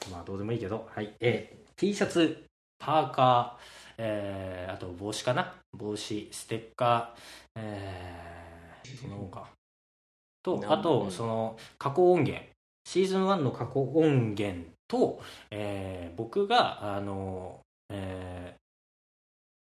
[0.00, 1.14] ーまあどうでもいいけど、はい。
[1.20, 2.44] えー T シャツ
[2.80, 5.54] パーカー、えーあと帽子かな？
[5.76, 7.20] 帽子ステッカー、
[7.56, 9.46] えーその他。
[10.42, 12.46] とあとうんその加工音源。
[12.84, 15.20] シーズン1の加工音源と、
[15.50, 17.60] えー僕があの、
[17.90, 18.58] えー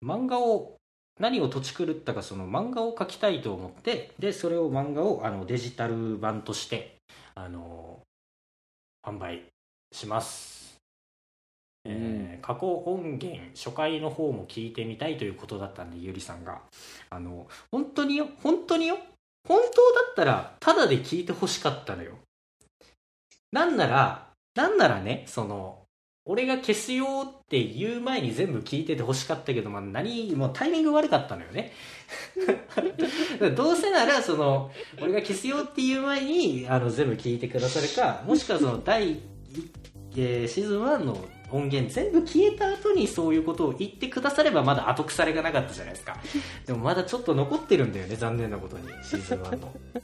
[0.06, 0.76] 漫画を
[1.18, 6.98] 何を土地狂ったかその漫画を描きたいと思ってでそれを漫画をあのデジタル版として
[7.34, 7.98] あの
[9.04, 9.42] 販売
[9.90, 10.57] します、うん
[11.88, 16.60] えー過去音源初回の方も聞いてみたいということだったんでゆりさんが。
[17.10, 18.96] あの本当によ本当によ？
[19.46, 22.12] 本当だったらタダで聞いてほしかったのよ。
[23.52, 25.78] なんならなんならねその
[26.30, 31.72] 俺が消すよって言う前に全部聞いててほしかったけど、まあ、何もうタイミング悪かったのよね。
[33.56, 34.70] どうせならその
[35.00, 39.20] 俺が消すよっていう前にあの全部聞いてくださるかもしくはその第一、
[40.16, 41.18] えーシーズン1の
[41.50, 46.16] 音源全部消えた後にそういうことを言ってくださればまだ後腐れがなかったじゃないですか。
[46.66, 49.72] でもまだちょっと残ってるんだよね残念なことにシーズン1の。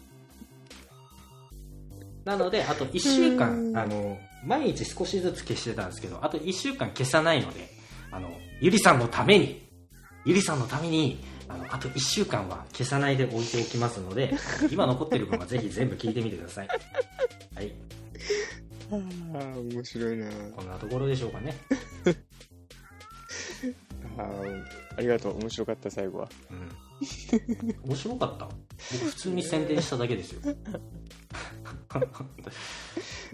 [2.24, 3.76] なのであと1週間うん。
[3.76, 7.68] あの毎日少しずつ消してたんですけどあと1週間消さないので
[8.10, 8.30] あの
[8.60, 9.62] ゆりさんのために
[10.24, 11.18] ゆりさんのために
[11.48, 14.34] あのあと1週間は消さないで置いておきますので
[14.70, 16.68] 今残ってる分はぜひ全部聞いてみてください。
[17.54, 17.72] はい
[18.90, 18.96] あ
[19.38, 20.30] あ面白いな。
[20.56, 21.54] こんなところでしょうかね。
[24.18, 24.64] あー
[24.96, 25.38] ありがとう。
[25.40, 26.28] 面白かった最後は。
[26.50, 26.68] うん。
[27.88, 28.48] 面白かった？
[28.92, 30.40] 僕普通に宣伝しただけですよ。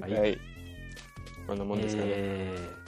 [0.01, 0.39] はい、はい。
[1.47, 2.81] こんなもんですかね、えー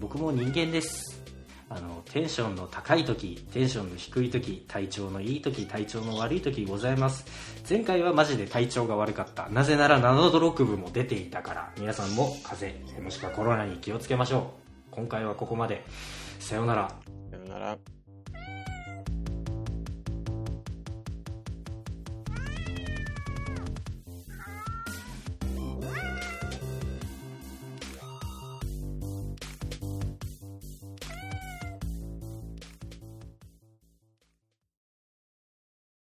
[0.00, 1.20] 僕も人間です。
[1.68, 7.24] あのテンションの高い時テンションの低い時体調のいい時体調の悪い時ございます
[7.68, 9.48] 前回はマジで体調が悪かった。
[9.48, 11.72] なぜなら7度6分も出ていたから。
[11.78, 14.54] 皆さんも風邪もしくはコロナに気をつけましょ
[14.88, 14.90] う。
[14.90, 15.84] 今回はここまで。
[16.38, 16.88] さようなら。
[17.30, 17.99] さよなら。